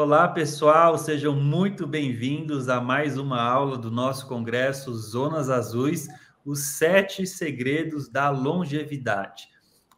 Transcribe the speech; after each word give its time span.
Olá, 0.00 0.28
pessoal, 0.28 0.96
sejam 0.96 1.34
muito 1.34 1.84
bem-vindos 1.84 2.68
a 2.68 2.80
mais 2.80 3.18
uma 3.18 3.42
aula 3.42 3.76
do 3.76 3.90
nosso 3.90 4.28
congresso 4.28 4.94
Zonas 4.94 5.50
Azuis, 5.50 6.06
os 6.44 6.76
sete 6.76 7.26
segredos 7.26 8.08
da 8.08 8.30
longevidade. 8.30 9.48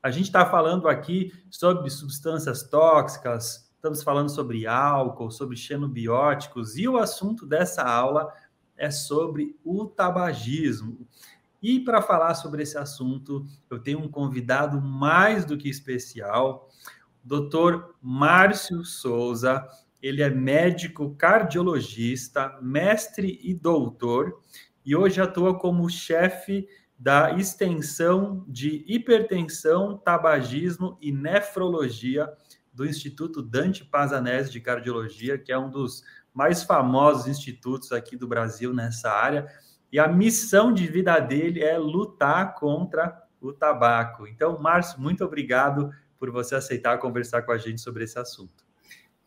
A 0.02 0.10
gente 0.10 0.24
está 0.24 0.46
falando 0.46 0.88
aqui 0.88 1.30
sobre 1.50 1.90
substâncias 1.90 2.62
tóxicas, 2.62 3.70
estamos 3.74 4.02
falando 4.02 4.30
sobre 4.30 4.66
álcool, 4.66 5.30
sobre 5.30 5.54
xenobióticos, 5.54 6.78
e 6.78 6.88
o 6.88 6.96
assunto 6.96 7.44
dessa 7.44 7.82
aula 7.82 8.32
é 8.78 8.90
sobre 8.90 9.54
o 9.62 9.84
tabagismo. 9.84 11.06
E 11.60 11.78
para 11.78 12.00
falar 12.00 12.32
sobre 12.36 12.62
esse 12.62 12.78
assunto, 12.78 13.44
eu 13.68 13.78
tenho 13.78 13.98
um 13.98 14.08
convidado 14.08 14.80
mais 14.80 15.44
do 15.44 15.58
que 15.58 15.68
especial, 15.68 16.70
Dr. 17.22 17.84
Márcio 18.00 18.82
Souza, 18.82 19.62
ele 20.02 20.22
é 20.22 20.30
médico 20.30 21.14
cardiologista, 21.14 22.58
mestre 22.62 23.38
e 23.42 23.54
doutor, 23.54 24.40
e 24.84 24.96
hoje 24.96 25.20
atua 25.20 25.58
como 25.58 25.88
chefe 25.90 26.66
da 26.98 27.32
extensão 27.32 28.44
de 28.46 28.84
hipertensão, 28.86 29.96
tabagismo 29.96 30.98
e 31.00 31.12
nefrologia 31.12 32.28
do 32.72 32.86
Instituto 32.86 33.42
Dante 33.42 33.84
Pazanese 33.84 34.50
de 34.50 34.60
Cardiologia, 34.60 35.38
que 35.38 35.52
é 35.52 35.58
um 35.58 35.70
dos 35.70 36.02
mais 36.32 36.62
famosos 36.62 37.26
institutos 37.26 37.92
aqui 37.92 38.16
do 38.16 38.28
Brasil 38.28 38.72
nessa 38.72 39.10
área. 39.10 39.46
E 39.92 39.98
a 39.98 40.06
missão 40.06 40.72
de 40.72 40.86
vida 40.86 41.18
dele 41.18 41.62
é 41.62 41.76
lutar 41.76 42.54
contra 42.54 43.20
o 43.40 43.52
tabaco. 43.52 44.26
Então, 44.26 44.58
Márcio, 44.60 45.00
muito 45.00 45.24
obrigado 45.24 45.90
por 46.18 46.30
você 46.30 46.54
aceitar 46.54 46.98
conversar 46.98 47.42
com 47.42 47.52
a 47.52 47.58
gente 47.58 47.80
sobre 47.80 48.04
esse 48.04 48.18
assunto. 48.18 48.69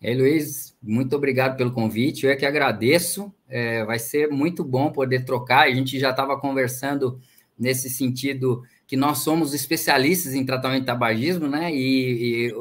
Ei, 0.04 0.16
Luiz, 0.16 0.76
muito 0.84 1.16
obrigado 1.16 1.56
pelo 1.56 1.72
convite. 1.72 2.26
Eu 2.26 2.32
é 2.34 2.36
que 2.36 2.46
agradeço. 2.46 3.34
É, 3.48 3.86
vai 3.86 3.98
ser 3.98 4.28
muito 4.30 4.62
bom 4.62 4.92
poder 4.92 5.24
trocar. 5.24 5.66
A 5.66 5.74
gente 5.74 5.98
já 5.98 6.10
estava 6.10 6.38
conversando 6.38 7.22
nesse 7.58 7.90
sentido 7.90 8.64
que 8.86 8.98
nós 8.98 9.20
somos 9.20 9.54
especialistas 9.54 10.34
em 10.34 10.46
tratamento 10.46 10.82
de 10.82 10.88
tabagismo, 10.88 11.48
né? 11.48 11.74
E, 11.74 12.50
e 12.50 12.54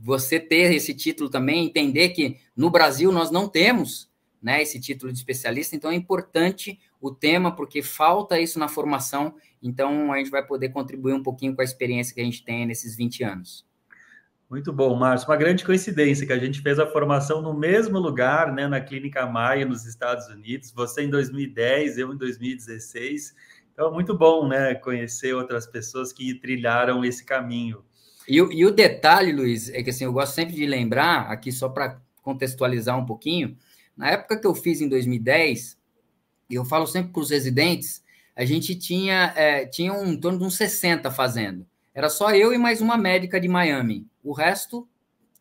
você 0.00 0.40
ter 0.40 0.72
esse 0.74 0.94
título 0.94 1.28
também, 1.28 1.66
entender 1.66 2.08
que 2.08 2.38
no 2.56 2.70
Brasil 2.70 3.12
nós 3.12 3.30
não 3.30 3.46
temos 3.46 4.10
né, 4.42 4.62
esse 4.62 4.80
título 4.80 5.12
de 5.12 5.18
especialista, 5.18 5.76
então 5.76 5.90
é 5.90 5.94
importante 5.94 6.80
o 6.98 7.10
tema, 7.10 7.54
porque 7.54 7.82
falta 7.82 8.40
isso 8.40 8.58
na 8.58 8.66
formação, 8.66 9.34
então 9.62 10.10
a 10.10 10.16
gente 10.18 10.30
vai 10.30 10.44
poder 10.44 10.70
contribuir 10.70 11.12
um 11.12 11.22
pouquinho 11.22 11.54
com 11.54 11.60
a 11.60 11.64
experiência 11.64 12.14
que 12.14 12.20
a 12.20 12.24
gente 12.24 12.42
tem 12.42 12.64
nesses 12.64 12.96
20 12.96 13.22
anos. 13.22 13.71
Muito 14.52 14.70
bom, 14.70 14.94
Márcio. 14.94 15.30
Uma 15.30 15.36
grande 15.38 15.64
coincidência 15.64 16.26
que 16.26 16.32
a 16.32 16.38
gente 16.38 16.60
fez 16.60 16.78
a 16.78 16.86
formação 16.86 17.40
no 17.40 17.54
mesmo 17.54 17.98
lugar, 17.98 18.52
né, 18.52 18.68
na 18.68 18.82
Clínica 18.82 19.24
Maia, 19.24 19.64
nos 19.64 19.86
Estados 19.86 20.26
Unidos. 20.28 20.70
Você 20.72 21.04
em 21.04 21.08
2010, 21.08 21.96
eu 21.96 22.12
em 22.12 22.18
2016. 22.18 23.34
Então, 23.72 23.90
muito 23.90 24.14
bom, 24.14 24.46
né, 24.46 24.74
conhecer 24.74 25.32
outras 25.34 25.66
pessoas 25.66 26.12
que 26.12 26.34
trilharam 26.34 27.02
esse 27.02 27.24
caminho. 27.24 27.82
E, 28.28 28.36
e 28.36 28.66
o 28.66 28.70
detalhe, 28.70 29.32
Luiz, 29.32 29.70
é 29.70 29.82
que 29.82 29.88
assim, 29.88 30.04
eu 30.04 30.12
gosto 30.12 30.34
sempre 30.34 30.54
de 30.54 30.66
lembrar, 30.66 31.30
aqui 31.30 31.50
só 31.50 31.70
para 31.70 31.98
contextualizar 32.20 32.98
um 32.98 33.06
pouquinho, 33.06 33.56
na 33.96 34.10
época 34.10 34.38
que 34.38 34.46
eu 34.46 34.54
fiz 34.54 34.82
em 34.82 34.88
2010, 34.90 35.78
e 36.50 36.56
eu 36.56 36.64
falo 36.66 36.86
sempre 36.86 37.10
para 37.10 37.22
os 37.22 37.30
residentes, 37.30 38.04
a 38.36 38.44
gente 38.44 38.74
tinha, 38.74 39.32
é, 39.34 39.64
tinha 39.64 39.94
um, 39.94 40.12
em 40.12 40.20
torno 40.20 40.40
de 40.40 40.44
uns 40.44 40.58
60 40.58 41.10
fazendo. 41.10 41.66
Era 41.94 42.08
só 42.08 42.34
eu 42.34 42.52
e 42.52 42.58
mais 42.58 42.80
uma 42.80 42.96
médica 42.96 43.40
de 43.40 43.48
Miami 43.48 44.06
o 44.22 44.32
resto, 44.32 44.88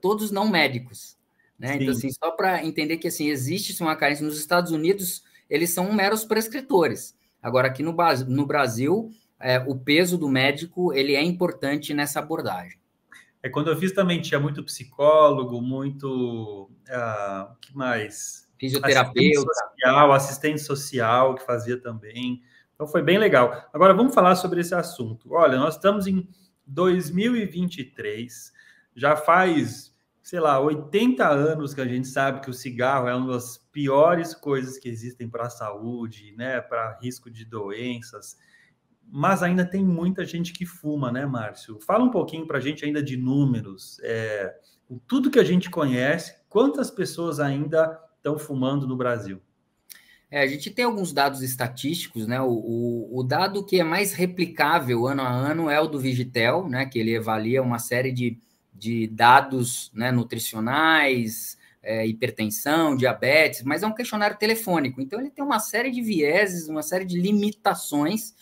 todos 0.01 0.31
não 0.31 0.49
médicos. 0.49 1.17
Né? 1.57 1.77
Então, 1.79 1.91
assim, 1.91 2.09
só 2.11 2.31
para 2.31 2.65
entender 2.65 2.97
que 2.97 3.07
assim, 3.07 3.29
existe 3.29 3.79
uma 3.81 3.95
carência. 3.95 4.25
Nos 4.25 4.39
Estados 4.39 4.71
Unidos, 4.71 5.23
eles 5.49 5.69
são 5.69 5.93
meros 5.93 6.25
prescritores. 6.25 7.15
Agora, 7.41 7.67
aqui 7.67 7.83
no, 7.83 7.95
no 8.27 8.45
Brasil, 8.45 9.11
é, 9.39 9.59
o 9.59 9.75
peso 9.75 10.17
do 10.17 10.27
médico 10.27 10.93
ele 10.93 11.15
é 11.15 11.23
importante 11.23 11.93
nessa 11.93 12.19
abordagem. 12.19 12.79
É 13.43 13.49
quando 13.49 13.69
eu 13.69 13.77
fiz 13.77 13.91
também 13.91 14.21
tinha 14.21 14.39
muito 14.39 14.63
psicólogo, 14.63 15.61
muito 15.61 16.69
uh, 16.89 17.55
que 17.59 17.75
mais 17.75 18.47
fisioterapeuta, 18.59 19.49
assistente 19.49 19.79
social, 19.79 20.11
assistente 20.11 20.61
social 20.61 21.35
que 21.35 21.43
fazia 21.43 21.81
também. 21.81 22.43
Então 22.75 22.87
foi 22.87 23.01
bem 23.01 23.17
legal. 23.17 23.67
Agora 23.73 23.95
vamos 23.95 24.13
falar 24.13 24.35
sobre 24.35 24.61
esse 24.61 24.75
assunto. 24.75 25.33
Olha, 25.33 25.57
nós 25.57 25.75
estamos 25.75 26.05
em 26.05 26.27
2023 26.65 28.51
já 28.95 29.15
faz, 29.15 29.95
sei 30.21 30.39
lá, 30.39 30.59
80 30.59 31.27
anos 31.27 31.73
que 31.73 31.81
a 31.81 31.87
gente 31.87 32.07
sabe 32.07 32.41
que 32.41 32.49
o 32.49 32.53
cigarro 32.53 33.07
é 33.07 33.15
uma 33.15 33.33
das 33.33 33.57
piores 33.71 34.33
coisas 34.33 34.77
que 34.77 34.89
existem 34.89 35.29
para 35.29 35.47
a 35.47 35.49
saúde, 35.49 36.33
né, 36.37 36.61
para 36.61 36.97
risco 37.01 37.29
de 37.29 37.45
doenças. 37.45 38.37
Mas 39.05 39.43
ainda 39.43 39.65
tem 39.65 39.83
muita 39.83 40.25
gente 40.25 40.53
que 40.53 40.65
fuma, 40.65 41.11
né, 41.11 41.25
Márcio? 41.25 41.79
Fala 41.81 42.03
um 42.03 42.11
pouquinho 42.11 42.47
para 42.47 42.57
a 42.57 42.61
gente 42.61 42.85
ainda 42.85 43.03
de 43.03 43.17
números. 43.17 43.97
É, 44.03 44.55
tudo 45.07 45.29
que 45.29 45.39
a 45.39 45.43
gente 45.43 45.69
conhece, 45.69 46.35
quantas 46.47 46.89
pessoas 46.89 47.39
ainda 47.39 47.99
estão 48.17 48.37
fumando 48.37 48.87
no 48.87 48.95
Brasil? 48.95 49.41
É, 50.31 50.41
a 50.41 50.47
gente 50.47 50.71
tem 50.71 50.85
alguns 50.85 51.11
dados 51.11 51.41
estatísticos, 51.41 52.25
né? 52.25 52.41
O, 52.41 52.49
o, 52.49 53.19
o, 53.19 53.23
dado 53.23 53.65
que 53.65 53.81
é 53.81 53.83
mais 53.83 54.13
replicável 54.13 55.05
ano 55.05 55.21
a 55.21 55.29
ano 55.29 55.69
é 55.69 55.79
o 55.79 55.87
do 55.87 55.99
Vigitel, 55.99 56.69
né? 56.69 56.85
Que 56.85 56.97
ele 56.97 57.15
avalia 57.17 57.61
uma 57.61 57.77
série 57.77 58.11
de 58.13 58.39
de 58.81 59.05
dados 59.05 59.91
né, 59.93 60.11
nutricionais, 60.11 61.55
é, 61.83 62.07
hipertensão, 62.07 62.95
diabetes, 62.95 63.61
mas 63.61 63.83
é 63.83 63.87
um 63.87 63.93
questionário 63.93 64.37
telefônico. 64.39 64.99
Então, 64.99 65.19
ele 65.19 65.29
tem 65.29 65.45
uma 65.45 65.59
série 65.59 65.91
de 65.91 66.01
vieses, 66.01 66.67
uma 66.67 66.81
série 66.81 67.05
de 67.05 67.19
limitações, 67.19 68.33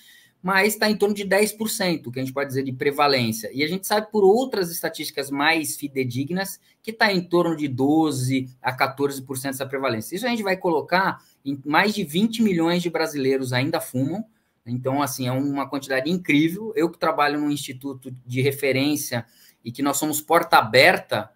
mas 0.41 0.73
está 0.73 0.89
em 0.89 0.95
torno 0.95 1.13
de 1.13 1.25
10%, 1.25 2.11
que 2.11 2.19
a 2.19 2.23
gente 2.23 2.33
pode 2.33 2.47
dizer 2.47 2.63
de 2.63 2.71
prevalência. 2.71 3.49
E 3.53 3.61
a 3.63 3.67
gente 3.67 3.85
sabe 3.85 4.09
por 4.09 4.23
outras 4.23 4.71
estatísticas 4.71 5.29
mais 5.29 5.75
fidedignas 5.75 6.59
que 6.81 6.91
está 6.91 7.11
em 7.11 7.21
torno 7.21 7.55
de 7.57 7.67
12% 7.67 8.49
a 8.61 8.75
14% 8.75 9.43
dessa 9.43 9.65
prevalência. 9.65 10.15
Isso 10.15 10.25
a 10.25 10.29
gente 10.29 10.43
vai 10.43 10.55
colocar 10.55 11.21
em 11.45 11.59
mais 11.65 11.93
de 11.93 12.05
20 12.05 12.41
milhões 12.41 12.81
de 12.81 12.89
brasileiros 12.89 13.51
ainda 13.51 13.81
fumam. 13.81 14.23
Então, 14.65 15.01
assim, 15.01 15.27
é 15.27 15.31
uma 15.31 15.67
quantidade 15.67 16.09
incrível. 16.09 16.71
Eu 16.75 16.89
que 16.89 16.97
trabalho 16.97 17.39
num 17.39 17.51
instituto 17.51 18.15
de 18.25 18.41
referência 18.41 19.25
e 19.63 19.71
que 19.71 19.81
nós 19.81 19.97
somos 19.97 20.21
porta 20.21 20.57
aberta, 20.57 21.29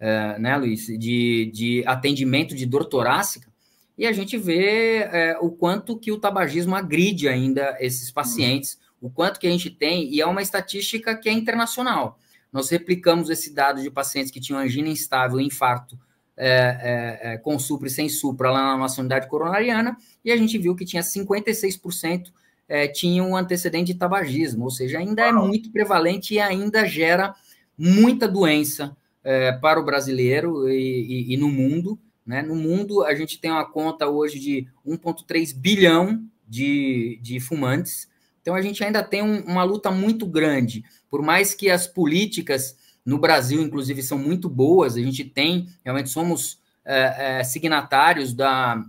é, 0.00 0.38
né, 0.38 0.56
Luiz, 0.56 0.86
de, 0.86 1.50
de 1.52 1.84
atendimento 1.86 2.54
de 2.54 2.64
dor 2.64 2.86
torácica, 2.86 3.52
e 3.96 4.06
a 4.06 4.12
gente 4.12 4.36
vê 4.36 4.98
é, 4.98 5.38
o 5.40 5.50
quanto 5.50 5.98
que 5.98 6.12
o 6.12 6.18
tabagismo 6.18 6.74
agride 6.74 7.28
ainda 7.28 7.76
esses 7.80 8.10
pacientes, 8.10 8.78
o 9.00 9.10
quanto 9.10 9.40
que 9.40 9.46
a 9.46 9.50
gente 9.50 9.70
tem, 9.70 10.12
e 10.12 10.20
é 10.20 10.26
uma 10.26 10.42
estatística 10.42 11.14
que 11.16 11.28
é 11.28 11.32
internacional. 11.32 12.18
Nós 12.52 12.70
replicamos 12.70 13.30
esse 13.30 13.54
dado 13.54 13.82
de 13.82 13.90
pacientes 13.90 14.30
que 14.30 14.40
tinham 14.40 14.60
angina 14.60 14.88
instável, 14.88 15.40
infarto, 15.40 15.98
é, 16.36 16.48
é, 16.48 17.32
é, 17.32 17.36
com 17.38 17.58
supra 17.58 17.88
e 17.88 17.90
sem 17.90 18.08
supra 18.08 18.50
lá 18.50 18.62
na 18.62 18.76
nossa 18.76 19.00
unidade 19.00 19.28
coronariana, 19.28 19.96
e 20.24 20.30
a 20.30 20.36
gente 20.36 20.58
viu 20.58 20.76
que 20.76 20.84
tinha 20.84 21.02
56% 21.02 22.30
é, 22.68 22.88
tinham 22.88 23.30
um 23.30 23.36
antecedente 23.36 23.92
de 23.92 23.98
tabagismo, 23.98 24.64
ou 24.64 24.70
seja, 24.70 24.98
ainda 24.98 25.22
é 25.22 25.32
muito 25.32 25.70
prevalente 25.70 26.34
e 26.34 26.40
ainda 26.40 26.84
gera 26.84 27.34
muita 27.78 28.26
doença 28.26 28.96
é, 29.22 29.52
para 29.52 29.80
o 29.80 29.84
brasileiro 29.84 30.68
e, 30.68 31.30
e, 31.30 31.34
e, 31.34 31.36
no 31.36 31.48
mundo. 31.48 31.98
Né? 32.26 32.42
No 32.42 32.56
mundo, 32.56 33.04
a 33.04 33.14
gente 33.14 33.38
tem 33.38 33.50
uma 33.50 33.64
conta 33.64 34.08
hoje 34.08 34.38
de 34.38 34.68
1,3 34.86 35.54
bilhão 35.54 36.24
de, 36.46 37.18
de 37.22 37.38
fumantes. 37.38 38.08
Então, 38.42 38.54
a 38.54 38.62
gente 38.62 38.82
ainda 38.82 39.02
tem 39.02 39.22
um, 39.22 39.40
uma 39.42 39.62
luta 39.62 39.90
muito 39.90 40.26
grande. 40.26 40.84
Por 41.08 41.22
mais 41.22 41.54
que 41.54 41.70
as 41.70 41.86
políticas 41.86 42.76
no 43.04 43.18
Brasil, 43.18 43.62
inclusive, 43.62 44.02
são 44.02 44.18
muito 44.18 44.48
boas, 44.48 44.96
a 44.96 45.00
gente 45.00 45.24
tem, 45.24 45.68
realmente 45.84 46.10
somos 46.10 46.60
é, 46.84 47.38
é, 47.38 47.44
signatários 47.44 48.32
da, 48.34 48.84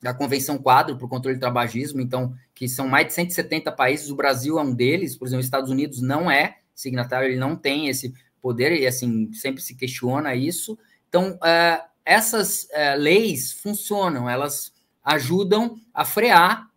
da 0.00 0.14
Convenção 0.14 0.58
Quadro 0.58 0.96
para 0.96 1.06
o 1.06 1.08
Controle 1.08 1.36
do 1.36 1.40
Tabagismo, 1.40 2.00
então, 2.00 2.32
que 2.54 2.68
são 2.68 2.86
mais 2.86 3.08
de 3.08 3.14
170 3.14 3.72
países, 3.72 4.10
o 4.10 4.16
Brasil 4.16 4.58
é 4.58 4.62
um 4.62 4.72
deles, 4.72 5.16
por 5.16 5.26
exemplo, 5.26 5.40
os 5.40 5.46
Estados 5.46 5.70
Unidos 5.70 6.00
não 6.00 6.30
é, 6.30 6.58
signatário 6.78 7.28
ele 7.28 7.36
não 7.36 7.56
tem 7.56 7.88
esse 7.88 8.14
poder 8.40 8.72
e 8.72 8.86
assim 8.86 9.32
sempre 9.32 9.60
se 9.60 9.74
questiona 9.74 10.34
isso. 10.34 10.78
Então 11.08 11.32
uh, 11.32 11.88
essas 12.08 12.64
uh, 12.64 12.98
leis 12.98 13.52
funcionam, 13.52 14.28
elas 14.28 14.72
ajudam 15.04 15.76
a 15.92 16.04
frear 16.04 16.68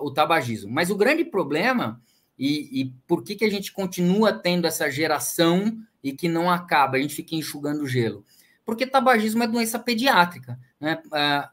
o 0.00 0.10
tabagismo. 0.10 0.70
Mas 0.70 0.88
o 0.88 0.96
grande 0.96 1.22
problema 1.22 2.00
e, 2.38 2.80
e, 2.80 2.94
por 3.06 3.22
que, 3.22 3.34
que 3.34 3.44
a 3.44 3.50
gente 3.50 3.72
continua 3.72 4.32
tendo 4.32 4.66
essa 4.66 4.90
geração 4.90 5.76
e 6.02 6.12
que 6.12 6.28
não 6.30 6.50
acaba, 6.50 6.96
a 6.96 7.00
gente 7.00 7.14
fica 7.14 7.34
enxugando 7.34 7.86
gelo? 7.86 8.24
Porque 8.64 8.86
tabagismo 8.86 9.42
é 9.42 9.46
doença 9.46 9.78
pediátrica. 9.78 10.58
Né? 10.80 10.98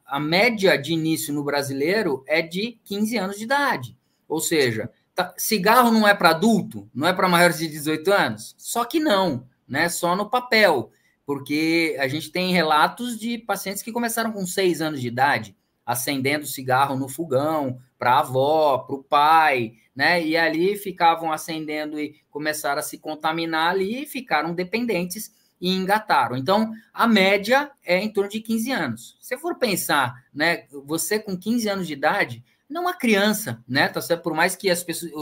A 0.06 0.22
média 0.22 0.78
de 0.78 0.94
início 0.94 1.34
no 1.34 1.44
brasileiro 1.44 2.24
é 2.26 2.42
de 2.42 2.80
15 2.86 3.18
anos 3.18 3.38
de 3.38 3.44
idade. 3.44 3.98
Ou 4.26 4.40
seja, 4.40 4.90
Tá, 5.14 5.34
cigarro 5.38 5.92
não 5.92 6.08
é 6.08 6.14
para 6.14 6.30
adulto? 6.30 6.90
Não 6.94 7.08
é 7.08 7.14
para 7.14 7.28
maiores 7.28 7.58
de 7.58 7.68
18 7.68 8.12
anos? 8.12 8.56
Só 8.58 8.86
que 8.86 9.00
não, 9.00 9.46
né? 9.68 9.90
Só 9.90 10.16
no 10.16 10.30
papel. 10.30 10.92
Porque 11.32 11.96
a 11.98 12.10
gente 12.10 12.30
tem 12.30 12.52
relatos 12.52 13.18
de 13.18 13.38
pacientes 13.38 13.82
que 13.82 13.90
começaram 13.90 14.34
com 14.34 14.46
seis 14.46 14.82
anos 14.82 15.00
de 15.00 15.08
idade, 15.08 15.56
acendendo 15.86 16.46
cigarro 16.46 16.98
no 16.98 17.08
fogão 17.08 17.80
para 17.98 18.16
a 18.16 18.20
avó, 18.20 18.80
para 18.80 18.96
o 18.98 19.02
pai, 19.02 19.76
né? 19.96 20.22
E 20.22 20.36
ali 20.36 20.76
ficavam 20.76 21.32
acendendo 21.32 21.98
e 21.98 22.18
começaram 22.30 22.80
a 22.80 22.84
se 22.84 22.98
contaminar 22.98 23.70
ali 23.70 24.04
e 24.04 24.06
ficaram 24.06 24.54
dependentes 24.54 25.34
e 25.62 25.74
engataram. 25.74 26.36
Então, 26.36 26.74
a 26.94 27.08
média 27.08 27.72
é 27.82 27.98
em 27.98 28.12
torno 28.12 28.30
de 28.30 28.42
15 28.42 28.72
anos. 28.74 29.18
Se 29.22 29.38
for 29.38 29.58
pensar, 29.58 30.26
né, 30.34 30.66
você 30.86 31.18
com 31.18 31.38
15 31.38 31.70
anos 31.70 31.88
de 31.88 31.94
idade, 31.94 32.44
não 32.70 32.82
é 32.82 32.86
uma 32.88 32.94
criança, 32.94 33.64
né? 33.66 33.88
Tá 33.88 34.02
certo? 34.02 34.22
Por 34.22 34.34
mais 34.34 34.58
que 34.58 34.70
as 34.70 34.84
pessoas, 34.84 35.14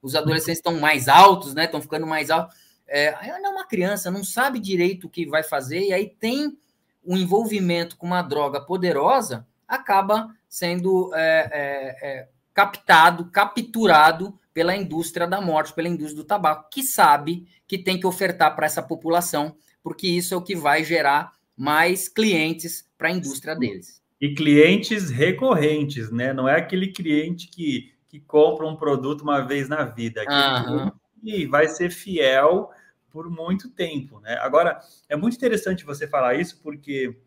os 0.00 0.14
adolescentes 0.14 0.58
estão 0.58 0.78
mais 0.78 1.08
altos, 1.08 1.52
né? 1.52 1.64
Estão 1.64 1.82
ficando 1.82 2.06
mais 2.06 2.30
altos. 2.30 2.56
É, 2.88 3.12
não 3.40 3.50
é 3.50 3.54
uma 3.54 3.66
criança, 3.66 4.10
não 4.10 4.24
sabe 4.24 4.58
direito 4.58 5.06
o 5.06 5.10
que 5.10 5.26
vai 5.26 5.42
fazer, 5.42 5.80
e 5.80 5.92
aí 5.92 6.08
tem 6.08 6.56
um 7.04 7.16
envolvimento 7.16 7.96
com 7.96 8.06
uma 8.06 8.22
droga 8.22 8.60
poderosa, 8.60 9.46
acaba 9.66 10.34
sendo 10.48 11.10
é, 11.14 11.50
é, 11.52 12.08
é 12.08 12.28
captado, 12.54 13.26
capturado 13.26 14.38
pela 14.52 14.74
indústria 14.74 15.26
da 15.26 15.40
morte, 15.40 15.72
pela 15.72 15.88
indústria 15.88 16.16
do 16.16 16.24
tabaco, 16.24 16.68
que 16.70 16.82
sabe 16.82 17.46
que 17.68 17.78
tem 17.78 18.00
que 18.00 18.06
ofertar 18.06 18.56
para 18.56 18.66
essa 18.66 18.82
população, 18.82 19.54
porque 19.82 20.08
isso 20.08 20.34
é 20.34 20.36
o 20.36 20.42
que 20.42 20.56
vai 20.56 20.82
gerar 20.82 21.32
mais 21.56 22.08
clientes 22.08 22.88
para 22.98 23.08
a 23.08 23.12
indústria 23.12 23.54
deles. 23.54 24.02
E 24.20 24.34
clientes 24.34 25.10
recorrentes, 25.10 26.10
né? 26.10 26.32
Não 26.32 26.48
é 26.48 26.56
aquele 26.56 26.88
cliente 26.88 27.46
que, 27.48 27.92
que 28.08 28.18
compra 28.18 28.66
um 28.66 28.74
produto 28.74 29.22
uma 29.22 29.40
vez 29.40 29.68
na 29.68 29.84
vida, 29.84 30.22
aquele 30.22 30.90
que 31.22 31.46
vai 31.46 31.68
ser 31.68 31.90
fiel 31.90 32.70
por 33.18 33.28
muito 33.28 33.68
tempo, 33.68 34.20
né? 34.20 34.38
Agora, 34.40 34.78
é 35.08 35.16
muito 35.16 35.34
interessante 35.34 35.84
você 35.84 36.06
falar 36.06 36.34
isso, 36.34 36.62
porque 36.62 37.18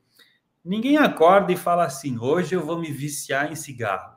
ninguém 0.63 0.95
acorda 0.95 1.51
e 1.51 1.57
fala 1.57 1.83
assim: 1.83 2.17
hoje 2.17 2.55
eu 2.55 2.65
vou 2.65 2.79
me 2.79 2.89
viciar 2.89 3.51
em 3.51 3.55
cigarro. 3.55 4.15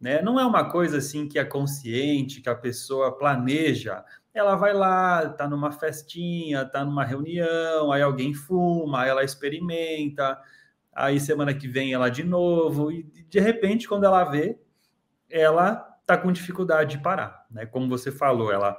Né? 0.00 0.20
Não 0.20 0.40
é 0.40 0.44
uma 0.44 0.68
coisa 0.68 0.98
assim 0.98 1.28
que 1.28 1.38
é 1.38 1.44
consciente, 1.44 2.40
que 2.40 2.48
a 2.48 2.56
pessoa 2.56 3.16
planeja. 3.16 4.04
Ela 4.34 4.56
vai 4.56 4.74
lá, 4.74 5.26
está 5.26 5.48
numa 5.48 5.70
festinha, 5.70 6.62
está 6.62 6.84
numa 6.84 7.04
reunião, 7.04 7.92
aí 7.92 8.02
alguém 8.02 8.34
fuma, 8.34 9.02
aí 9.02 9.08
ela 9.08 9.22
experimenta, 9.22 10.36
aí 10.92 11.20
semana 11.20 11.54
que 11.54 11.68
vem 11.68 11.92
ela 11.92 12.08
de 12.08 12.24
novo, 12.24 12.90
e 12.90 13.04
de 13.04 13.38
repente, 13.38 13.86
quando 13.86 14.02
ela 14.02 14.24
vê, 14.24 14.58
ela 15.30 15.96
está 16.00 16.18
com 16.18 16.32
dificuldade 16.32 16.96
de 16.96 17.02
parar. 17.02 17.46
Né? 17.48 17.64
Como 17.64 17.88
você 17.88 18.10
falou, 18.10 18.50
ela, 18.50 18.76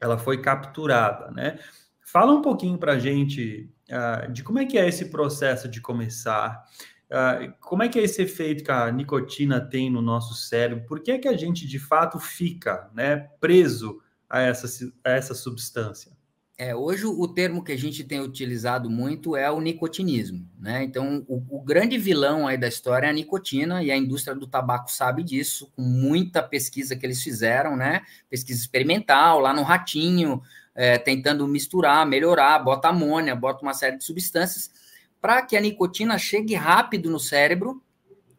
ela 0.00 0.18
foi 0.18 0.40
capturada. 0.40 1.30
Né? 1.30 1.58
Fala 2.00 2.32
um 2.32 2.42
pouquinho 2.42 2.78
para 2.78 2.92
a 2.92 2.98
gente 2.98 3.70
uh, 3.90 4.32
de 4.32 4.42
como 4.42 4.58
é 4.58 4.66
que 4.66 4.78
é 4.78 4.88
esse 4.88 5.10
processo 5.10 5.68
de 5.68 5.80
começar. 5.80 6.64
Uh, 7.10 7.52
como 7.60 7.82
é 7.82 7.88
que 7.88 7.98
é 7.98 8.02
esse 8.02 8.22
efeito 8.22 8.64
que 8.64 8.70
a 8.70 8.90
nicotina 8.90 9.60
tem 9.60 9.90
no 9.90 10.00
nosso 10.00 10.34
cérebro? 10.34 10.86
Por 10.86 11.00
que 11.00 11.12
é 11.12 11.18
que 11.18 11.28
a 11.28 11.36
gente 11.36 11.66
de 11.66 11.78
fato 11.78 12.18
fica 12.18 12.90
né, 12.94 13.28
preso 13.40 14.00
a 14.28 14.40
essa, 14.40 14.66
a 15.04 15.10
essa 15.10 15.34
substância? 15.34 16.19
É, 16.62 16.76
hoje 16.76 17.06
o 17.06 17.26
termo 17.26 17.64
que 17.64 17.72
a 17.72 17.78
gente 17.78 18.04
tem 18.04 18.20
utilizado 18.20 18.90
muito 18.90 19.34
é 19.34 19.50
o 19.50 19.62
nicotinismo, 19.62 20.46
né? 20.58 20.84
Então, 20.84 21.24
o, 21.26 21.42
o, 21.56 21.62
grande 21.62 21.96
vilão 21.96 22.46
aí 22.46 22.58
da 22.58 22.68
história 22.68 23.06
é 23.06 23.08
a 23.08 23.14
nicotina, 23.14 23.82
e 23.82 23.90
a 23.90 23.96
indústria 23.96 24.36
do 24.36 24.46
tabaco 24.46 24.92
sabe 24.92 25.22
disso, 25.22 25.72
com 25.74 25.80
muita 25.80 26.42
pesquisa 26.42 26.94
que 26.94 27.06
eles 27.06 27.22
fizeram, 27.22 27.78
né? 27.78 28.02
Pesquisa 28.28 28.60
experimental, 28.60 29.40
lá 29.40 29.54
no 29.54 29.62
ratinho, 29.62 30.42
é, 30.74 30.98
tentando 30.98 31.48
misturar, 31.48 32.04
melhorar, 32.04 32.58
bota 32.58 32.88
amônia, 32.88 33.34
bota 33.34 33.62
uma 33.62 33.72
série 33.72 33.96
de 33.96 34.04
substâncias, 34.04 34.70
para 35.18 35.40
que 35.40 35.56
a 35.56 35.62
nicotina 35.62 36.18
chegue 36.18 36.54
rápido 36.54 37.08
no 37.08 37.18
cérebro 37.18 37.82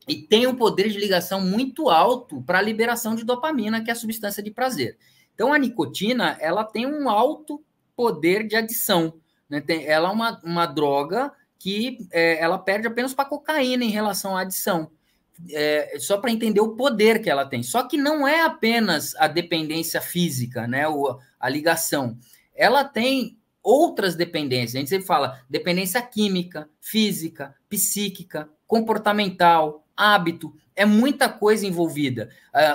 e 0.07 0.15
tenha 0.15 0.47
um 0.47 0.56
poder 0.56 0.89
de 0.89 1.00
ligação 1.00 1.41
muito 1.41 1.89
alto 1.89 2.39
para 2.44 2.59
a 2.59 2.62
liberação 2.62 3.15
de 3.15 3.25
dopamina, 3.25 3.83
que 3.83 3.89
é 3.89 3.94
a 3.94 3.95
substância 3.95 4.44
de 4.44 4.51
prazer. 4.51 4.95
Então, 5.33 5.51
a 5.51 5.57
nicotina, 5.57 6.38
ela 6.39 6.63
tem 6.63 6.85
um 6.85 7.09
alto 7.09 7.63
poder 8.01 8.48
de 8.48 8.56
adição. 8.56 9.13
Né? 9.48 9.62
Tem, 9.62 9.86
ela 9.86 10.09
é 10.09 10.12
uma, 10.12 10.42
uma 10.44 10.65
droga 10.65 11.31
que 11.59 12.00
é, 12.12 12.42
ela 12.42 12.57
perde 12.57 12.88
apenas 12.88 13.13
para 13.13 13.30
cocaína 13.30 13.83
em 13.83 13.92
relação 13.92 14.36
à 14.36 14.42
adição. 14.42 14.89
É, 15.51 15.98
só 16.00 16.18
para 16.18 16.31
entender 16.31 16.62
o 16.62 16.75
poder 16.75 17.21
que 17.21 17.30
ela 17.30 17.45
tem. 17.45 17.62
Só 17.62 17.83
que 17.83 17.95
não 17.95 18.27
é 18.27 18.42
apenas 18.42 19.15
a 19.18 19.27
dependência 19.27 20.01
física, 20.01 20.68
né? 20.68 20.88
O, 20.88 21.15
a 21.39 21.48
ligação. 21.48 22.18
Ela 22.56 22.83
tem 22.83 23.38
outras 23.62 24.15
dependências. 24.15 24.75
A 24.75 24.80
gente 24.80 24.89
sempre 24.89 25.06
fala 25.06 25.39
dependência 25.47 26.01
química, 26.01 26.68
física, 26.80 27.54
psíquica, 27.69 28.50
comportamental, 28.65 29.86
hábito. 29.95 30.56
É 30.75 30.86
muita 30.86 31.30
coisa 31.30 31.68
envolvida. 31.68 32.31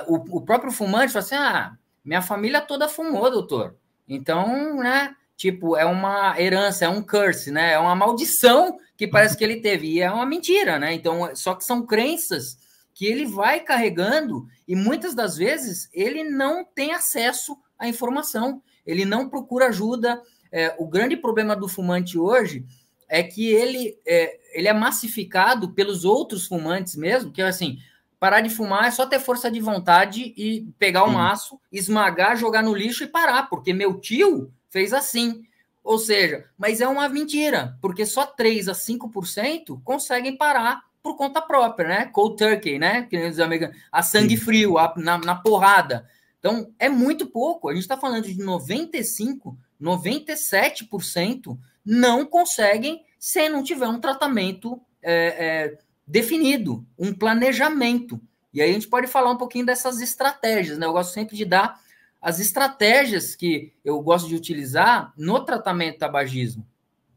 Uh, 0.09 0.15
o, 0.15 0.37
o, 0.37 0.41
próprio 0.41 0.71
fumante 0.71 1.13
fala 1.13 1.25
assim: 1.25 1.35
ah, 1.35 1.77
minha 2.05 2.23
família 2.23 2.61
toda 2.61 2.89
fumou, 2.89 3.29
doutor. 3.29 3.77
Então, 4.09 4.77
né? 4.77 5.15
Tipo, 5.37 5.77
é 5.77 5.85
uma 5.85 6.41
herança, 6.41 6.87
é 6.87 6.89
um 6.89 7.03
curse, 7.03 7.51
né? 7.51 7.73
É 7.73 7.79
uma 7.79 7.95
maldição 7.95 8.79
que 8.97 9.07
parece 9.07 9.37
que 9.37 9.45
ele 9.45 9.61
teve. 9.61 9.89
E 9.89 10.01
é 10.01 10.11
uma 10.11 10.25
mentira, 10.25 10.79
né? 10.79 10.95
Então, 10.95 11.35
só 11.35 11.55
que 11.55 11.65
são 11.65 11.85
crenças 11.85 12.59
que 12.95 13.05
ele 13.05 13.27
vai 13.27 13.61
carregando 13.61 14.47
e 14.67 14.75
muitas 14.75 15.15
das 15.15 15.37
vezes 15.37 15.91
ele 15.93 16.25
não 16.25 16.65
tem 16.65 16.95
acesso 16.95 17.55
à 17.79 17.87
informação, 17.87 18.63
ele 18.87 19.05
não 19.05 19.29
procura 19.29 19.67
ajuda, 19.67 20.23
é, 20.51 20.75
o 20.79 20.87
grande 20.87 21.15
problema 21.15 21.55
do 21.55 21.69
fumante 21.69 22.19
hoje 22.19 22.65
é 23.07 23.23
que 23.23 23.49
ele 23.49 23.99
é, 24.07 24.39
ele 24.53 24.69
é 24.69 24.73
massificado 24.73 25.75
pelos 25.75 26.07
outros 26.07 26.47
fumantes 26.47 26.97
mesmo, 26.97 27.31
que 27.31 27.43
é 27.43 27.47
assim, 27.47 27.79
parar 28.19 28.41
de 28.41 28.51
fumar 28.51 28.87
é 28.87 28.91
só 28.91 29.07
ter 29.07 29.21
força 29.21 29.51
de 29.51 29.61
vontade 29.61 30.35
e 30.37 30.69
pegar 30.79 31.05
o 31.05 31.13
maço, 31.13 31.61
esmagar, 31.71 32.37
jogar 32.37 32.63
no 32.63 32.75
lixo 32.75 33.05
e 33.05 33.09
parar, 33.09 33.49
porque 33.49 33.73
meu 33.73 34.01
tio 34.01 34.53
fez 34.71 34.93
assim. 34.93 35.43
Ou 35.83 35.99
seja, 35.99 36.45
mas 36.59 36.81
é 36.81 36.89
uma 36.89 37.09
mentira, 37.09 37.79
porque 37.81 38.05
só 38.05 38.27
3 38.27 38.69
a 38.69 38.73
5% 38.73 39.81
conseguem 39.85 40.37
parar 40.37 40.83
por 41.03 41.17
conta 41.17 41.41
própria, 41.41 41.89
né? 41.89 42.07
Cold 42.07 42.37
turkey, 42.37 42.79
né? 42.79 43.03
Que 43.03 43.29
os 43.29 43.39
americanos, 43.39 43.77
a 43.93 44.03
sangue 44.03 44.37
frio, 44.37 44.79
a, 44.79 44.93
na, 44.97 45.19
na 45.19 45.35
porrada. 45.37 46.09
Então, 46.41 46.73
é 46.79 46.89
muito 46.89 47.27
pouco. 47.27 47.69
A 47.69 47.73
gente 47.73 47.83
está 47.83 47.97
falando 47.97 48.25
de 48.25 48.37
95 48.37 49.57
97% 49.81 51.59
não 51.85 52.27
conseguem 52.27 53.05
se 53.19 53.49
não 53.49 53.63
tiver 53.63 53.89
um 53.89 54.01
tratamento 54.01 54.81
é, 55.03 55.15
é, 55.15 55.79
definido, 56.07 56.87
um 56.99 57.13
planejamento. 57.13 58.21
E 58.53 58.63
aí 58.63 58.71
a 58.71 58.73
gente 58.73 58.89
pode 58.89 59.07
falar 59.07 59.31
um 59.31 59.37
pouquinho 59.37 59.67
dessas 59.67 60.01
estratégias, 60.01 60.79
né? 60.79 60.87
Eu 60.87 60.93
gosto 60.93 61.13
sempre 61.13 61.37
de 61.37 61.45
dar 61.45 61.81
as 62.21 62.41
estratégias 62.41 63.35
que 63.35 63.73
eu 63.85 64.01
gosto 64.01 64.29
de 64.29 64.35
utilizar 64.35 65.13
no 65.17 65.45
tratamento 65.45 65.99
tabagismo. 65.99 66.67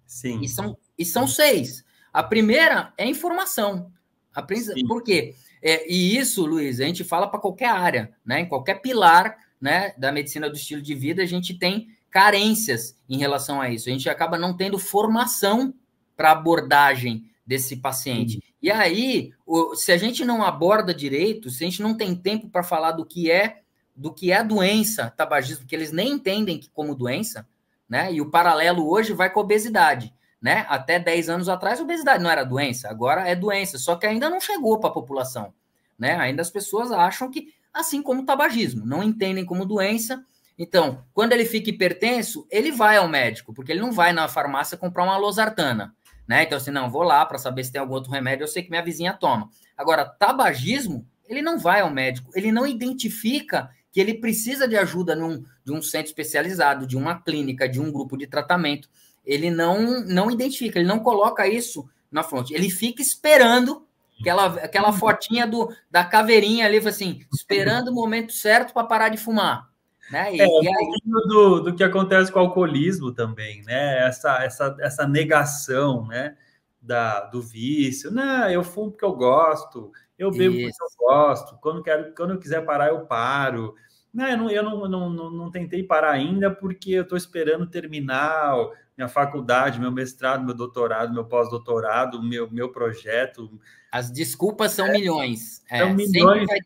Sim. 0.05 0.41
E 0.41 0.50
são, 0.50 0.77
e 0.98 1.05
são 1.05 1.27
seis. 1.27 1.84
A 2.12 2.24
primeira 2.24 2.93
é 2.98 3.05
informação. 3.05 3.91
A 4.34 4.46
Sim. 4.55 4.88
Por 4.88 5.03
quê? 5.03 5.36
É, 5.62 5.91
e 5.91 6.17
isso, 6.17 6.46
Luiz, 6.46 6.79
a 6.79 6.86
gente 6.86 7.03
fala 7.03 7.27
para 7.27 7.39
qualquer 7.39 7.69
área, 7.69 8.13
né? 8.25 8.41
Em 8.41 8.48
qualquer 8.48 8.81
pilar 8.81 9.38
né, 9.60 9.93
da 9.98 10.12
medicina 10.12 10.50
do 10.50 10.55
estilo 10.55 10.81
de 10.81 10.96
vida, 10.96 11.22
a 11.22 11.25
gente 11.25 11.53
tem 11.53 11.89
carências 12.10 12.96
em 13.08 13.17
relação 13.17 13.62
a 13.62 13.69
isso. 13.69 13.89
A 13.89 13.91
gente 13.91 14.10
acaba 14.10 14.38
não 14.38 14.55
tendo 14.55 14.79
formação 14.79 15.74
para 16.15 16.31
abordagem 16.31 17.29
desse 17.46 17.77
paciente. 17.77 18.36
Uhum. 18.36 18.49
E 18.62 18.70
aí, 18.70 19.32
se 19.75 19.92
a 19.92 19.98
gente 19.98 20.25
não 20.25 20.44
aborda 20.44 20.94
direito, 20.94 21.50
se 21.50 21.63
a 21.63 21.68
gente 21.68 21.82
não 21.82 21.96
tem 21.96 22.16
tempo 22.16 22.50
para 22.50 22.63
falar 22.63 22.92
do 22.92 23.06
que 23.06 23.32
é 23.32 23.62
do 23.96 24.13
que 24.13 24.32
é 24.32 24.38
a 24.38 24.44
doença 24.44 25.13
tabagismo, 25.16 25.66
que 25.66 25.75
eles 25.75 25.92
nem 25.92 26.13
entendem 26.13 26.62
como 26.74 26.96
doença, 26.96 27.46
né? 27.88 28.13
E 28.13 28.22
o 28.22 28.30
paralelo 28.30 28.89
hoje 28.89 29.12
vai 29.12 29.30
com 29.30 29.42
a 29.42 29.44
obesidade, 29.44 30.13
né? 30.42 30.66
Até 30.70 30.98
10 30.98 31.30
anos 31.30 31.50
atrás, 31.50 31.80
a 31.80 31.84
obesidade 31.84 32.24
não 32.24 32.32
era 32.32 32.46
doença, 32.46 32.89
agora 32.89 33.28
é 33.28 33.36
doença, 33.36 33.78
só 33.78 33.98
que 33.98 34.08
ainda 34.08 34.30
não 34.30 34.39
chegou 34.39 34.80
para 34.80 34.89
a 34.89 34.94
população, 34.94 35.54
né? 35.98 36.16
Ainda 36.16 36.42
as 36.42 36.50
pessoas 36.50 36.94
acham 36.94 37.30
que, 37.30 37.54
assim 37.74 38.01
como 38.01 38.22
o 38.22 38.25
tabagismo, 38.25 38.86
não 38.86 39.04
entendem 39.04 39.46
como 39.46 39.66
doença, 39.66 40.24
então, 40.58 41.06
quando 41.13 41.32
ele 41.32 41.46
fica 41.46 41.70
hipertenso, 41.70 42.46
ele 42.51 42.70
vai 42.70 42.98
ao 42.98 43.08
médico, 43.08 43.54
porque 43.54 43.72
ele 43.72 43.80
não 43.80 43.94
vai 43.94 44.12
na 44.12 44.28
farmácia 44.28 44.78
comprar 44.78 45.06
uma 45.06 45.16
losartana, 45.18 45.96
né? 46.29 46.43
Então, 46.43 46.59
assim, 46.59 46.69
não, 46.69 46.91
vou 46.91 47.01
lá 47.01 47.25
para 47.25 47.39
saber 47.39 47.63
se 47.63 47.71
tem 47.71 47.81
algum 47.81 47.95
outro 47.95 48.12
remédio, 48.12 48.43
eu 48.43 48.48
sei 48.48 48.62
que 48.62 48.69
minha 48.69 48.83
vizinha 48.83 49.13
toma. 49.13 49.50
Agora, 49.75 50.05
tabagismo, 50.05 51.03
ele 51.27 51.41
não 51.41 51.57
vai 51.57 51.81
ao 51.81 51.89
médico, 51.89 52.29
ele 52.36 52.51
não 52.51 52.67
identifica 52.67 53.71
que 53.91 54.00
ele 54.00 54.13
precisa 54.13 54.67
de 54.67 54.77
ajuda 54.77 55.15
num, 55.15 55.43
de 55.65 55.71
um 55.71 55.81
centro 55.81 56.05
especializado, 56.05 56.86
de 56.86 56.95
uma 56.95 57.19
clínica, 57.19 57.67
de 57.67 57.81
um 57.81 57.91
grupo 57.91 58.15
de 58.15 58.27
tratamento. 58.27 58.88
Ele 59.25 59.50
não, 59.50 60.05
não 60.05 60.29
identifica, 60.29 60.77
ele 60.77 60.88
não 60.88 61.00
coloca 61.00 61.48
isso 61.48 61.89
na 62.12 62.21
fronte. 62.21 62.53
Ele 62.53 62.69
fica 62.69 63.01
esperando 63.01 63.88
aquela, 64.19 64.45
aquela 64.45 64.93
fotinha 64.93 65.48
do, 65.48 65.74
da 65.89 66.05
caveirinha 66.05 66.67
ali, 66.67 66.77
assim, 66.77 67.21
esperando 67.33 67.88
o 67.88 67.95
momento 67.95 68.33
certo 68.33 68.71
para 68.71 68.86
parar 68.86 69.09
de 69.09 69.17
fumar. 69.17 69.67
Né? 70.12 70.36
E, 70.36 70.42
é, 70.42 70.48
um 70.48 70.62
pouquinho 70.62 71.16
do, 71.28 71.60
do 71.62 71.75
que 71.75 71.84
acontece 71.84 72.32
com 72.32 72.39
o 72.39 72.44
alcoolismo 72.44 73.12
também, 73.12 73.63
né? 73.63 74.08
Essa, 74.08 74.44
essa, 74.44 74.78
essa 74.80 75.08
negação, 75.08 76.08
né? 76.08 76.36
Da, 76.82 77.22
do 77.22 77.42
vício. 77.42 78.10
Não, 78.10 78.50
eu 78.50 78.63
fumo 78.63 78.92
porque 78.92 79.06
eu 79.06 79.13
gosto, 79.13 79.92
eu 80.18 80.32
bebo 80.32 80.56
Isso. 80.56 80.78
porque 80.78 80.94
eu 80.94 81.08
gosto, 81.08 81.58
quando, 81.62 81.84
quero, 81.84 82.13
quando 82.16 82.32
eu 82.32 82.39
quiser 82.39 82.66
parar, 82.66 82.88
eu 82.88 83.06
paro. 83.06 83.75
Não, 84.13 84.28
eu 84.28 84.38
não, 84.38 84.50
eu 84.50 84.63
não, 84.63 84.88
não, 84.88 85.10
não, 85.10 85.30
não 85.30 85.51
tentei 85.51 85.84
parar 85.84 86.12
ainda 86.12 86.50
porque 86.50 86.92
eu 86.92 87.04
estou 87.04 87.18
esperando 87.18 87.68
terminar 87.68 88.56
minha 88.98 89.08
faculdade, 89.08 89.80
meu 89.80 89.92
mestrado, 89.92 90.44
meu 90.44 90.54
doutorado, 90.54 91.13
meu 91.13 91.24
pós-doutorado, 91.24 92.22
meu, 92.22 92.51
meu 92.51 92.70
projeto. 92.70 93.50
As 93.92 94.12
desculpas 94.12 94.74
são 94.74 94.88
é, 94.88 94.92
milhões. 94.92 95.63
É, 95.70 95.80
são 95.80 95.94
milhões. 95.94 96.48
Vai... 96.48 96.60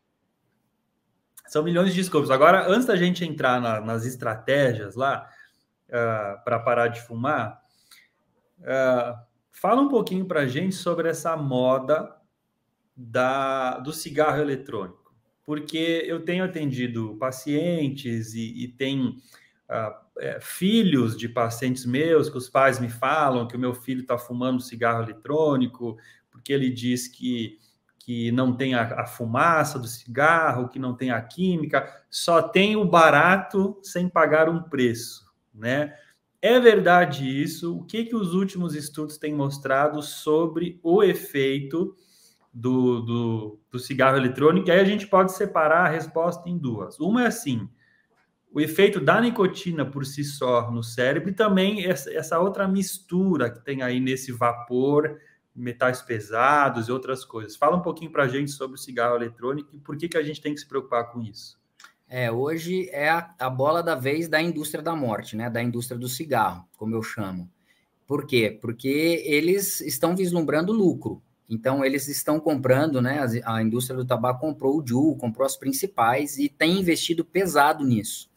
São 1.53 1.61
milhões 1.61 1.91
de 1.91 1.97
desculpas. 1.97 2.31
Agora, 2.31 2.67
antes 2.67 2.87
da 2.87 2.95
gente 2.95 3.23
entrar 3.23 3.61
na, 3.61 3.79
nas 3.79 4.07
estratégias 4.07 4.95
lá 4.95 5.29
uh, 5.87 5.95
ah, 5.95 6.41
para 6.43 6.57
parar 6.57 6.87
de 6.87 6.99
fumar, 6.99 7.61
uh, 8.61 9.15
fala 9.51 9.79
um 9.79 9.87
pouquinho 9.87 10.25
para 10.25 10.39
a 10.39 10.47
gente 10.47 10.73
sobre 10.73 11.09
essa 11.09 11.37
moda 11.37 12.11
da, 12.97 13.77
do 13.77 13.93
cigarro 13.93 14.41
eletrônico. 14.41 15.13
Porque 15.45 16.03
eu 16.07 16.25
tenho 16.25 16.43
atendido 16.43 17.17
pacientes 17.19 18.33
e, 18.33 18.63
e 18.63 18.67
tem 18.69 19.09
uh, 19.09 19.93
é, 20.21 20.39
filhos 20.41 21.15
de 21.15 21.29
pacientes 21.29 21.85
meus 21.85 22.31
que 22.31 22.37
os 22.39 22.49
pais 22.49 22.79
me 22.79 22.89
falam 22.89 23.47
que 23.47 23.55
o 23.55 23.59
meu 23.59 23.75
filho 23.75 24.01
está 24.01 24.17
fumando 24.17 24.59
cigarro 24.59 25.03
eletrônico, 25.03 25.99
porque 26.31 26.51
ele 26.51 26.71
diz 26.71 27.07
que, 27.07 27.59
que 28.03 28.33
não 28.33 28.53
tem 28.53 28.73
a, 28.73 29.01
a, 29.01 29.05
fumaça 29.05 29.79
do 29.79 29.87
cigarro, 29.87 30.67
que 30.67 30.77
não 30.77 30.93
tem 30.93 31.09
a 31.09 31.21
química, 31.21 31.87
só 32.09 32.41
tem 32.41 32.75
o 32.75 32.83
barato 32.83 33.79
sem 33.81 34.09
pagar 34.09 34.49
um 34.49 34.61
preço, 34.61 35.25
né? 35.53 35.95
É 36.41 36.59
verdade 36.59 37.25
isso? 37.25 37.77
O 37.77 37.85
que, 37.85 38.03
que 38.03 38.15
os 38.15 38.33
últimos 38.33 38.75
estudos 38.75 39.17
têm 39.17 39.33
mostrado 39.33 40.01
sobre 40.01 40.81
o 40.83 41.01
efeito 41.01 41.95
do, 42.53 42.99
do, 42.99 43.59
do 43.71 43.79
cigarro 43.79 44.17
eletrônico? 44.17 44.67
E 44.67 44.71
aí 44.71 44.81
a 44.81 44.85
gente 44.85 45.07
pode 45.07 45.31
separar 45.31 45.85
a 45.85 45.89
resposta 45.89 46.49
em 46.49 46.57
duas. 46.57 46.99
Uma 46.99 47.23
é 47.23 47.27
assim: 47.27 47.69
o 48.51 48.59
efeito 48.59 48.99
da 48.99 49.21
nicotina 49.21 49.85
por 49.85 50.05
si 50.05 50.25
só 50.25 50.69
no 50.69 50.83
cérebro 50.83 51.29
e 51.29 51.33
também 51.33 51.85
essa 51.85 52.37
outra 52.37 52.67
mistura 52.67 53.49
que 53.49 53.63
tem 53.63 53.81
aí 53.81 54.01
nesse 54.01 54.33
vapor, 54.33 55.17
metais 55.55 56.01
pesados 56.01 56.87
e 56.87 56.91
outras 56.91 57.23
coisas. 57.23 57.55
Fala 57.55 57.77
um 57.77 57.81
pouquinho 57.81 58.11
para 58.11 58.23
a 58.23 58.27
gente 58.27 58.51
sobre 58.51 58.75
o 58.75 58.79
cigarro 58.79 59.15
eletrônico 59.15 59.75
e 59.75 59.79
por 59.79 59.97
que, 59.97 60.07
que 60.07 60.17
a 60.17 60.23
gente 60.23 60.41
tem 60.41 60.53
que 60.53 60.59
se 60.59 60.67
preocupar 60.67 61.11
com 61.11 61.21
isso. 61.21 61.61
É, 62.07 62.31
hoje 62.31 62.89
é 62.91 63.09
a, 63.09 63.33
a 63.39 63.49
bola 63.49 63.81
da 63.81 63.95
vez 63.95 64.27
da 64.27 64.41
indústria 64.41 64.83
da 64.83 64.95
morte, 64.95 65.35
né? 65.35 65.49
Da 65.49 65.63
indústria 65.63 65.97
do 65.97 66.07
cigarro, 66.07 66.67
como 66.77 66.95
eu 66.95 67.01
chamo. 67.01 67.49
Por 68.05 68.27
quê? 68.27 68.57
Porque 68.61 69.23
eles 69.25 69.81
estão 69.81 70.15
vislumbrando 70.15 70.71
lucro. 70.71 71.21
Então, 71.49 71.83
eles 71.83 72.07
estão 72.07 72.39
comprando, 72.39 73.01
né? 73.01 73.19
A, 73.43 73.55
a 73.55 73.63
indústria 73.63 73.97
do 73.97 74.05
tabaco 74.05 74.41
comprou 74.41 74.79
o 74.79 74.83
Juul, 74.85 75.17
comprou 75.17 75.45
as 75.45 75.57
principais 75.57 76.37
e 76.37 76.49
tem 76.49 76.79
investido 76.79 77.25
pesado 77.25 77.83
nisso. 77.83 78.29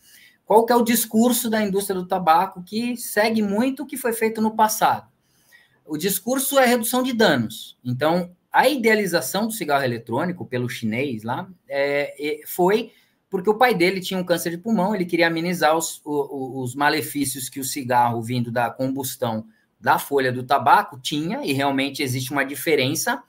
Qual 0.44 0.64
que 0.64 0.72
é 0.72 0.76
o 0.76 0.84
discurso 0.84 1.50
da 1.50 1.62
indústria 1.62 1.98
do 2.00 2.06
tabaco 2.06 2.62
que 2.62 2.96
segue 2.96 3.42
muito 3.42 3.82
o 3.82 3.86
que 3.86 3.96
foi 3.96 4.12
feito 4.12 4.40
no 4.40 4.54
passado? 4.54 5.08
O 5.86 5.96
discurso 5.96 6.58
é 6.58 6.66
redução 6.66 7.02
de 7.02 7.12
danos. 7.12 7.78
Então, 7.84 8.34
a 8.52 8.68
idealização 8.68 9.46
do 9.46 9.52
cigarro 9.52 9.84
eletrônico 9.84 10.46
pelo 10.46 10.68
chinês 10.68 11.22
lá 11.22 11.48
é, 11.68 12.40
foi 12.46 12.92
porque 13.28 13.50
o 13.50 13.58
pai 13.58 13.74
dele 13.74 14.00
tinha 14.00 14.18
um 14.18 14.24
câncer 14.24 14.50
de 14.50 14.58
pulmão, 14.58 14.94
ele 14.94 15.04
queria 15.04 15.26
amenizar 15.26 15.76
os, 15.76 16.00
os, 16.04 16.70
os 16.70 16.74
malefícios 16.74 17.48
que 17.48 17.60
o 17.60 17.64
cigarro 17.64 18.22
vindo 18.22 18.50
da 18.50 18.70
combustão 18.70 19.46
da 19.78 19.98
folha 19.98 20.32
do 20.32 20.42
tabaco 20.42 20.98
tinha, 20.98 21.44
e 21.44 21.52
realmente 21.52 22.02
existe 22.02 22.32
uma 22.32 22.44
diferença 22.44 23.22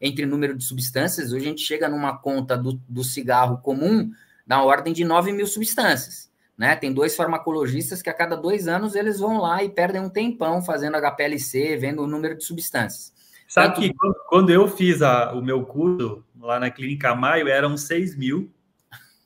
entre 0.00 0.24
o 0.24 0.28
número 0.28 0.56
de 0.56 0.64
substâncias. 0.64 1.32
Hoje 1.32 1.46
a 1.46 1.48
gente 1.48 1.62
chega 1.62 1.88
numa 1.88 2.16
conta 2.18 2.56
do, 2.56 2.72
do 2.88 3.04
cigarro 3.04 3.58
comum 3.58 4.10
na 4.44 4.62
ordem 4.64 4.92
de 4.92 5.04
9 5.04 5.32
mil 5.32 5.46
substâncias. 5.46 6.31
Né? 6.62 6.76
Tem 6.76 6.92
dois 6.92 7.16
farmacologistas 7.16 8.00
que 8.00 8.08
a 8.08 8.14
cada 8.14 8.36
dois 8.36 8.68
anos 8.68 8.94
eles 8.94 9.18
vão 9.18 9.38
lá 9.38 9.64
e 9.64 9.68
perdem 9.68 10.00
um 10.00 10.08
tempão 10.08 10.62
fazendo 10.62 10.96
HPLC, 10.96 11.76
vendo 11.76 12.04
o 12.04 12.06
número 12.06 12.38
de 12.38 12.44
substâncias. 12.44 13.12
Sabe 13.48 13.74
Tanto... 13.74 13.80
que 13.80 13.92
quando 14.28 14.50
eu 14.50 14.68
fiz 14.68 15.02
a, 15.02 15.32
o 15.32 15.42
meu 15.42 15.66
curso 15.66 16.24
lá 16.40 16.60
na 16.60 16.70
Clínica 16.70 17.16
Maio, 17.16 17.48
eram 17.48 17.76
6 17.76 18.16
mil, 18.16 18.48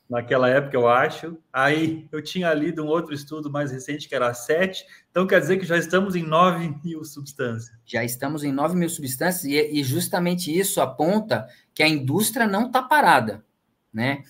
naquela 0.09 0.49
época, 0.49 0.75
eu 0.75 0.89
acho. 0.89 1.37
Aí 1.53 2.07
eu 2.11 2.23
tinha 2.23 2.51
lido 2.55 2.83
um 2.83 2.87
outro 2.87 3.13
estudo 3.13 3.51
mais 3.51 3.71
recente 3.71 4.09
que 4.09 4.15
era 4.15 4.33
7. 4.33 4.83
Então 5.11 5.27
quer 5.27 5.39
dizer 5.39 5.57
que 5.57 5.65
já 5.67 5.77
estamos 5.77 6.15
em 6.15 6.23
9 6.23 6.73
mil 6.83 7.03
substâncias. 7.03 7.77
Já 7.85 8.03
estamos 8.03 8.43
em 8.43 8.51
9 8.51 8.75
mil 8.75 8.89
substâncias, 8.89 9.43
e, 9.43 9.79
e 9.79 9.83
justamente 9.83 10.51
isso 10.51 10.81
aponta 10.81 11.47
que 11.75 11.83
a 11.83 11.87
indústria 11.87 12.47
não 12.47 12.65
está 12.65 12.81
parada. 12.81 13.45
Né? 13.93 14.23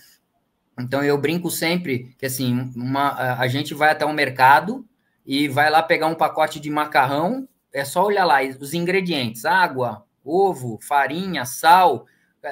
Então 0.80 1.04
eu 1.04 1.18
brinco 1.18 1.50
sempre 1.50 2.16
que 2.18 2.26
assim, 2.26 2.72
uma, 2.76 3.36
a 3.40 3.48
gente 3.48 3.74
vai 3.74 3.90
até 3.90 4.06
o 4.06 4.14
mercado 4.14 4.88
e 5.26 5.48
vai 5.48 5.70
lá 5.70 5.82
pegar 5.82 6.08
um 6.08 6.16
pacote 6.16 6.60
de 6.60 6.70
macarrão, 6.70 7.48
é 7.74 7.84
só 7.84 8.06
olhar 8.06 8.26
lá 8.26 8.38
os 8.60 8.74
ingredientes: 8.74 9.44
água, 9.46 10.06
ovo, 10.24 10.80
farinha, 10.82 11.46
sal. 11.46 12.06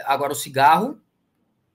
Agora 0.06 0.34
o 0.34 0.36
cigarro, 0.36 1.00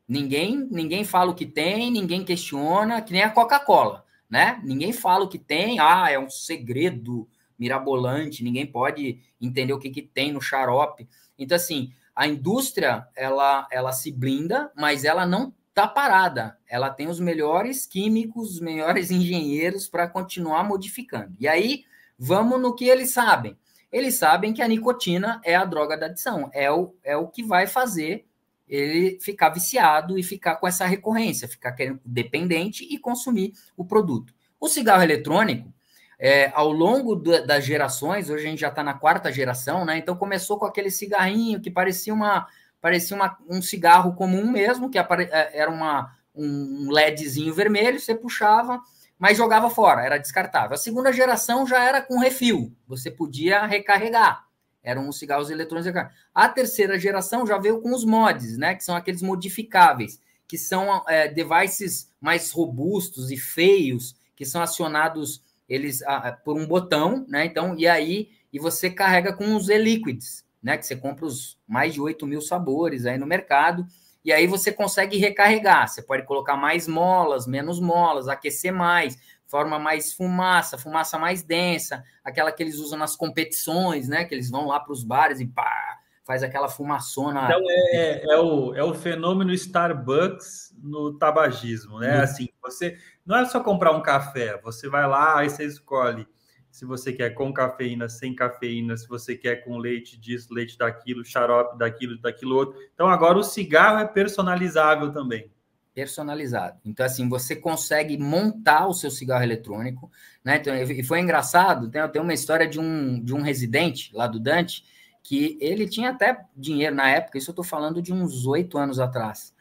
ninguém 0.07 0.69
ninguém 0.71 1.04
fala 1.04 1.30
o 1.30 1.35
que 1.35 1.47
tem, 1.47 1.90
ninguém 1.90 2.25
questiona, 2.25 3.00
que 3.00 3.12
nem 3.12 3.23
a 3.23 3.30
Coca-Cola, 3.30 4.04
né? 4.28 4.61
Ninguém 4.64 4.92
fala 4.92 5.25
o 5.25 5.28
que 5.28 5.38
tem, 5.38 5.78
ah, 5.78 6.11
é 6.11 6.19
um 6.19 6.28
segredo 6.28 7.28
mirabolante, 7.59 8.42
ninguém 8.42 8.66
pode 8.66 9.21
entender 9.40 9.73
o 9.73 9.78
que, 9.78 9.90
que 9.90 10.02
tem 10.02 10.33
no 10.33 10.40
xarope. 10.40 11.09
Então 11.38 11.57
assim, 11.57 11.92
a 12.14 12.26
indústria 12.26 13.07
ela 13.14 13.69
ela 13.71 13.92
se 13.92 14.11
blinda, 14.11 14.73
mas 14.76 15.04
ela 15.04 15.25
não 15.25 15.54
está 15.70 15.88
parada. 15.88 16.58
Ela 16.68 16.90
tem 16.90 17.08
os 17.08 17.18
melhores 17.18 17.86
químicos, 17.86 18.54
os 18.54 18.60
melhores 18.60 19.10
engenheiros 19.10 19.88
para 19.88 20.06
continuar 20.06 20.62
modificando. 20.64 21.34
E 21.40 21.48
aí, 21.48 21.84
vamos 22.18 22.60
no 22.60 22.74
que 22.74 22.84
eles 22.84 23.12
sabem. 23.12 23.56
Eles 23.90 24.16
sabem 24.16 24.52
que 24.52 24.62
a 24.62 24.68
nicotina 24.68 25.40
é 25.44 25.56
a 25.56 25.64
droga 25.64 25.96
da 25.96 26.06
adição, 26.06 26.48
é 26.52 26.70
o, 26.70 26.94
é 27.02 27.16
o 27.16 27.26
que 27.26 27.42
vai 27.42 27.66
fazer 27.66 28.24
ele 28.68 29.18
ficar 29.20 29.48
viciado 29.48 30.16
e 30.16 30.22
ficar 30.22 30.54
com 30.56 30.68
essa 30.68 30.86
recorrência, 30.86 31.48
ficar 31.48 31.74
dependente 32.04 32.84
e 32.84 32.96
consumir 32.98 33.52
o 33.76 33.84
produto. 33.84 34.32
O 34.60 34.68
cigarro 34.68 35.02
eletrônico, 35.02 35.74
é, 36.16 36.52
ao 36.54 36.70
longo 36.70 37.16
do, 37.16 37.44
das 37.44 37.64
gerações, 37.64 38.30
hoje 38.30 38.46
a 38.46 38.50
gente 38.50 38.60
já 38.60 38.68
está 38.68 38.84
na 38.84 38.94
quarta 38.94 39.32
geração, 39.32 39.84
né? 39.84 39.98
Então 39.98 40.14
começou 40.14 40.56
com 40.56 40.66
aquele 40.66 40.90
cigarrinho 40.90 41.60
que 41.60 41.70
parecia 41.70 42.14
uma, 42.14 42.46
parecia 42.80 43.16
uma, 43.16 43.37
um 43.49 43.60
cigarro 43.60 44.14
comum 44.14 44.50
mesmo, 44.50 44.90
que 44.90 44.99
é, 44.99 45.06
era 45.52 45.70
uma, 45.70 46.16
um 46.34 46.90
LEDzinho 46.90 47.54
vermelho, 47.54 48.00
você 48.00 48.14
puxava, 48.14 48.80
mas 49.18 49.37
jogava 49.37 49.68
fora, 49.68 50.02
era 50.02 50.18
descartável. 50.18 50.75
A 50.75 50.78
segunda 50.78 51.12
geração 51.12 51.66
já 51.66 51.82
era 51.82 52.00
com 52.00 52.18
refil, 52.18 52.75
você 52.87 53.10
podia 53.10 53.66
recarregar. 53.66 54.46
Eram 54.82 55.08
os 55.08 55.18
cigarros 55.18 55.50
eletrônicos. 55.50 56.10
A 56.34 56.49
terceira 56.49 56.99
geração 56.99 57.46
já 57.46 57.58
veio 57.58 57.82
com 57.82 57.94
os 57.94 58.02
mods, 58.02 58.56
né? 58.56 58.75
Que 58.75 58.82
são 58.82 58.96
aqueles 58.96 59.20
modificáveis, 59.20 60.18
que 60.49 60.56
são 60.56 61.04
é, 61.06 61.28
devices 61.28 62.10
mais 62.18 62.50
robustos 62.50 63.30
e 63.30 63.37
feios, 63.37 64.16
que 64.34 64.46
são 64.46 64.62
acionados 64.62 65.42
eles 65.68 66.02
a, 66.02 66.32
por 66.32 66.56
um 66.56 66.66
botão, 66.66 67.26
né? 67.28 67.44
Então, 67.44 67.76
e 67.78 67.87
aí, 67.87 68.30
e 68.50 68.58
você 68.58 68.88
carrega 68.88 69.34
com 69.34 69.54
os 69.54 69.68
e-liquids, 69.68 70.44
né? 70.62 70.76
Que 70.76 70.86
você 70.86 70.96
compra 70.96 71.26
os 71.26 71.58
mais 71.66 71.94
de 71.94 72.00
8 72.00 72.26
mil 72.26 72.40
sabores 72.40 73.06
aí 73.06 73.18
no 73.18 73.26
mercado, 73.26 73.86
e 74.24 74.32
aí 74.32 74.46
você 74.46 74.70
consegue 74.70 75.16
recarregar. 75.16 75.88
Você 75.88 76.02
pode 76.02 76.24
colocar 76.24 76.56
mais 76.56 76.86
molas, 76.86 77.46
menos 77.46 77.80
molas, 77.80 78.28
aquecer 78.28 78.72
mais, 78.72 79.18
forma 79.46 79.78
mais 79.78 80.12
fumaça, 80.12 80.78
fumaça 80.78 81.18
mais 81.18 81.42
densa, 81.42 82.04
aquela 82.22 82.52
que 82.52 82.62
eles 82.62 82.76
usam 82.76 82.98
nas 82.98 83.16
competições, 83.16 84.08
né? 84.08 84.24
Que 84.24 84.34
eles 84.34 84.50
vão 84.50 84.66
lá 84.66 84.78
para 84.78 84.92
os 84.92 85.02
bares 85.02 85.40
e 85.40 85.46
pá, 85.46 85.98
faz 86.24 86.42
aquela 86.42 86.68
fumaçona. 86.68 87.44
Então 87.44 87.62
é, 87.68 88.24
é, 88.24 88.38
o, 88.38 88.74
é 88.74 88.84
o 88.84 88.94
fenômeno 88.94 89.52
Starbucks 89.52 90.74
no 90.82 91.18
tabagismo, 91.18 91.98
né? 91.98 92.18
Uhum. 92.18 92.22
Assim, 92.22 92.48
você 92.62 92.98
não 93.24 93.38
é 93.38 93.44
só 93.46 93.60
comprar 93.60 93.92
um 93.92 94.02
café, 94.02 94.60
você 94.62 94.88
vai 94.88 95.08
lá 95.08 95.44
e 95.44 95.50
você 95.50 95.64
escolhe 95.64 96.26
se 96.70 96.84
você 96.84 97.12
quer 97.12 97.30
com 97.30 97.52
cafeína, 97.52 98.08
sem 98.08 98.34
cafeína, 98.34 98.96
se 98.96 99.08
você 99.08 99.34
quer 99.34 99.64
com 99.64 99.76
leite 99.76 100.18
disso, 100.18 100.54
leite 100.54 100.78
daquilo, 100.78 101.24
xarope 101.24 101.76
daquilo, 101.76 102.18
daquilo 102.18 102.56
outro. 102.56 102.80
Então 102.94 103.08
agora 103.08 103.38
o 103.38 103.42
cigarro 103.42 103.98
é 103.98 104.06
personalizável 104.06 105.12
também. 105.12 105.50
Personalizado. 105.92 106.78
Então, 106.84 107.04
assim, 107.04 107.28
você 107.28 107.56
consegue 107.56 108.16
montar 108.16 108.86
o 108.86 108.94
seu 108.94 109.10
cigarro 109.10 109.42
eletrônico, 109.42 110.10
né? 110.44 110.56
Então, 110.56 110.74
e 110.74 111.02
foi 111.02 111.18
engraçado, 111.18 111.90
tem, 111.90 112.08
tem 112.08 112.22
uma 112.22 112.32
história 112.32 112.66
de 112.66 112.78
um, 112.78 113.22
de 113.22 113.34
um 113.34 113.42
residente 113.42 114.14
lá 114.14 114.28
do 114.28 114.38
Dante, 114.38 114.84
que 115.22 115.58
ele 115.60 115.88
tinha 115.88 116.10
até 116.10 116.46
dinheiro 116.56 116.94
na 116.94 117.10
época, 117.10 117.38
isso 117.38 117.50
eu 117.50 117.52
estou 117.52 117.64
falando 117.64 118.00
de 118.00 118.12
uns 118.12 118.46
oito 118.46 118.78
anos 118.78 119.00
atrás. 119.00 119.52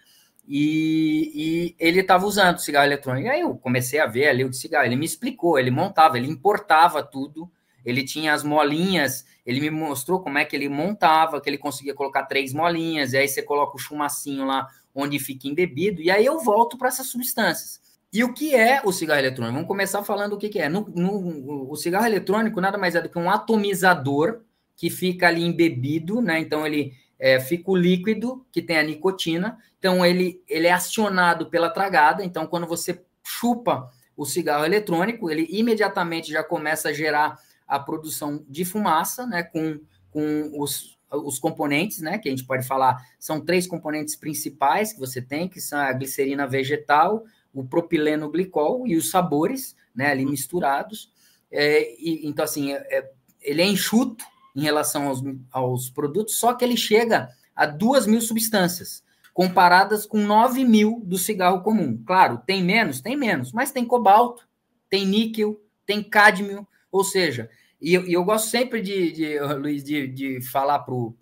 E, 0.52 1.32
e 1.36 1.76
ele 1.78 2.00
estava 2.00 2.26
usando 2.26 2.58
cigarro 2.58 2.88
eletrônico. 2.88 3.30
Aí 3.30 3.42
eu 3.42 3.56
comecei 3.56 4.00
a 4.00 4.08
ver 4.08 4.30
ali 4.30 4.44
o 4.44 4.52
cigarro. 4.52 4.88
Ele 4.88 4.96
me 4.96 5.06
explicou, 5.06 5.60
ele 5.60 5.70
montava, 5.70 6.18
ele 6.18 6.28
importava 6.28 7.04
tudo, 7.04 7.48
ele 7.86 8.04
tinha 8.04 8.34
as 8.34 8.44
molinhas, 8.44 9.26
ele 9.46 9.60
me 9.60 9.70
mostrou 9.70 10.20
como 10.20 10.40
é 10.40 10.46
que 10.46 10.56
ele 10.56 10.68
montava, 10.68 11.40
que 11.40 11.48
ele 11.48 11.60
conseguia 11.60 11.94
colocar 11.94 12.24
três 12.24 12.52
molinhas, 12.52 13.14
e 13.14 13.18
aí 13.18 13.28
você 13.28 13.44
coloca 13.44 13.76
o 13.76 13.80
chumacinho 13.80 14.44
lá 14.44 14.68
onde 14.94 15.20
fica 15.20 15.48
embebido, 15.48 16.02
e 16.02 16.10
aí 16.10 16.26
eu 16.26 16.40
volto 16.40 16.80
para 16.80 16.88
essas 16.88 17.08
substâncias. 17.08 17.80
E 18.12 18.24
o 18.24 18.34
que 18.34 18.56
é 18.56 18.82
o 18.84 18.92
cigarro 18.92 19.20
eletrônico? 19.20 19.54
Vamos 19.54 19.68
começar 19.68 20.04
falando 20.04 20.34
o 20.34 20.38
que, 20.38 20.50
que 20.50 20.58
é. 20.58 20.68
No, 20.68 20.82
no, 20.96 21.72
o 21.72 21.76
cigarro 21.76 22.08
eletrônico 22.08 22.60
nada 22.60 22.76
mais 22.76 22.96
é 22.96 23.02
do 23.02 23.08
que 23.08 23.20
um 23.20 23.30
atomizador 23.30 24.42
que 24.76 24.90
fica 24.90 25.28
ali 25.28 25.44
embebido, 25.44 26.20
né? 26.20 26.40
Então 26.40 26.66
ele 26.66 26.94
é, 27.20 27.40
fica 27.40 27.70
o 27.70 27.76
líquido 27.76 28.46
que 28.52 28.62
tem 28.62 28.78
a 28.78 28.84
nicotina. 28.84 29.58
Então 29.78 30.06
ele, 30.06 30.42
ele 30.48 30.68
é 30.68 30.72
acionado 30.72 31.50
pela 31.50 31.70
tragada. 31.70 32.24
Então 32.24 32.48
quando 32.48 32.66
você 32.66 33.04
chupa 33.24 33.92
o 34.16 34.26
cigarro 34.26 34.66
eletrônico, 34.66 35.30
ele 35.30 35.48
imediatamente 35.50 36.32
já 36.32 36.44
começa 36.44 36.90
a 36.90 36.94
gerar 36.94 37.38
a 37.68 37.80
produção 37.80 38.44
de 38.48 38.66
fumaça, 38.66 39.26
né? 39.28 39.44
Com, 39.44 39.80
com 40.12 40.52
os, 40.60 40.98
os 41.12 41.38
componentes, 41.38 42.00
né? 42.02 42.18
Que 42.18 42.30
a 42.30 42.32
gente 42.32 42.46
pode 42.46 42.66
falar 42.66 42.98
são 43.20 43.40
três 43.40 43.68
componentes 43.68 44.16
principais 44.16 44.92
que 44.92 45.00
você 45.00 45.22
tem, 45.22 45.48
que 45.48 45.62
são 45.62 45.78
a 45.78 45.94
glicerina 45.94 46.48
vegetal, 46.48 47.24
o 47.54 47.64
propileno 47.64 48.30
glicol 48.30 48.88
e 48.88 48.96
os 48.96 49.10
sabores, 49.10 49.76
né, 49.96 50.12
ali 50.12 50.26
misturados. 50.26 51.12
É, 51.52 51.92
e, 52.00 52.28
então, 52.28 52.46
assim, 52.46 52.74
é, 52.74 52.78
é, 52.90 53.12
ele 53.42 53.62
é 53.62 53.66
enxuto 53.66 54.24
em 54.56 54.62
relação 54.62 55.08
aos, 55.08 55.24
aos 55.52 55.90
produtos, 55.90 56.36
só 56.36 56.54
que 56.54 56.64
ele 56.64 56.78
chega 56.78 57.30
a 57.56 57.66
duas 57.66 58.06
mil 58.08 58.22
substâncias, 58.22 59.04
comparadas 59.34 60.06
com 60.06 60.20
9 60.20 60.64
mil 60.66 61.02
do 61.06 61.18
cigarro 61.18 61.62
comum. 61.62 62.02
Claro, 62.06 62.42
tem 62.46 62.64
menos? 62.64 63.02
Tem 63.02 63.16
menos, 63.16 63.52
mas 63.52 63.72
tem 63.72 63.86
cobalto, 63.86 64.48
tem 64.90 65.06
níquel, 65.06 65.62
tem 65.86 66.04
cádmio, 66.04 66.68
ou 66.92 67.04
seja, 67.04 67.50
e 67.82 67.94
eu, 67.94 68.06
e 68.06 68.14
eu 68.14 68.24
gosto 68.24 68.50
sempre 68.50 68.82
de, 68.82 69.12
de 69.12 69.40
Luiz, 69.40 69.84
de, 69.84 70.08
de 70.08 70.42
falar 70.42 70.80
para 70.80 70.94
o 70.94 71.16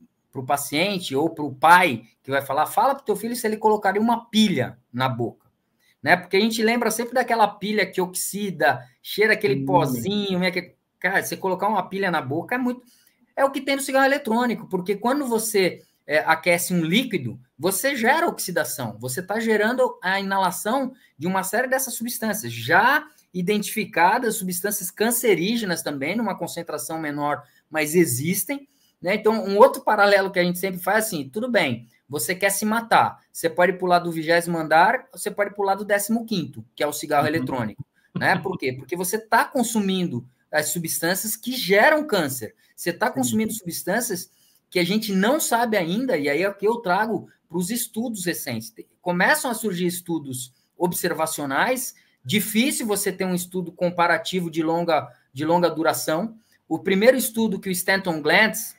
paciente 0.46 1.16
ou 1.16 1.30
para 1.30 1.44
o 1.44 1.54
pai 1.54 2.04
que 2.24 2.32
vai 2.32 2.42
falar, 2.42 2.66
fala 2.66 2.96
para 2.96 3.04
o 3.04 3.06
teu 3.06 3.16
filho 3.16 3.36
se 3.36 3.46
ele 3.46 3.58
colocaria 3.58 4.02
uma 4.02 4.26
pilha 4.30 4.78
na 4.92 5.08
boca 5.08 5.48
né? 6.02 6.16
Porque 6.16 6.38
a 6.38 6.40
gente 6.40 6.62
lembra 6.62 6.92
sempre 6.92 7.14
daquela 7.14 7.48
pilha 7.48 7.86
que 7.86 8.00
oxida, 8.00 8.82
cheira 9.02 9.34
aquele 9.34 9.62
hum. 9.62 9.66
pozinho, 9.66 10.40
né? 10.40 10.52
Que, 10.52 10.76
cara, 11.00 11.24
você 11.24 11.36
colocar 11.36 11.68
uma 11.68 11.88
pilha 11.88 12.12
na 12.12 12.22
boca 12.22 12.56
é 12.56 12.58
muito. 12.58 12.82
É 13.38 13.46
o 13.46 13.52
que 13.52 13.62
tem 13.62 13.76
no 13.76 13.82
cigarro 13.82 14.06
eletrônico, 14.06 14.68
porque 14.68 14.96
quando 14.96 15.28
você 15.28 15.84
é, 16.08 16.20
aquece 16.20 16.74
um 16.74 16.84
líquido, 16.84 17.40
você 17.58 17.96
gera 17.96 18.28
oxidação, 18.28 18.98
você 19.00 19.20
está 19.20 19.40
gerando 19.40 19.98
a 20.02 20.20
inalação 20.20 20.94
de 21.18 21.28
uma 21.28 21.44
série 21.44 21.68
dessas 21.68 21.94
substâncias, 21.94 22.52
já 22.52 23.06
identificadas, 23.34 24.36
substâncias 24.36 24.90
cancerígenas 24.90 25.84
também, 25.84 26.16
numa 26.16 26.38
concentração 26.38 27.00
menor, 27.00 27.44
mas 27.70 27.94
existem. 27.94 28.68
Né? 29.02 29.16
Então, 29.16 29.46
um 29.46 29.58
outro 29.58 29.84
paralelo 29.84 30.32
que 30.32 30.40
a 30.40 30.44
gente 30.44 30.58
sempre 30.58 30.82
faz 30.82 31.06
assim, 31.06 31.30
tudo 31.30 31.52
bem, 31.52 31.88
você 32.10 32.34
quer 32.34 32.50
se 32.50 32.66
matar, 32.66 33.20
você 33.32 33.50
pode 33.50 33.74
pular 33.74 34.00
do 34.00 34.12
vigésimo 34.12 34.58
andar, 34.58 35.06
você 35.12 35.30
pode 35.30 35.54
pular 35.54 35.76
do 35.76 35.86
décimo 35.86 36.26
quinto, 36.26 36.66
que 36.76 36.82
é 36.82 36.88
o 36.88 36.94
cigarro 36.94 37.24
uhum. 37.24 37.36
eletrônico. 37.36 37.86
Né? 38.18 38.36
Por 38.38 38.58
quê? 38.58 38.74
Porque 38.74 38.96
você 38.96 39.18
está 39.18 39.46
consumindo 39.46 40.28
as 40.52 40.70
substâncias 40.70 41.36
que 41.36 41.54
geram 41.54 42.06
câncer. 42.06 42.56
Você 42.76 42.92
está 42.92 43.10
consumindo 43.10 43.54
substâncias 43.54 44.30
que 44.70 44.80
a 44.80 44.84
gente 44.84 45.14
não 45.14 45.40
sabe 45.40 45.78
ainda, 45.78 46.18
e 46.18 46.30
aí 46.30 46.42
é 46.42 46.50
o 46.50 46.54
que 46.54 46.68
eu 46.68 46.78
trago 46.78 47.28
para 47.48 47.58
os 47.58 47.70
estudos 47.70 48.26
recentes. 48.26 48.74
Começam 49.02 49.50
a 49.50 49.54
surgir 49.54 49.88
estudos 49.88 50.54
observacionais, 50.78 51.96
difícil 52.24 52.86
você 52.86 53.12
ter 53.12 53.26
um 53.26 53.34
estudo 53.34 53.72
comparativo 53.72 54.52
de 54.52 54.62
longa, 54.62 55.08
de 55.34 55.46
longa 55.46 55.70
duração. 55.70 56.38
O 56.68 56.80
primeiro 56.80 57.16
estudo 57.18 57.60
que 57.60 57.70
o 57.70 57.72
Stanton 57.72 58.22
Glantz, 58.22 58.76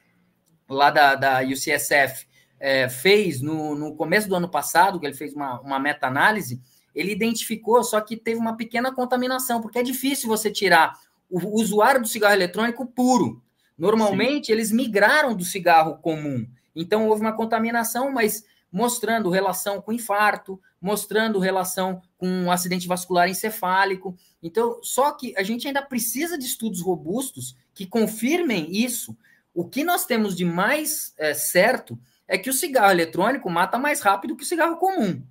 lá 0.68 0.90
da, 0.90 1.14
da 1.14 1.40
UCSF, 1.40 2.28
é, 2.60 2.88
fez 2.88 3.40
no, 3.40 3.74
no 3.74 3.94
começo 3.96 4.28
do 4.28 4.34
ano 4.34 4.48
passado, 4.48 5.00
que 5.00 5.06
ele 5.06 5.14
fez 5.14 5.32
uma, 5.32 5.60
uma 5.60 5.78
meta-análise, 5.78 6.60
ele 6.94 7.12
identificou, 7.12 7.82
só 7.84 8.00
que 8.00 8.16
teve 8.16 8.38
uma 8.38 8.56
pequena 8.56 8.92
contaminação, 8.92 9.60
porque 9.60 9.78
é 9.78 9.82
difícil 9.82 10.28
você 10.28 10.50
tirar 10.50 10.98
o 11.30 11.60
usuário 11.60 12.00
do 12.00 12.08
cigarro 12.08 12.34
eletrônico 12.34 12.86
puro. 12.86 13.42
Normalmente, 13.76 14.46
Sim. 14.46 14.52
eles 14.52 14.72
migraram 14.72 15.34
do 15.34 15.44
cigarro 15.44 15.98
comum. 15.98 16.46
Então, 16.74 17.08
houve 17.08 17.20
uma 17.20 17.36
contaminação, 17.36 18.10
mas 18.12 18.44
mostrando 18.70 19.30
relação 19.30 19.80
com 19.80 19.92
infarto, 19.92 20.60
mostrando 20.80 21.38
relação 21.38 22.02
com 22.16 22.26
um 22.26 22.50
acidente 22.50 22.86
vascular 22.86 23.28
encefálico. 23.28 24.16
Então, 24.42 24.78
só 24.82 25.12
que 25.12 25.34
a 25.36 25.42
gente 25.42 25.66
ainda 25.66 25.82
precisa 25.82 26.38
de 26.38 26.44
estudos 26.44 26.80
robustos 26.80 27.56
que 27.74 27.86
confirmem 27.86 28.70
isso. 28.70 29.16
O 29.54 29.64
que 29.64 29.82
nós 29.82 30.04
temos 30.04 30.36
de 30.36 30.44
mais 30.44 31.14
é, 31.16 31.34
certo 31.34 31.98
é 32.26 32.36
que 32.36 32.50
o 32.50 32.52
cigarro 32.52 32.92
eletrônico 32.92 33.48
mata 33.48 33.78
mais 33.78 34.00
rápido 34.00 34.36
que 34.36 34.44
o 34.44 34.46
cigarro 34.46 34.76
comum. 34.76 35.22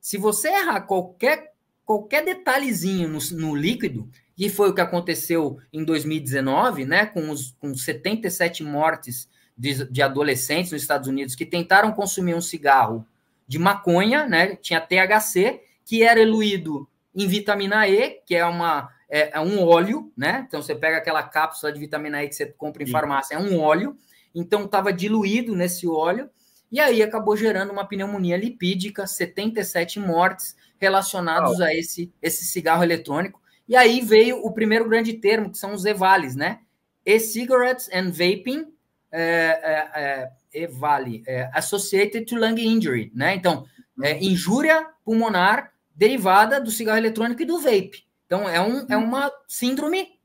Se 0.00 0.16
você 0.16 0.48
errar 0.48 0.82
qualquer, 0.82 1.52
qualquer 1.86 2.24
detalhezinho 2.24 3.08
no, 3.08 3.18
no 3.32 3.54
líquido, 3.54 4.10
e 4.36 4.50
foi 4.50 4.68
o 4.68 4.74
que 4.74 4.80
aconteceu 4.80 5.58
em 5.72 5.82
2019, 5.82 6.84
né, 6.84 7.06
com, 7.06 7.30
os, 7.30 7.54
com 7.58 7.74
77 7.74 8.62
mortes 8.62 9.28
de, 9.56 9.90
de 9.90 10.02
adolescentes 10.02 10.72
nos 10.72 10.82
Estados 10.82 11.08
Unidos 11.08 11.34
que 11.34 11.46
tentaram 11.46 11.92
consumir 11.92 12.34
um 12.34 12.40
cigarro 12.42 13.06
de 13.48 13.58
maconha, 13.58 14.26
né, 14.26 14.56
tinha 14.56 14.80
THC, 14.80 15.62
que 15.84 16.02
era 16.02 16.20
eluído 16.20 16.86
em 17.14 17.26
vitamina 17.26 17.88
E, 17.88 18.20
que 18.26 18.34
é 18.34 18.44
uma 18.44 18.90
é, 19.08 19.38
é, 19.38 19.40
um 19.40 19.62
óleo, 19.62 20.12
né? 20.16 20.44
Então 20.46 20.60
você 20.60 20.74
pega 20.74 20.96
aquela 20.96 21.22
cápsula 21.22 21.72
de 21.72 21.78
vitamina 21.78 22.24
E 22.24 22.28
que 22.28 22.34
você 22.34 22.46
compra 22.46 22.82
em 22.82 22.86
Sim. 22.86 22.92
farmácia, 22.92 23.36
é 23.36 23.38
um 23.38 23.58
óleo. 23.60 23.96
Então 24.34 24.64
estava 24.64 24.92
diluído 24.92 25.54
nesse 25.54 25.86
óleo 25.86 26.28
e 26.70 26.80
aí 26.80 27.02
acabou 27.02 27.36
gerando 27.36 27.70
uma 27.70 27.86
pneumonia 27.86 28.36
lipídica, 28.36 29.06
77 29.06 30.00
mortes 30.00 30.56
relacionados 30.78 31.60
a 31.60 31.74
esse, 31.74 32.12
esse 32.20 32.44
cigarro 32.44 32.82
eletrônico. 32.82 33.40
E 33.68 33.74
aí 33.74 34.00
veio 34.00 34.44
o 34.44 34.52
primeiro 34.52 34.88
grande 34.88 35.14
termo, 35.14 35.50
que 35.50 35.58
são 35.58 35.74
os 35.74 35.84
EVALs, 35.84 36.36
né? 36.36 36.60
E-cigarettes 37.04 37.88
and 37.92 38.10
vaping, 38.10 38.72
é, 39.10 39.20
é, 39.22 39.90
é, 39.94 40.32
EVALI, 40.64 41.22
é, 41.26 41.50
associated 41.52 42.26
to 42.26 42.36
lung 42.36 42.60
injury, 42.60 43.12
né? 43.14 43.34
Então, 43.34 43.64
é, 44.02 44.22
injúria 44.22 44.86
pulmonar 45.04 45.72
derivada 45.94 46.60
do 46.60 46.70
cigarro 46.70 46.98
eletrônico 46.98 47.42
e 47.42 47.46
do 47.46 47.58
vape. 47.58 48.04
Então, 48.26 48.48
é, 48.48 48.60
um, 48.60 48.86
é 48.88 48.96
uma 48.96 49.30
síndrome 49.48 50.16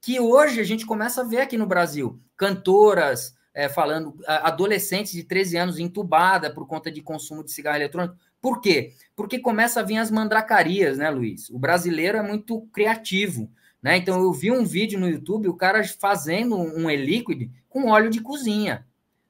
que 0.00 0.18
hoje 0.18 0.60
a 0.60 0.64
gente 0.64 0.86
começa 0.86 1.20
a 1.20 1.24
ver 1.24 1.40
aqui 1.40 1.58
no 1.58 1.66
Brasil. 1.66 2.18
Cantoras, 2.36 3.34
é, 3.52 3.68
falando 3.68 4.14
adolescentes 4.26 5.12
de 5.12 5.24
13 5.24 5.56
anos 5.56 5.78
entubada 5.78 6.52
por 6.52 6.66
conta 6.66 6.90
de 6.90 7.02
consumo 7.02 7.44
de 7.44 7.52
cigarro 7.52 7.76
eletrônico. 7.76 8.16
Por 8.40 8.60
quê? 8.60 8.92
Porque 9.14 9.38
começa 9.38 9.80
a 9.80 9.82
vir 9.82 9.98
as 9.98 10.10
mandracarias, 10.10 10.98
né, 10.98 11.10
Luiz? 11.10 11.50
O 11.50 11.58
brasileiro 11.58 12.18
é 12.18 12.22
muito 12.22 12.62
criativo, 12.72 13.50
né? 13.82 13.96
Então 13.96 14.20
eu 14.20 14.32
vi 14.32 14.50
um 14.50 14.64
vídeo 14.64 14.98
no 14.98 15.08
YouTube, 15.08 15.48
o 15.48 15.56
cara 15.56 15.82
fazendo 15.84 16.56
um 16.56 16.90
e-liquid 16.90 17.50
com 17.68 17.88
óleo 17.88 18.10
de 18.10 18.20
cozinha, 18.20 18.86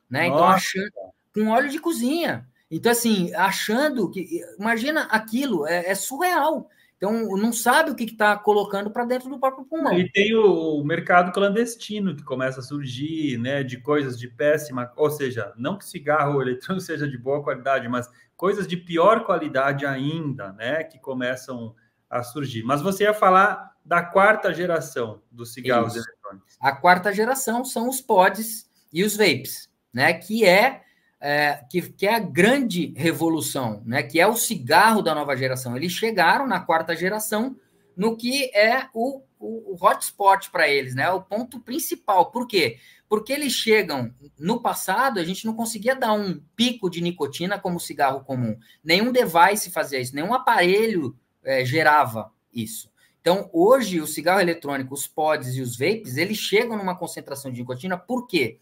né? 0.08 0.26
Então 0.26 0.44
achando 0.44 0.90
com 1.34 1.48
óleo 1.48 1.68
de 1.68 1.80
cozinha. 1.80 2.48
Então 2.70 2.92
assim, 2.92 3.34
achando 3.34 4.08
que 4.10 4.42
imagina 4.58 5.02
aquilo, 5.02 5.66
é, 5.66 5.90
é 5.90 5.94
surreal. 5.94 6.68
Então, 7.00 7.34
não 7.34 7.50
sabe 7.50 7.90
o 7.90 7.94
que 7.94 8.04
está 8.04 8.36
colocando 8.36 8.90
para 8.90 9.06
dentro 9.06 9.30
do 9.30 9.40
próprio 9.40 9.64
pulmão. 9.64 9.98
E 9.98 10.12
tem 10.12 10.36
o 10.36 10.84
mercado 10.84 11.32
clandestino 11.32 12.14
que 12.14 12.22
começa 12.22 12.60
a 12.60 12.62
surgir, 12.62 13.38
né, 13.38 13.62
de 13.62 13.80
coisas 13.80 14.18
de 14.18 14.28
péssima, 14.28 14.92
ou 14.94 15.10
seja, 15.10 15.50
não 15.56 15.78
que 15.78 15.86
cigarro 15.86 16.42
eletrônico 16.42 16.84
seja 16.84 17.08
de 17.08 17.16
boa 17.16 17.42
qualidade, 17.42 17.88
mas 17.88 18.06
coisas 18.40 18.66
de 18.66 18.74
pior 18.74 19.24
qualidade 19.24 19.84
ainda, 19.84 20.50
né, 20.54 20.82
que 20.82 20.98
começam 20.98 21.74
a 22.08 22.22
surgir. 22.22 22.62
Mas 22.62 22.80
você 22.80 23.04
ia 23.04 23.12
falar 23.12 23.76
da 23.84 24.02
quarta 24.02 24.54
geração 24.54 25.20
dos 25.30 25.52
cigarros 25.52 25.94
Isso. 25.94 26.08
eletrônicos. 26.08 26.56
A 26.58 26.72
quarta 26.72 27.12
geração 27.12 27.66
são 27.66 27.86
os 27.86 28.00
pods 28.00 28.66
e 28.90 29.04
os 29.04 29.14
vapes, 29.14 29.68
né, 29.92 30.14
que 30.14 30.46
é 30.46 30.80
é, 31.22 31.62
que, 31.68 31.82
que, 31.82 32.06
é 32.06 32.14
a 32.14 32.18
grande 32.18 32.94
revolução, 32.96 33.82
né? 33.84 34.02
que 34.02 34.18
é 34.18 34.26
o 34.26 34.34
cigarro 34.34 35.02
da 35.02 35.14
nova 35.14 35.36
geração. 35.36 35.76
Eles 35.76 35.92
chegaram 35.92 36.46
na 36.46 36.60
quarta 36.60 36.96
geração 36.96 37.54
no 37.96 38.16
que 38.16 38.44
é 38.54 38.88
o, 38.94 39.22
o, 39.38 39.74
o 39.74 39.76
hotspot 39.80 40.50
para 40.50 40.68
eles, 40.68 40.94
né? 40.94 41.10
o 41.10 41.22
ponto 41.22 41.60
principal. 41.60 42.30
Por 42.30 42.46
quê? 42.46 42.78
Porque 43.08 43.32
eles 43.32 43.52
chegam. 43.52 44.14
No 44.38 44.60
passado, 44.60 45.18
a 45.18 45.24
gente 45.24 45.44
não 45.46 45.54
conseguia 45.54 45.94
dar 45.94 46.12
um 46.12 46.40
pico 46.54 46.88
de 46.88 47.00
nicotina 47.00 47.58
como 47.58 47.80
cigarro 47.80 48.24
comum. 48.24 48.56
Nenhum 48.82 49.12
device 49.12 49.70
fazia 49.70 50.00
isso, 50.00 50.14
nenhum 50.14 50.32
aparelho 50.32 51.16
é, 51.44 51.64
gerava 51.64 52.32
isso. 52.52 52.90
Então, 53.20 53.50
hoje, 53.52 54.00
o 54.00 54.06
cigarro 54.06 54.40
eletrônico, 54.40 54.94
os 54.94 55.06
pods 55.06 55.54
e 55.56 55.60
os 55.60 55.76
vapes, 55.76 56.16
eles 56.16 56.38
chegam 56.38 56.76
numa 56.76 56.96
concentração 56.96 57.52
de 57.52 57.60
nicotina, 57.60 57.98
por 57.98 58.26
quê? 58.26 58.58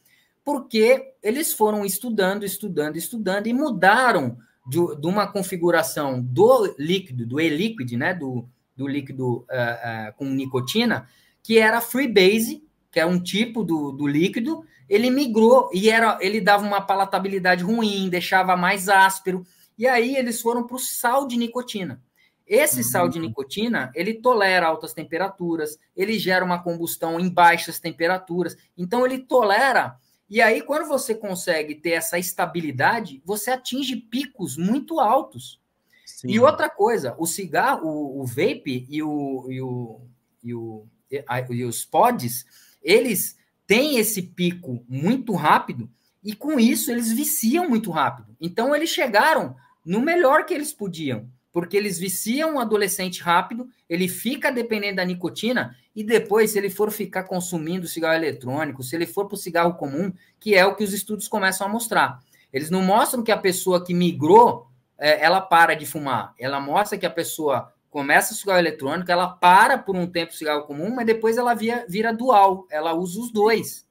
porque 0.49 1.12
eles 1.23 1.53
foram 1.53 1.85
estudando, 1.85 2.43
estudando, 2.43 2.97
estudando 2.97 3.49
e 3.49 3.53
mudaram 3.53 4.38
de, 4.67 4.79
de 4.99 5.07
uma 5.07 5.31
configuração 5.31 6.23
do 6.23 6.75
líquido, 6.79 7.27
do 7.27 7.38
e-liquid, 7.38 7.93
né, 7.93 8.14
do, 8.14 8.49
do 8.79 8.88
líquido 8.88 9.38
uh, 9.38 9.43
uh, 9.43 10.17
com 10.17 10.25
nicotina, 10.25 11.07
que 11.43 11.59
era 11.59 11.81
freebase, 11.81 12.64
que 12.91 12.99
é 12.99 13.05
um 13.05 13.21
tipo 13.21 13.62
do, 13.62 13.93
do 13.93 14.07
líquido, 14.07 14.64
ele 14.88 15.11
migrou 15.11 15.69
e 15.75 15.91
era, 15.91 16.17
ele 16.23 16.41
dava 16.41 16.64
uma 16.64 16.81
palatabilidade 16.81 17.62
ruim, 17.62 18.09
deixava 18.09 18.57
mais 18.57 18.88
áspero, 18.88 19.45
e 19.77 19.87
aí 19.87 20.17
eles 20.17 20.41
foram 20.41 20.67
para 20.67 20.77
o 20.77 20.81
sal 20.81 21.27
de 21.27 21.37
nicotina. 21.37 22.01
Esse 22.47 22.79
uhum. 22.79 22.85
sal 22.85 23.09
de 23.11 23.19
nicotina, 23.19 23.93
ele 23.95 24.14
tolera 24.14 24.67
altas 24.67 24.95
temperaturas, 24.95 25.77
ele 25.95 26.19
gera 26.19 26.43
uma 26.43 26.62
combustão 26.62 27.21
em 27.21 27.29
baixas 27.29 27.79
temperaturas, 27.79 28.57
então 28.77 29.05
ele 29.05 29.19
tolera 29.19 29.99
e 30.31 30.43
aí, 30.43 30.61
quando 30.61 30.87
você 30.87 31.14
consegue 31.14 31.75
ter 31.75 31.93
essa 31.93 32.19
estabilidade, 32.19 33.23
você 33.25 33.51
atinge 33.51 33.97
picos 33.97 34.59
muito 34.59 35.01
altos. 35.01 35.59
Sim. 36.19 36.31
E 36.31 36.41
outra 36.41 36.69
coisa, 36.69 37.15
o 37.17 37.27
cigarro, 37.27 37.87
o, 37.89 38.23
o 38.23 38.27
vape 38.27 38.85
e, 38.91 39.01
o, 39.01 39.47
e, 39.49 39.63
o, 39.63 40.01
e, 40.43 40.53
o, 40.53 40.85
e 41.49 41.65
os 41.65 41.85
pods, 41.85 42.45
eles 42.83 43.39
têm 43.69 43.99
esse 43.99 44.23
pico 44.23 44.85
muito 44.89 45.33
rápido 45.35 45.89
e 46.25 46.35
com 46.35 46.59
isso 46.59 46.91
eles 46.91 47.13
viciam 47.13 47.69
muito 47.69 47.93
rápido. 47.93 48.35
Então 48.41 48.75
eles 48.75 48.91
chegaram 48.91 49.55
no 49.85 50.01
melhor 50.01 50.45
que 50.45 50.53
eles 50.53 50.73
podiam 50.73 51.31
porque 51.53 51.77
eles 51.77 51.99
viciam 51.99 52.57
o 52.57 52.61
adolescente 52.61 53.23
rápido, 53.23 53.69
ele 53.89 54.07
fica 54.07 54.53
dependendo 54.53 54.97
da 54.97 55.05
nicotina, 55.05 55.77
e 55.97 56.05
depois, 56.05 56.53
se 56.53 56.59
ele 56.59 56.71
for 56.71 56.91
ficar 56.93 57.25
consumindo 57.25 57.89
cigarro 57.89 58.15
eletrônico, 58.15 58.83
se 58.83 58.95
ele 58.95 59.07
for 59.07 59.27
para 59.27 59.35
o 59.35 59.39
cigarro 59.39 59.75
comum, 59.75 60.13
que 60.39 60.55
é 60.55 60.65
o 60.65 60.77
que 60.77 60.85
os 60.85 60.93
estudos 60.93 61.27
começam 61.27 61.67
a 61.67 61.71
mostrar. 61.71 62.21
Eles 62.53 62.71
não 62.71 62.83
mostram 62.83 63.25
que 63.25 63.33
a 63.33 63.37
pessoa 63.37 63.85
que 63.85 63.93
migrou, 63.93 64.68
ela 64.99 65.41
para 65.41 65.75
de 65.75 65.87
fumar. 65.87 66.35
Ela 66.39 66.61
mostra 66.61 66.99
que 66.99 67.07
a 67.07 67.11
pessoa 67.11 67.73
começa 67.89 68.33
o 68.33 68.37
cigarro 68.37 68.59
eletrônico, 68.59 69.11
ela 69.11 69.29
para 69.29 69.79
por 69.79 69.97
um 69.97 70.07
tempo 70.07 70.33
o 70.33 70.37
cigarro 70.37 70.65
comum, 70.65 70.95
mas 70.95 71.07
depois 71.07 71.39
ela 71.39 71.55
vira, 71.55 71.87
vira 71.89 72.13
dual, 72.13 72.67
ela 72.71 72.93
usa 72.93 73.21
os 73.21 73.33
dois. 73.33 73.89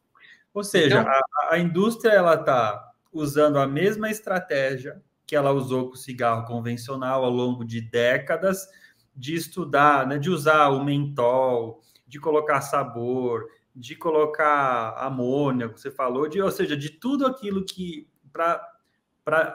Ou 0.54 0.64
seja, 0.64 1.02
então, 1.02 1.12
a, 1.12 1.56
a 1.56 1.60
indústria 1.60 2.12
ela 2.12 2.36
está 2.36 2.92
usando 3.12 3.58
a 3.58 3.68
mesma 3.68 4.10
estratégia 4.10 5.02
que 5.26 5.36
ela 5.36 5.52
usou 5.52 5.88
com 5.88 5.94
o 5.94 5.98
cigarro 5.98 6.46
convencional 6.46 7.24
ao 7.26 7.32
longo 7.32 7.66
de 7.66 7.82
décadas, 7.82 8.68
de 9.16 9.36
estudar, 9.36 10.08
né, 10.08 10.18
de 10.18 10.30
usar 10.30 10.70
o 10.70 10.84
mentol, 10.84 11.82
de 12.08 12.20
colocar 12.20 12.62
sabor, 12.62 13.46
de 13.76 13.96
colocar 13.96 14.94
amônia, 14.98 15.68
você 15.68 15.92
falou, 15.92 16.28
de, 16.28 16.42
ou 16.42 16.52
seja, 16.52 16.78
de 16.78 16.90
tudo 16.90 17.26
aquilo 17.26 17.66
que 17.66 18.08
para 18.32 18.66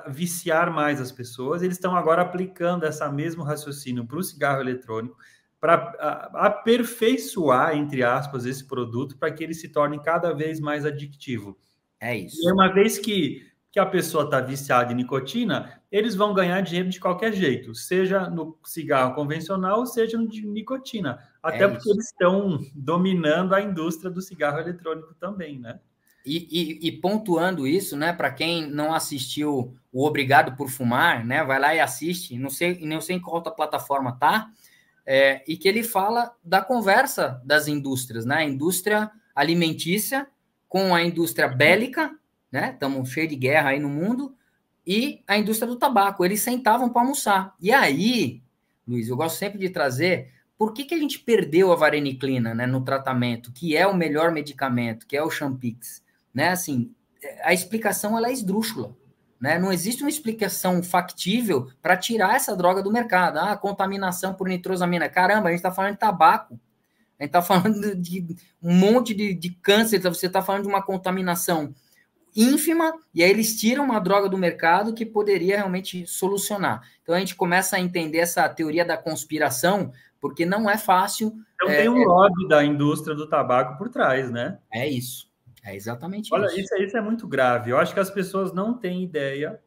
viciar 0.09 0.73
mais 0.73 1.01
as 1.01 1.11
pessoas, 1.11 1.63
eles 1.63 1.77
estão 1.77 1.97
agora 1.97 2.23
aplicando 2.23 2.85
essa 2.85 3.11
mesmo 3.11 3.43
raciocínio 3.43 4.07
para 4.07 4.19
o 4.19 4.23
cigarro 4.23 4.61
eletrônico, 4.61 5.17
para 5.61 5.75
aperfeiçoar, 6.35 7.77
entre 7.77 8.03
aspas, 8.03 8.45
esse 8.45 8.67
produto 8.67 9.17
para 9.17 9.31
que 9.33 9.45
ele 9.45 9.55
se 9.55 9.69
torne 9.69 10.03
cada 10.03 10.33
vez 10.33 10.61
mais 10.61 10.85
adictivo. 10.85 11.59
É 12.01 12.17
isso. 12.17 12.37
E 12.43 12.53
uma 12.53 12.73
vez 12.73 12.99
que 12.99 13.53
que 13.73 13.81
a 13.81 13.87
pessoa 13.87 14.25
está 14.25 14.39
viciada 14.39 14.93
em 14.93 14.97
nicotina, 14.97 15.81
eles 15.91 16.15
vão 16.15 16.35
ganhar 16.35 16.61
dinheiro 16.61 16.91
de 16.91 17.01
qualquer 17.01 17.33
jeito, 17.33 17.75
seja 17.75 18.29
no 18.29 18.59
cigarro 18.63 19.15
convencional, 19.15 19.87
seja 19.87 20.19
no 20.19 20.29
de 20.29 20.47
nicotina. 20.47 21.19
Até 21.43 21.65
é 21.65 21.69
porque 21.69 21.91
eles 21.91 22.05
estão 22.05 22.59
dominando 22.75 23.55
a 23.55 23.63
indústria 23.63 24.11
do 24.11 24.21
cigarro 24.21 24.59
eletrônico 24.59 25.15
também, 25.15 25.59
né? 25.59 25.81
E, 26.25 26.47
e, 26.51 26.89
e 26.89 26.93
pontuando 26.93 27.67
isso, 27.67 27.97
né, 27.97 28.13
para 28.13 28.31
quem 28.31 28.71
não 28.71 28.95
assistiu 28.95 29.75
o 29.93 30.07
Obrigado 30.07 30.57
por 30.57 30.71
Fumar, 30.71 31.27
né, 31.27 31.43
vai 31.43 31.59
lá 31.59 31.75
e 31.75 31.81
assiste, 31.81 32.39
não 32.39 32.49
sei, 32.49 32.79
não 32.81 33.01
sei 33.01 33.17
em 33.17 33.21
qual 33.21 33.43
plataforma 33.43 34.17
tá, 34.19 34.51
é, 35.05 35.43
e 35.49 35.57
que 35.57 35.67
ele 35.67 35.83
fala 35.83 36.33
da 36.45 36.63
conversa 36.63 37.43
das 37.45 37.67
indústrias, 37.67 38.25
né, 38.25 38.37
a 38.37 38.45
indústria 38.45 39.11
alimentícia 39.35 40.29
com 40.69 40.95
a 40.95 41.03
indústria 41.03 41.49
bélica, 41.49 42.17
né? 42.51 42.71
Estamos 42.73 43.11
cheios 43.11 43.29
de 43.29 43.37
guerra 43.37 43.71
aí 43.71 43.79
no 43.79 43.89
mundo, 43.89 44.35
e 44.87 45.23
a 45.27 45.39
indústria 45.39 45.67
do 45.67 45.77
tabaco. 45.77 46.25
Eles 46.25 46.41
sentavam 46.41 46.89
para 46.91 47.03
almoçar. 47.03 47.55
E 47.61 47.73
aí, 47.73 48.43
Luiz, 48.87 49.09
eu 49.09 49.17
gosto 49.17 49.37
sempre 49.37 49.59
de 49.59 49.71
trazer 49.71 50.33
por 50.59 50.73
que, 50.73 50.85
que 50.85 50.95
a 50.95 50.99
gente 50.99 51.19
perdeu 51.19 51.73
a 51.73 51.77
vareniclina 51.77 52.55
né, 52.55 52.67
no 52.67 52.83
tratamento, 52.83 53.53
que 53.53 53.77
é 53.77 53.87
o 53.87 53.97
melhor 53.97 54.31
medicamento, 54.31 55.07
que 55.07 55.17
é 55.17 55.23
o 55.23 55.31
Champix. 55.31 56.02
Né? 56.35 56.49
Assim, 56.49 56.95
a 57.43 57.53
explicação 57.53 58.17
ela 58.17 58.29
é 58.29 58.33
esdrúxula. 58.33 58.97
Né? 59.41 59.59
Não 59.59 59.73
existe 59.73 60.03
uma 60.03 60.09
explicação 60.09 60.83
factível 60.83 61.69
para 61.81 61.97
tirar 61.97 62.37
essa 62.37 62.57
droga 62.57 62.83
do 62.83 62.93
mercado. 62.93 63.39
Ah, 63.39 63.57
contaminação 63.57 64.35
por 64.35 64.49
nitrosamina. 64.49 65.09
Caramba, 65.09 65.49
a 65.49 65.51
gente 65.51 65.59
está 65.59 65.73
falando 65.73 65.95
de 65.95 65.99
tabaco. 65.99 66.61
A 67.19 67.25
gente 67.25 67.29
está 67.31 67.43
falando 67.43 67.95
de 68.01 68.37
um 68.63 68.75
monte 68.75 69.15
de, 69.15 69.35
de 69.35 69.51
câncer. 69.51 70.01
Você 70.01 70.27
está 70.27 70.43
falando 70.43 70.63
de 70.63 70.69
uma 70.69 70.83
contaminação 70.83 71.75
ínfima, 72.35 72.95
e 73.15 73.23
aí 73.23 73.31
eles 73.31 73.59
tiram 73.59 73.85
uma 73.85 73.99
droga 73.99 74.29
do 74.29 74.39
mercado 74.39 74.95
que 74.95 75.05
poderia 75.05 75.57
realmente 75.57 76.07
solucionar. 76.07 76.83
Então 77.03 77.15
a 77.15 77.19
gente 77.19 77.35
começa 77.35 77.77
a 77.77 77.81
entender 77.81 78.19
essa 78.19 78.49
teoria 78.49 78.85
da 78.85 78.97
conspiração, 78.97 79.93
porque 80.21 80.47
não 80.47 80.69
é 80.69 80.79
fácil. 80.79 81.35
Então 81.55 81.69
é, 81.69 81.79
tem 81.79 81.89
um 81.89 82.03
é 82.03 82.05
lobby 82.05 82.49
da 82.49 82.65
indústria 82.65 83.15
do 83.15 83.29
tabaco 83.29 83.77
por 83.77 83.89
trás, 83.91 84.31
né? 84.31 84.59
É 84.73 84.89
isso. 84.89 85.31
É 85.63 85.77
exatamente 85.77 86.33
Olha, 86.33 86.47
isso. 86.47 86.61
isso. 86.61 86.77
Isso 86.77 86.97
é 86.97 87.01
muito 87.01 87.27
grave. 87.27 87.71
Eu 87.71 87.79
acho 87.79 87.95
que 87.95 88.01
as 88.01 88.11
pessoas 88.11 88.53
não 88.53 88.75
têm 88.75 89.03
ideia 89.03 89.61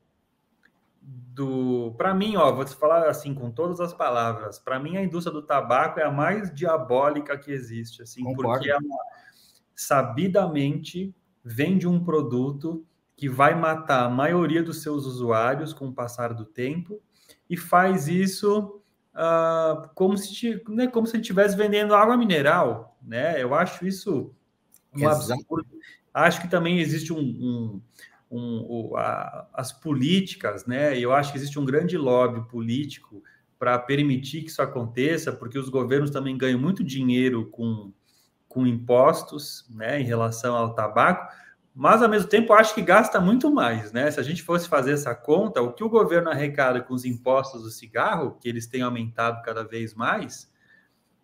do. 1.01 1.93
Para 1.97 2.13
mim, 2.13 2.35
ó, 2.35 2.51
vou 2.51 2.65
te 2.65 2.75
falar 2.75 3.09
assim 3.09 3.33
com 3.33 3.51
todas 3.51 3.79
as 3.79 3.93
palavras. 3.93 4.59
Para 4.59 4.79
mim, 4.79 4.97
a 4.97 5.03
indústria 5.03 5.33
do 5.33 5.41
tabaco 5.41 5.99
é 5.99 6.03
a 6.03 6.11
mais 6.11 6.53
diabólica 6.53 7.37
que 7.37 7.51
existe, 7.51 8.01
assim, 8.01 8.23
Concordo. 8.23 8.51
porque 8.51 8.69
ela 8.69 8.81
sabidamente 9.75 11.13
vende 11.43 11.87
um 11.87 12.03
produto 12.03 12.85
que 13.15 13.29
vai 13.29 13.53
matar 13.55 14.05
a 14.05 14.09
maioria 14.09 14.63
dos 14.63 14.81
seus 14.81 15.05
usuários 15.05 15.73
com 15.73 15.87
o 15.87 15.93
passar 15.93 16.33
do 16.33 16.45
tempo 16.45 17.01
e 17.49 17.55
faz 17.55 18.07
isso 18.07 18.81
uh, 19.13 19.89
como 19.93 20.17
se 20.17 20.61
né, 20.67 20.87
como 20.87 21.07
se 21.07 21.17
estivesse 21.17 21.55
vendendo 21.55 21.95
água 21.95 22.17
mineral, 22.17 22.97
né? 23.01 23.41
Eu 23.41 23.53
acho 23.53 23.85
isso 23.85 24.33
um 24.95 25.07
absurdo. 25.07 25.67
Acho 26.13 26.41
que 26.41 26.47
também 26.47 26.79
existe 26.79 27.11
um, 27.11 27.19
um, 27.19 27.81
um, 28.31 28.89
um 28.91 28.97
a, 28.97 29.47
as 29.53 29.73
políticas, 29.73 30.65
né? 30.65 30.97
Eu 30.97 31.13
acho 31.13 31.31
que 31.31 31.37
existe 31.37 31.59
um 31.59 31.65
grande 31.65 31.97
lobby 31.97 32.47
político 32.47 33.21
para 33.59 33.77
permitir 33.79 34.41
que 34.41 34.49
isso 34.49 34.61
aconteça, 34.61 35.31
porque 35.31 35.57
os 35.57 35.69
governos 35.69 36.09
também 36.11 36.37
ganham 36.37 36.59
muito 36.59 36.83
dinheiro 36.83 37.49
com 37.49 37.91
com 38.55 38.65
impostos, 38.65 39.69
né, 39.69 39.99
em 39.99 40.05
relação 40.05 40.55
ao 40.55 40.73
tabaco, 40.73 41.29
mas 41.73 42.01
ao 42.01 42.07
mesmo 42.07 42.29
tempo 42.29 42.53
acho 42.53 42.73
que 42.73 42.81
gasta 42.81 43.19
muito 43.19 43.51
mais, 43.51 43.91
né? 43.91 44.09
Se 44.09 44.17
a 44.17 44.23
gente 44.23 44.41
fosse 44.41 44.69
fazer 44.69 44.93
essa 44.93 45.13
conta, 45.13 45.61
o 45.61 45.73
que 45.73 45.83
o 45.83 45.89
governo 45.89 46.29
arrecada 46.29 46.79
com 46.79 46.93
os 46.93 47.03
impostos 47.03 47.63
do 47.63 47.69
cigarro, 47.69 48.37
que 48.39 48.47
eles 48.47 48.65
têm 48.65 48.81
aumentado 48.81 49.43
cada 49.43 49.61
vez 49.61 49.93
mais, 49.93 50.49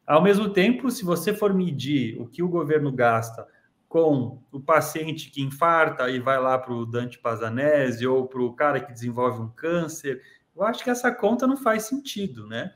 ao 0.06 0.22
mesmo 0.22 0.50
tempo, 0.50 0.92
se 0.92 1.06
você 1.06 1.34
for 1.34 1.54
medir 1.54 2.20
o 2.20 2.28
que 2.28 2.44
o 2.44 2.50
governo 2.50 2.92
gasta 2.92 3.48
com 3.92 4.42
o 4.54 4.60
paciente 4.62 5.30
que 5.30 5.42
infarta 5.42 6.10
e 6.10 6.18
vai 6.18 6.40
lá 6.40 6.58
para 6.58 6.74
o 6.74 6.86
Dante 6.86 7.20
Pazanese 7.20 8.08
ou 8.08 8.26
para 8.26 8.42
o 8.42 8.54
cara 8.54 8.80
que 8.80 8.94
desenvolve 8.94 9.42
um 9.42 9.50
câncer, 9.50 10.22
eu 10.56 10.64
acho 10.64 10.82
que 10.82 10.90
essa 10.90 11.12
conta 11.12 11.46
não 11.46 11.58
faz 11.58 11.84
sentido, 11.84 12.48
né? 12.48 12.74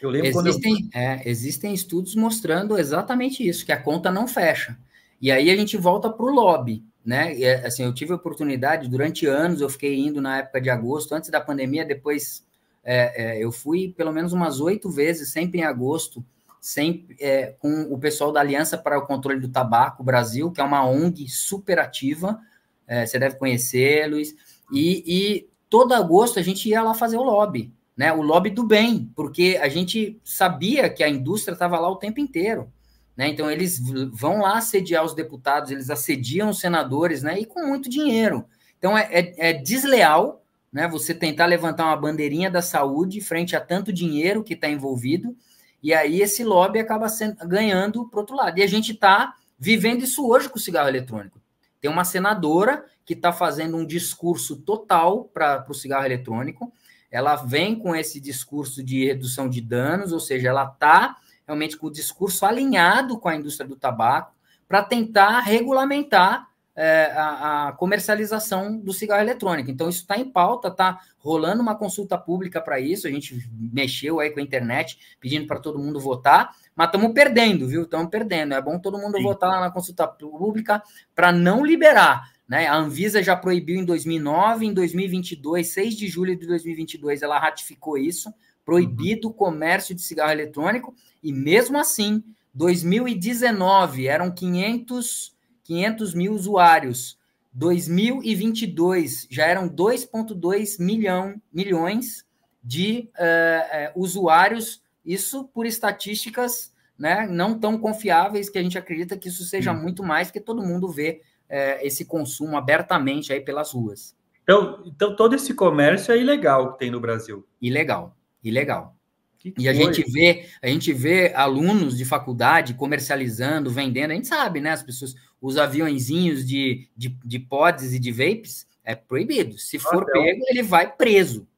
Eu 0.00 0.10
lembro 0.10 0.26
existem, 0.26 0.90
eu... 0.92 1.00
é, 1.00 1.22
existem 1.26 1.72
estudos 1.72 2.16
mostrando 2.16 2.76
exatamente 2.76 3.48
isso, 3.48 3.64
que 3.64 3.70
a 3.70 3.80
conta 3.80 4.10
não 4.10 4.26
fecha. 4.26 4.76
E 5.20 5.30
aí 5.30 5.48
a 5.48 5.54
gente 5.54 5.76
volta 5.76 6.10
para 6.10 6.26
o 6.26 6.34
lobby, 6.34 6.84
né? 7.06 7.38
E, 7.38 7.46
assim, 7.46 7.84
eu 7.84 7.94
tive 7.94 8.10
a 8.12 8.16
oportunidade 8.16 8.90
durante 8.90 9.26
anos, 9.26 9.60
eu 9.60 9.68
fiquei 9.68 9.96
indo 9.96 10.20
na 10.20 10.38
época 10.38 10.60
de 10.60 10.68
agosto, 10.68 11.14
antes 11.14 11.30
da 11.30 11.40
pandemia, 11.40 11.84
depois 11.84 12.44
é, 12.82 13.36
é, 13.36 13.44
eu 13.44 13.52
fui 13.52 13.94
pelo 13.96 14.12
menos 14.12 14.32
umas 14.32 14.58
oito 14.58 14.90
vezes, 14.90 15.30
sempre 15.30 15.60
em 15.60 15.64
agosto, 15.64 16.24
sempre 16.62 17.16
é, 17.18 17.56
com 17.58 17.88
o 17.90 17.98
pessoal 17.98 18.30
da 18.30 18.38
Aliança 18.38 18.78
para 18.78 18.96
o 18.96 19.04
Controle 19.04 19.40
do 19.40 19.48
Tabaco 19.48 20.04
Brasil, 20.04 20.52
que 20.52 20.60
é 20.60 20.64
uma 20.64 20.86
ONG 20.86 21.28
super 21.28 21.80
ativa, 21.80 22.38
é, 22.86 23.04
você 23.04 23.18
deve 23.18 23.34
conhecer, 23.34 24.08
Luiz, 24.08 24.32
e, 24.72 25.02
e 25.04 25.50
todo 25.68 25.92
agosto 25.92 26.38
a 26.38 26.42
gente 26.42 26.68
ia 26.68 26.80
lá 26.80 26.94
fazer 26.94 27.16
o 27.16 27.22
lobby, 27.24 27.74
né? 27.96 28.12
O 28.12 28.22
lobby 28.22 28.48
do 28.48 28.62
bem, 28.62 29.10
porque 29.16 29.58
a 29.60 29.68
gente 29.68 30.20
sabia 30.22 30.88
que 30.88 31.02
a 31.02 31.08
indústria 31.08 31.54
estava 31.54 31.80
lá 31.80 31.90
o 31.90 31.96
tempo 31.96 32.20
inteiro. 32.20 32.72
Né? 33.16 33.28
Então, 33.28 33.50
eles 33.50 33.80
vão 34.12 34.40
lá 34.40 34.58
assediar 34.58 35.04
os 35.04 35.14
deputados, 35.14 35.70
eles 35.70 35.90
assediam 35.90 36.50
os 36.50 36.60
senadores, 36.60 37.22
né? 37.22 37.38
e 37.40 37.44
com 37.44 37.66
muito 37.66 37.90
dinheiro. 37.90 38.44
Então, 38.78 38.96
é, 38.96 39.08
é, 39.10 39.50
é 39.50 39.52
desleal 39.52 40.42
né? 40.72 40.88
você 40.88 41.12
tentar 41.12 41.46
levantar 41.46 41.84
uma 41.84 41.96
bandeirinha 41.96 42.50
da 42.50 42.62
saúde 42.62 43.20
frente 43.20 43.54
a 43.54 43.60
tanto 43.60 43.92
dinheiro 43.92 44.42
que 44.42 44.54
está 44.54 44.68
envolvido, 44.68 45.36
e 45.82 45.92
aí 45.92 46.20
esse 46.20 46.44
lobby 46.44 46.78
acaba 46.78 47.08
sendo, 47.08 47.36
ganhando 47.46 48.08
para 48.08 48.20
outro 48.20 48.36
lado. 48.36 48.58
E 48.58 48.62
a 48.62 48.66
gente 48.66 48.92
está 48.92 49.34
vivendo 49.58 50.02
isso 50.02 50.26
hoje 50.26 50.48
com 50.48 50.56
o 50.56 50.60
cigarro 50.60 50.88
eletrônico. 50.88 51.40
Tem 51.80 51.90
uma 51.90 52.04
senadora 52.04 52.84
que 53.04 53.14
está 53.14 53.32
fazendo 53.32 53.76
um 53.76 53.84
discurso 53.84 54.56
total 54.56 55.24
para 55.24 55.66
o 55.68 55.74
cigarro 55.74 56.04
eletrônico. 56.04 56.72
Ela 57.10 57.34
vem 57.36 57.76
com 57.76 57.94
esse 57.96 58.20
discurso 58.20 58.82
de 58.82 59.04
redução 59.06 59.48
de 59.48 59.60
danos, 59.60 60.12
ou 60.12 60.20
seja, 60.20 60.48
ela 60.48 60.64
está 60.64 61.16
realmente 61.44 61.76
com 61.76 61.88
o 61.88 61.92
discurso 61.92 62.46
alinhado 62.46 63.18
com 63.18 63.28
a 63.28 63.34
indústria 63.34 63.68
do 63.68 63.76
tabaco 63.76 64.32
para 64.68 64.82
tentar 64.82 65.40
regulamentar 65.40 66.48
é, 66.74 67.12
a, 67.14 67.68
a, 67.68 67.72
comercialização 67.72 68.78
do 68.78 68.92
cigarro 68.92 69.22
eletrônico. 69.22 69.70
Então, 69.70 69.88
isso 69.88 70.00
está 70.00 70.16
em 70.16 70.28
pauta, 70.28 70.68
está 70.68 71.00
rolando 71.18 71.62
uma 71.62 71.74
consulta 71.74 72.16
pública 72.16 72.60
para 72.60 72.80
isso. 72.80 73.06
A 73.06 73.10
gente 73.10 73.46
mexeu 73.52 74.20
aí 74.20 74.30
com 74.30 74.40
a 74.40 74.42
internet, 74.42 74.98
pedindo 75.20 75.46
para 75.46 75.60
todo 75.60 75.78
mundo 75.78 76.00
votar, 76.00 76.54
mas 76.74 76.86
estamos 76.86 77.12
perdendo, 77.12 77.68
viu? 77.68 77.82
Estamos 77.82 78.08
perdendo. 78.08 78.54
É 78.54 78.60
bom 78.60 78.78
todo 78.78 78.98
mundo 78.98 79.18
Sim. 79.18 79.22
votar 79.22 79.50
lá 79.50 79.60
na 79.60 79.70
consulta 79.70 80.06
pública 80.06 80.82
para 81.14 81.30
não 81.30 81.64
liberar. 81.64 82.32
Né? 82.48 82.66
A 82.66 82.76
Anvisa 82.76 83.22
já 83.22 83.36
proibiu 83.36 83.76
em 83.76 83.84
2009, 83.84 84.66
em 84.66 84.74
2022, 84.74 85.68
6 85.68 85.94
de 85.94 86.08
julho 86.08 86.36
de 86.36 86.46
2022, 86.46 87.22
ela 87.22 87.38
ratificou 87.38 87.96
isso, 87.98 88.32
proibido 88.64 89.28
o 89.28 89.32
comércio 89.32 89.94
de 89.94 90.02
cigarro 90.02 90.32
eletrônico, 90.32 90.94
e 91.22 91.32
mesmo 91.32 91.78
assim, 91.78 92.22
2019 92.54 94.06
eram 94.06 94.30
500 94.30 95.31
500 95.64 96.14
mil 96.14 96.32
usuários. 96.32 97.18
2022 97.52 99.26
já 99.30 99.46
eram 99.46 99.68
2,2 99.68 100.82
milhão, 100.82 101.40
milhões 101.52 102.24
de 102.62 103.10
uh, 103.18 103.98
uh, 103.98 104.02
usuários, 104.02 104.82
isso 105.04 105.44
por 105.44 105.66
estatísticas 105.66 106.72
né, 106.98 107.26
não 107.26 107.58
tão 107.58 107.78
confiáveis 107.78 108.48
que 108.48 108.58
a 108.58 108.62
gente 108.62 108.78
acredita 108.78 109.16
que 109.16 109.28
isso 109.28 109.44
seja 109.44 109.72
hum. 109.72 109.82
muito 109.82 110.02
mais, 110.02 110.28
porque 110.28 110.40
todo 110.40 110.62
mundo 110.62 110.88
vê 110.88 111.22
uh, 111.50 111.84
esse 111.84 112.04
consumo 112.04 112.56
abertamente 112.56 113.32
aí 113.32 113.40
pelas 113.40 113.72
ruas. 113.72 114.16
Então, 114.42 114.82
então 114.86 115.16
todo 115.16 115.34
esse 115.34 115.52
comércio 115.54 116.12
é 116.12 116.18
ilegal 116.18 116.72
que 116.72 116.78
tem 116.78 116.90
no 116.90 117.00
Brasil. 117.00 117.46
Ilegal, 117.60 118.16
ilegal. 118.42 118.96
Que 119.38 119.52
e 119.58 119.68
a 119.68 119.74
gente 119.74 120.04
vê, 120.08 120.46
a 120.62 120.68
gente 120.68 120.92
vê 120.92 121.32
alunos 121.34 121.98
de 121.98 122.04
faculdade 122.04 122.74
comercializando, 122.74 123.70
vendendo, 123.70 124.12
a 124.12 124.14
gente 124.14 124.28
sabe, 124.28 124.60
né? 124.60 124.70
As 124.70 124.84
pessoas, 124.84 125.16
os 125.42 125.58
aviãozinhos 125.58 126.46
de, 126.46 126.88
de, 126.96 127.08
de 127.08 127.38
pods 127.40 127.92
e 127.92 127.98
de 127.98 128.12
vapes, 128.12 128.64
é 128.84 128.94
proibido. 128.94 129.58
Se 129.58 129.76
for 129.76 130.04
é 130.08 130.12
pego, 130.12 130.44
ele 130.48 130.62
vai 130.62 130.90
preso. 130.94 131.48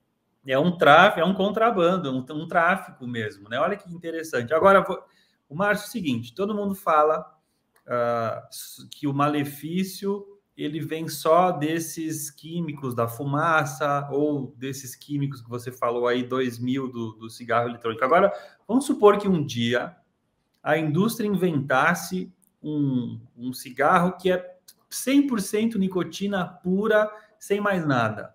É 0.47 0.59
um 0.59 0.77
tráfico, 0.77 1.21
é 1.21 1.25
um 1.25 1.35
contrabando, 1.35 2.11
um, 2.11 2.25
um 2.35 2.49
tráfico 2.49 3.07
mesmo, 3.07 3.49
né? 3.49 3.59
Olha 3.61 3.77
que 3.77 3.93
interessante. 3.93 4.55
Agora, 4.55 4.85
o 5.49 5.55
Márcio, 5.55 5.85
é 5.85 5.89
o 5.89 5.91
seguinte: 5.91 6.35
todo 6.35 6.55
mundo 6.55 6.75
fala 6.75 7.21
uh, 7.87 8.89
que 8.91 9.07
o 9.07 9.13
malefício 9.13 10.27
ele 10.57 10.81
vem 10.81 11.09
só 11.09 11.51
desses 11.51 12.31
químicos 12.31 12.95
da 12.95 13.09
fumaça 13.09 14.09
ou 14.11 14.55
desses 14.57 14.95
químicos 14.95 15.43
que 15.43 15.49
você 15.49 15.73
falou 15.73 16.07
aí, 16.07 16.23
2 16.23 16.59
mil 16.59 16.89
do, 16.91 17.13
do 17.15 17.29
cigarro 17.29 17.69
eletrônico. 17.69 18.05
Agora, 18.05 18.33
vamos 18.67 18.87
supor 18.87 19.19
que 19.19 19.29
um 19.29 19.45
dia 19.45 19.97
a 20.63 20.79
indústria 20.79 21.27
inventasse 21.27 22.33
um, 22.65 23.21
um 23.37 23.53
cigarro 23.53 24.17
que 24.17 24.33
é 24.33 24.55
100% 24.91 25.77
nicotina 25.77 26.47
pura, 26.47 27.11
sem 27.39 27.61
mais 27.61 27.87
nada. 27.87 28.35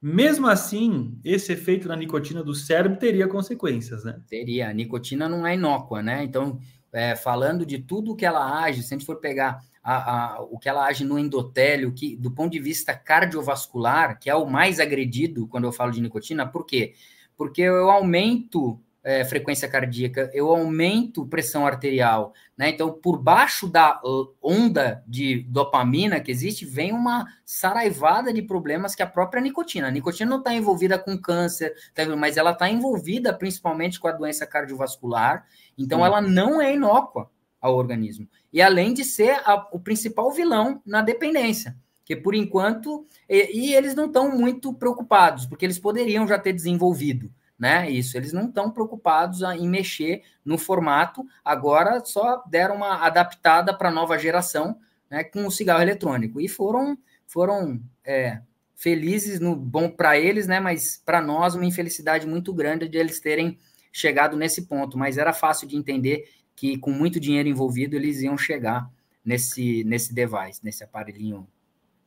Mesmo 0.00 0.46
assim, 0.46 1.18
esse 1.24 1.52
efeito 1.52 1.88
na 1.88 1.96
nicotina 1.96 2.44
do 2.44 2.54
cérebro 2.54 2.98
teria 2.98 3.26
consequências, 3.26 4.04
né? 4.04 4.20
Teria. 4.28 4.68
A 4.68 4.72
nicotina 4.72 5.28
não 5.28 5.46
é 5.46 5.54
inócua, 5.54 6.02
né? 6.02 6.22
Então, 6.22 6.60
é, 6.92 7.16
falando 7.16 7.66
de 7.66 7.78
tudo 7.78 8.14
que 8.14 8.24
ela 8.24 8.62
age, 8.62 8.82
se 8.82 8.94
a 8.94 8.96
gente 8.96 9.06
for 9.06 9.16
pegar 9.16 9.58
a, 9.82 10.34
a, 10.36 10.42
o 10.42 10.58
que 10.58 10.68
ela 10.68 10.86
age 10.86 11.04
no 11.04 11.18
endotélio, 11.18 11.92
que 11.92 12.16
do 12.16 12.30
ponto 12.30 12.52
de 12.52 12.58
vista 12.60 12.94
cardiovascular, 12.94 14.18
que 14.18 14.28
é 14.28 14.34
o 14.34 14.48
mais 14.48 14.78
agredido 14.78 15.48
quando 15.48 15.64
eu 15.64 15.72
falo 15.72 15.92
de 15.92 16.00
nicotina, 16.00 16.46
por 16.46 16.66
quê? 16.66 16.94
Porque 17.36 17.62
eu 17.62 17.90
aumento 17.90 18.80
é, 19.06 19.24
frequência 19.24 19.68
cardíaca, 19.68 20.28
eu 20.34 20.50
aumento 20.50 21.24
pressão 21.28 21.64
arterial, 21.64 22.34
né? 22.58 22.70
Então, 22.70 22.92
por 22.92 23.22
baixo 23.22 23.68
da 23.68 24.00
onda 24.42 25.00
de 25.06 25.44
dopamina 25.48 26.18
que 26.18 26.32
existe, 26.32 26.66
vem 26.66 26.92
uma 26.92 27.24
saraivada 27.44 28.32
de 28.32 28.42
problemas 28.42 28.96
que 28.96 29.04
a 29.04 29.06
própria 29.06 29.40
nicotina. 29.40 29.86
A 29.86 29.92
nicotina 29.92 30.28
não 30.28 30.38
está 30.38 30.52
envolvida 30.52 30.98
com 30.98 31.16
câncer, 31.16 31.72
tá 31.94 32.04
mas 32.16 32.36
ela 32.36 32.50
está 32.50 32.68
envolvida 32.68 33.32
principalmente 33.32 34.00
com 34.00 34.08
a 34.08 34.12
doença 34.12 34.44
cardiovascular, 34.44 35.46
então 35.78 36.04
ela 36.04 36.20
não 36.20 36.60
é 36.60 36.74
inócua 36.74 37.30
ao 37.60 37.76
organismo. 37.76 38.28
E 38.52 38.60
além 38.60 38.92
de 38.92 39.04
ser 39.04 39.40
a, 39.44 39.68
o 39.70 39.78
principal 39.78 40.32
vilão 40.32 40.82
na 40.84 41.00
dependência, 41.00 41.76
que 42.04 42.16
por 42.16 42.34
enquanto, 42.34 43.06
e, 43.28 43.68
e 43.68 43.72
eles 43.72 43.94
não 43.94 44.06
estão 44.06 44.36
muito 44.36 44.74
preocupados, 44.74 45.46
porque 45.46 45.64
eles 45.64 45.78
poderiam 45.78 46.26
já 46.26 46.40
ter 46.40 46.52
desenvolvido, 46.52 47.30
né? 47.58 47.90
Isso, 47.90 48.16
eles 48.16 48.32
não 48.32 48.46
estão 48.46 48.70
preocupados 48.70 49.42
em 49.42 49.68
mexer 49.68 50.22
no 50.44 50.58
formato, 50.58 51.24
agora 51.44 52.04
só 52.04 52.42
deram 52.46 52.76
uma 52.76 53.04
adaptada 53.04 53.76
para 53.76 53.88
a 53.88 53.92
nova 53.92 54.18
geração, 54.18 54.78
né, 55.10 55.24
com 55.24 55.46
o 55.46 55.50
cigarro 55.50 55.82
eletrônico. 55.82 56.40
E 56.40 56.48
foram, 56.48 56.98
foram 57.26 57.80
é, 58.04 58.40
felizes, 58.74 59.40
no 59.40 59.56
bom 59.56 59.88
para 59.88 60.18
eles, 60.18 60.46
né? 60.46 60.60
Mas 60.60 61.02
para 61.04 61.20
nós, 61.20 61.54
uma 61.54 61.64
infelicidade 61.64 62.26
muito 62.26 62.52
grande 62.52 62.88
de 62.88 62.98
eles 62.98 63.18
terem 63.20 63.58
chegado 63.90 64.36
nesse 64.36 64.66
ponto. 64.66 64.98
Mas 64.98 65.16
era 65.16 65.32
fácil 65.32 65.66
de 65.66 65.76
entender 65.76 66.28
que 66.54 66.78
com 66.78 66.90
muito 66.90 67.18
dinheiro 67.18 67.48
envolvido 67.48 67.96
eles 67.96 68.20
iam 68.20 68.36
chegar 68.36 68.90
nesse, 69.24 69.82
nesse 69.84 70.14
device, 70.14 70.60
nesse 70.62 70.84
aparelhinho 70.84 71.48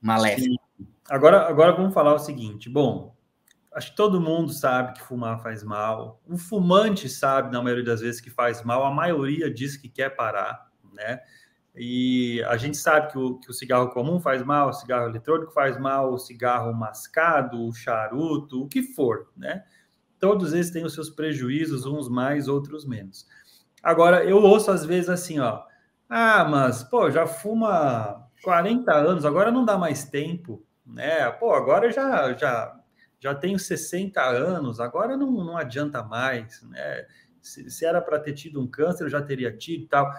maléfico. 0.02 0.48
Sim. 0.78 0.88
Agora, 1.10 1.48
agora 1.50 1.72
vamos 1.72 1.94
falar 1.94 2.14
o 2.14 2.20
seguinte: 2.20 2.70
bom, 2.70 3.16
acho 3.80 3.92
que 3.92 3.96
todo 3.96 4.20
mundo 4.20 4.52
sabe 4.52 4.94
que 4.94 5.02
fumar 5.02 5.42
faz 5.42 5.64
mal. 5.64 6.22
O 6.28 6.38
fumante 6.38 7.08
sabe, 7.08 7.52
na 7.52 7.64
maioria 7.64 7.86
das 7.86 8.02
vezes, 8.02 8.20
que 8.20 8.30
faz 8.30 8.62
mal. 8.62 8.86
A 8.86 8.92
maioria 8.92 9.52
diz 9.52 9.78
que 9.78 9.88
quer 9.88 10.10
parar, 10.10 10.70
né? 10.94 11.22
E 11.74 12.44
a 12.44 12.58
gente 12.58 12.76
sabe 12.76 13.10
que 13.10 13.18
o, 13.18 13.40
que 13.40 13.50
o 13.50 13.54
cigarro 13.54 13.90
comum 13.90 14.20
faz 14.20 14.44
mal, 14.44 14.70
o 14.70 14.74
cigarro 14.74 15.08
eletrônico 15.08 15.54
faz 15.54 15.80
mal, 15.80 16.12
o 16.14 16.20
cigarro 16.20 16.74
mascado, 16.74 17.66
o 17.66 17.74
charuto, 17.74 18.62
o 18.62 18.68
que 18.68 18.84
for, 18.84 19.30
né? 19.36 19.64
Todos 20.20 20.52
eles 20.52 20.72
têm 20.72 20.84
os 20.84 20.94
seus 20.94 21.10
prejuízos, 21.10 21.86
uns 21.86 22.10
mais, 22.10 22.50
outros 22.50 22.86
menos. 22.86 23.26
Agora, 23.82 24.26
eu 24.26 24.38
ouço 24.38 24.72
às 24.72 24.84
vezes 24.84 25.10
assim, 25.10 25.40
ó. 25.40 25.64
Ah, 26.10 26.44
mas, 26.44 26.84
pô, 26.84 27.10
já 27.10 27.26
fuma 27.26 28.28
40 28.44 28.92
anos, 28.94 29.24
agora 29.24 29.50
não 29.50 29.64
dá 29.64 29.78
mais 29.78 30.04
tempo, 30.04 30.66
né? 30.86 31.32
Pô, 31.32 31.54
agora 31.54 31.90
já 31.92 32.34
já 32.34 32.79
já 33.20 33.36
tenho 33.36 33.60
60 33.60 34.22
anos, 34.22 34.80
agora 34.80 35.16
não, 35.18 35.32
não 35.32 35.58
adianta 35.58 36.04
mais, 36.04 36.62
né? 36.64 37.06
Se, 37.42 37.70
se 37.70 37.86
era 37.86 38.02
para 38.02 38.20
ter 38.20 38.34
tido 38.34 38.62
um 38.62 38.68
câncer, 38.68 39.06
eu 39.06 39.10
já 39.10 39.22
teria 39.22 39.52
tido 39.56 39.88
tal. 39.88 40.12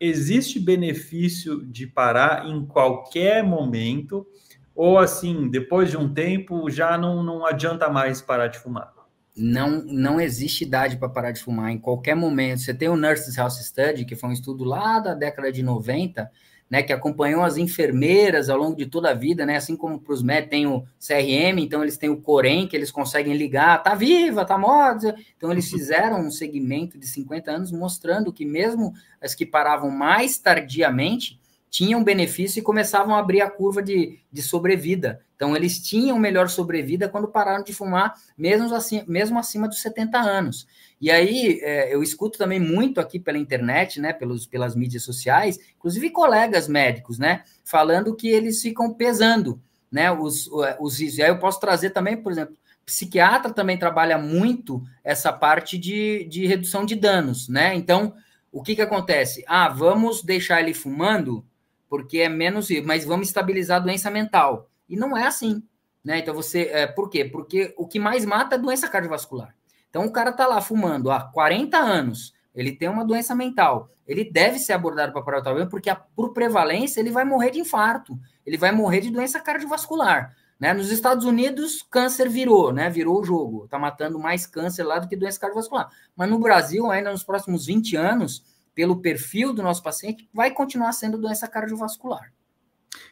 Existe 0.00 0.58
benefício 0.60 1.64
de 1.64 1.86
parar 1.86 2.46
em 2.46 2.66
qualquer 2.66 3.42
momento, 3.42 4.26
ou 4.74 4.98
assim, 4.98 5.48
depois 5.48 5.90
de 5.90 5.96
um 5.96 6.12
tempo, 6.12 6.68
já 6.68 6.98
não, 6.98 7.22
não 7.22 7.46
adianta 7.46 7.88
mais 7.88 8.20
parar 8.20 8.48
de 8.48 8.58
fumar? 8.58 8.96
não, 9.36 9.82
não 9.84 10.18
existe 10.18 10.64
idade 10.64 10.96
para 10.96 11.10
parar 11.10 11.30
de 11.30 11.40
fumar 11.40 11.70
em 11.70 11.78
qualquer 11.78 12.16
momento. 12.16 12.60
Você 12.60 12.72
tem 12.72 12.88
o 12.88 12.96
Nurses 12.96 13.36
House 13.36 13.58
Study, 13.58 14.06
que 14.06 14.16
foi 14.16 14.30
um 14.30 14.32
estudo 14.32 14.64
lá 14.64 14.98
da 14.98 15.14
década 15.14 15.52
de 15.52 15.62
90, 15.62 16.30
né, 16.68 16.82
que 16.82 16.92
acompanhou 16.92 17.42
as 17.42 17.56
enfermeiras 17.56 18.48
ao 18.48 18.58
longo 18.58 18.76
de 18.76 18.86
toda 18.86 19.10
a 19.10 19.14
vida, 19.14 19.46
né, 19.46 19.56
assim 19.56 19.76
como 19.76 19.98
para 20.00 20.12
os 20.12 20.22
médicos 20.22 20.50
tem 20.50 20.66
o 20.66 20.84
CRM, 21.00 21.58
então 21.60 21.82
eles 21.82 21.96
têm 21.96 22.10
o 22.10 22.20
Corém, 22.20 22.66
que 22.66 22.76
eles 22.76 22.90
conseguem 22.90 23.36
ligar, 23.36 23.82
tá 23.82 23.94
viva, 23.94 24.44
tá 24.44 24.58
morta, 24.58 25.14
então 25.36 25.50
eles 25.50 25.70
fizeram 25.70 26.20
um 26.20 26.30
segmento 26.30 26.98
de 26.98 27.06
50 27.06 27.50
anos 27.50 27.72
mostrando 27.72 28.32
que 28.32 28.44
mesmo 28.44 28.92
as 29.20 29.34
que 29.34 29.46
paravam 29.46 29.90
mais 29.90 30.38
tardiamente, 30.38 31.38
tinham 31.76 32.02
benefício 32.02 32.58
e 32.58 32.62
começavam 32.62 33.14
a 33.14 33.18
abrir 33.18 33.42
a 33.42 33.50
curva 33.50 33.82
de, 33.82 34.18
de 34.32 34.40
sobrevida. 34.40 35.20
Então, 35.34 35.54
eles 35.54 35.78
tinham 35.78 36.18
melhor 36.18 36.48
sobrevida 36.48 37.06
quando 37.06 37.28
pararam 37.28 37.62
de 37.62 37.74
fumar, 37.74 38.14
mesmo, 38.36 38.74
assim, 38.74 39.04
mesmo 39.06 39.38
acima 39.38 39.68
dos 39.68 39.82
70 39.82 40.18
anos. 40.18 40.66
E 40.98 41.10
aí, 41.10 41.60
é, 41.60 41.94
eu 41.94 42.02
escuto 42.02 42.38
também 42.38 42.58
muito 42.58 42.98
aqui 42.98 43.20
pela 43.20 43.36
internet, 43.36 44.00
né, 44.00 44.14
pelos, 44.14 44.46
pelas 44.46 44.74
mídias 44.74 45.02
sociais, 45.02 45.58
inclusive 45.76 46.08
colegas 46.08 46.66
médicos, 46.66 47.18
né, 47.18 47.42
falando 47.62 48.16
que 48.16 48.28
eles 48.28 48.62
ficam 48.62 48.94
pesando, 48.94 49.60
né, 49.92 50.10
os, 50.10 50.48
os 50.80 50.98
E 50.98 51.22
aí 51.22 51.28
eu 51.28 51.38
posso 51.38 51.60
trazer 51.60 51.90
também, 51.90 52.16
por 52.16 52.32
exemplo, 52.32 52.56
psiquiatra 52.86 53.52
também 53.52 53.78
trabalha 53.78 54.16
muito 54.16 54.82
essa 55.04 55.30
parte 55.30 55.76
de, 55.76 56.24
de 56.24 56.46
redução 56.46 56.86
de 56.86 56.94
danos, 56.94 57.50
né? 57.50 57.74
Então, 57.74 58.14
o 58.50 58.62
que 58.62 58.76
que 58.76 58.80
acontece? 58.80 59.44
Ah, 59.46 59.68
vamos 59.68 60.22
deixar 60.22 60.62
ele 60.62 60.72
fumando 60.72 61.44
porque 61.88 62.18
é 62.18 62.28
menos, 62.28 62.68
mas 62.84 63.04
vamos 63.04 63.28
estabilizar 63.28 63.76
a 63.76 63.84
doença 63.84 64.10
mental. 64.10 64.68
E 64.88 64.96
não 64.96 65.16
é 65.16 65.26
assim, 65.26 65.62
né? 66.04 66.18
Então 66.18 66.34
você, 66.34 66.70
é, 66.72 66.86
por 66.86 67.10
quê? 67.10 67.24
Porque 67.24 67.74
o 67.76 67.86
que 67.86 67.98
mais 67.98 68.24
mata 68.24 68.54
é 68.54 68.58
doença 68.58 68.88
cardiovascular. 68.88 69.54
Então 69.88 70.04
o 70.04 70.12
cara 70.12 70.32
tá 70.32 70.46
lá 70.46 70.60
fumando 70.60 71.10
há 71.10 71.20
40 71.20 71.76
anos, 71.76 72.34
ele 72.54 72.72
tem 72.72 72.88
uma 72.88 73.04
doença 73.04 73.34
mental, 73.34 73.88
ele 74.06 74.24
deve 74.24 74.58
ser 74.58 74.72
abordado 74.72 75.12
para 75.12 75.22
parar 75.22 75.38
o 75.38 75.42
tratamento, 75.42 75.70
porque 75.70 75.90
a, 75.90 75.96
por 75.96 76.32
prevalência 76.32 77.00
ele 77.00 77.10
vai 77.10 77.24
morrer 77.24 77.50
de 77.50 77.60
infarto, 77.60 78.18
ele 78.44 78.56
vai 78.56 78.72
morrer 78.72 79.00
de 79.00 79.10
doença 79.10 79.40
cardiovascular. 79.40 80.34
Né? 80.58 80.72
Nos 80.72 80.90
Estados 80.90 81.24
Unidos, 81.26 81.82
câncer 81.90 82.30
virou, 82.30 82.72
né? 82.72 82.88
Virou 82.88 83.20
o 83.20 83.24
jogo. 83.24 83.64
Está 83.66 83.78
matando 83.78 84.18
mais 84.18 84.46
câncer 84.46 84.84
lá 84.84 84.98
do 84.98 85.06
que 85.06 85.14
doença 85.14 85.38
cardiovascular. 85.38 85.90
Mas 86.16 86.30
no 86.30 86.38
Brasil, 86.38 86.90
ainda 86.90 87.12
nos 87.12 87.22
próximos 87.22 87.66
20 87.66 87.94
anos, 87.96 88.42
pelo 88.76 89.00
perfil 89.00 89.54
do 89.54 89.62
nosso 89.62 89.82
paciente, 89.82 90.28
vai 90.34 90.50
continuar 90.50 90.92
sendo 90.92 91.16
doença 91.16 91.48
cardiovascular. 91.48 92.30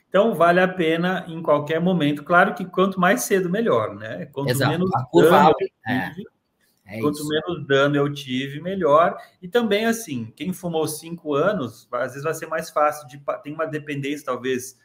Então, 0.07 0.35
vale 0.35 0.61
a 0.61 0.69
pena 0.69 1.25
em 1.27 1.43
qualquer 1.43 1.81
momento. 1.81 2.23
Claro 2.23 2.55
que 2.55 2.67
quanto 2.67 3.01
mais 3.01 3.23
cedo, 3.23 3.49
melhor, 3.49 3.97
né? 3.97 4.27
Quanto 4.27 4.51
Exato. 4.51 4.71
menos 4.71 4.91
dano, 4.91 5.55
é. 5.89 6.13
É 6.87 7.01
quanto 7.01 7.17
isso. 7.17 7.29
menos 7.29 7.67
dano 7.67 7.97
eu 7.97 8.13
tive, 8.13 8.61
melhor. 8.61 9.17
E 9.41 9.49
também, 9.49 9.87
assim, 9.87 10.31
quem 10.37 10.53
fumou 10.53 10.87
cinco 10.87 11.35
anos, 11.35 11.89
às 11.91 12.09
vezes 12.09 12.23
vai 12.23 12.35
ser 12.35 12.47
mais 12.47 12.69
fácil 12.69 13.09
de. 13.09 13.21
Tem 13.43 13.55
uma 13.55 13.67
dependência, 13.67 14.27
talvez, 14.27 14.79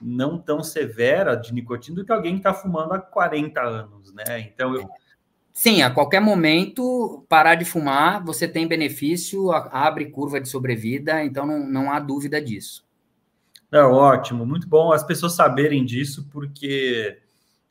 não 0.00 0.38
tão 0.38 0.62
severa 0.62 1.34
de 1.34 1.52
nicotina 1.52 1.96
do 1.96 2.04
que 2.04 2.12
alguém 2.12 2.34
que 2.34 2.38
está 2.38 2.54
fumando 2.54 2.94
há 2.94 3.00
40 3.00 3.60
anos, 3.60 4.14
né? 4.14 4.38
Então, 4.38 4.76
eu, 4.76 4.88
Sim, 5.56 5.82
a 5.82 5.90
qualquer 5.90 6.20
momento, 6.20 7.24
parar 7.28 7.54
de 7.54 7.64
fumar, 7.64 8.22
você 8.24 8.48
tem 8.48 8.66
benefício, 8.66 9.52
abre 9.52 10.10
curva 10.10 10.40
de 10.40 10.48
sobrevida, 10.48 11.24
então 11.24 11.46
não, 11.46 11.64
não 11.64 11.92
há 11.92 12.00
dúvida 12.00 12.42
disso. 12.42 12.84
É 13.70 13.80
ótimo, 13.80 14.44
muito 14.44 14.68
bom 14.68 14.92
as 14.92 15.04
pessoas 15.04 15.34
saberem 15.34 15.84
disso, 15.84 16.28
porque 16.30 17.22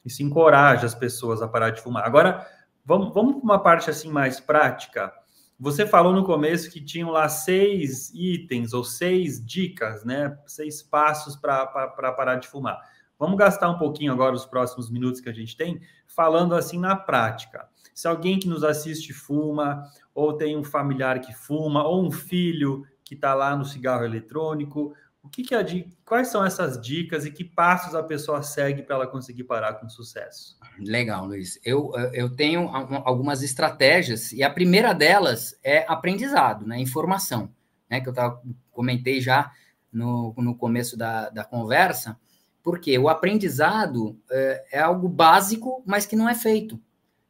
isso 0.04 0.24
encoraja 0.24 0.86
as 0.86 0.96
pessoas 0.96 1.42
a 1.42 1.48
parar 1.48 1.72
de 1.72 1.82
fumar. 1.82 2.06
Agora, 2.06 2.48
vamos, 2.86 3.14
vamos 3.14 3.36
para 3.36 3.44
uma 3.44 3.60
parte 3.60 3.90
assim 3.90 4.10
mais 4.10 4.40
prática. 4.40 5.14
Você 5.60 5.86
falou 5.86 6.14
no 6.14 6.24
começo 6.24 6.72
que 6.72 6.84
tinham 6.84 7.10
lá 7.10 7.28
seis 7.28 8.12
itens 8.14 8.74
ou 8.74 8.84
seis 8.84 9.46
dicas, 9.46 10.04
né? 10.06 10.38
Seis 10.48 10.82
passos 10.82 11.36
para 11.36 11.68
parar 11.68 12.36
de 12.36 12.48
fumar. 12.48 12.80
Vamos 13.20 13.38
gastar 13.38 13.70
um 13.70 13.78
pouquinho 13.78 14.12
agora 14.12 14.36
os 14.36 14.46
próximos 14.46 14.90
minutos 14.90 15.22
que 15.22 15.30
a 15.30 15.34
gente 15.34 15.56
tem, 15.56 15.80
falando 16.08 16.56
assim 16.56 16.80
na 16.80 16.96
prática. 16.96 17.70
Se 17.94 18.08
alguém 18.08 18.40
que 18.40 18.48
nos 18.48 18.64
assiste 18.64 19.14
fuma, 19.14 19.84
ou 20.14 20.34
tem 20.34 20.58
um 20.58 20.64
familiar 20.64 21.20
que 21.20 21.34
fuma, 21.34 21.84
ou 21.84 22.06
um 22.06 22.12
filho 22.12 22.86
que 23.04 23.16
está 23.16 23.34
lá 23.34 23.56
no 23.56 23.66
cigarro 23.66 24.06
eletrônico, 24.06 24.94
o 25.24 25.30
que, 25.30 25.42
que 25.42 25.56
é 25.56 25.86
quais 26.04 26.28
são 26.28 26.46
essas 26.46 26.80
dicas 26.80 27.26
e 27.26 27.32
que 27.32 27.46
passos 27.46 27.96
a 27.96 28.04
pessoa 28.04 28.44
segue 28.44 28.84
para 28.84 28.98
ela 28.98 29.08
conseguir 29.08 29.46
parar 29.46 29.76
com 29.76 29.88
sucesso? 29.88 30.58
Legal, 30.78 31.26
Luiz. 31.26 31.58
Eu, 31.64 31.94
eu 32.12 32.36
tenho 32.36 32.68
algumas 32.68 33.42
estratégias 33.42 34.34
e 34.34 34.44
a 34.44 34.50
primeira 34.50 34.94
delas 34.94 35.58
é 35.64 35.86
aprendizado, 35.88 36.68
né? 36.68 36.78
Informação, 36.78 37.50
né? 37.90 38.02
Que 38.02 38.10
eu 38.10 38.14
tava, 38.14 38.42
comentei 38.70 39.22
já 39.22 39.50
no, 39.90 40.34
no 40.38 40.58
começo 40.58 40.98
da, 40.98 41.30
da 41.30 41.46
conversa, 41.46 42.20
porque 42.62 42.98
o 43.00 43.08
aprendizado 43.08 44.20
é, 44.30 44.66
é 44.74 44.80
algo 44.82 45.08
básico, 45.08 45.82
mas 45.86 46.06
que 46.06 46.18
não 46.18 46.28
é 46.28 46.36
feito. 46.36 46.78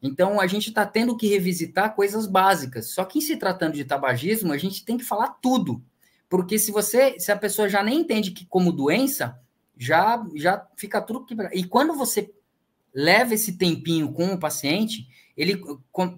Então, 0.04 0.42
a 0.42 0.46
gente 0.46 0.68
está 0.68 0.86
tendo 0.86 1.16
que 1.16 1.28
revisitar 1.28 1.96
coisas 1.96 2.28
básicas. 2.28 2.90
Só 2.90 3.06
que, 3.06 3.20
em 3.20 3.22
se 3.22 3.38
tratando 3.38 3.76
de 3.76 3.86
tabagismo, 3.86 4.52
a 4.52 4.58
gente 4.58 4.84
tem 4.84 4.98
que 4.98 5.04
falar 5.06 5.30
tudo. 5.42 5.82
Porque 6.30 6.60
se 6.60 6.72
você, 6.72 7.18
se 7.20 7.32
a 7.32 7.38
pessoa 7.38 7.70
já 7.70 7.82
nem 7.82 8.02
entende 8.02 8.32
que 8.32 8.46
como 8.46 8.74
doença, 8.74 9.40
já 9.78 10.22
já 10.36 10.68
fica 10.76 11.02
tudo 11.02 11.26
quebrado. 11.26 11.56
E 11.56 11.64
quando 11.64 11.94
você 11.94 12.34
leva 12.94 13.34
esse 13.34 13.58
tempinho 13.58 14.12
com 14.12 14.34
o 14.34 14.40
paciente, 14.40 15.08
ele 15.38 15.62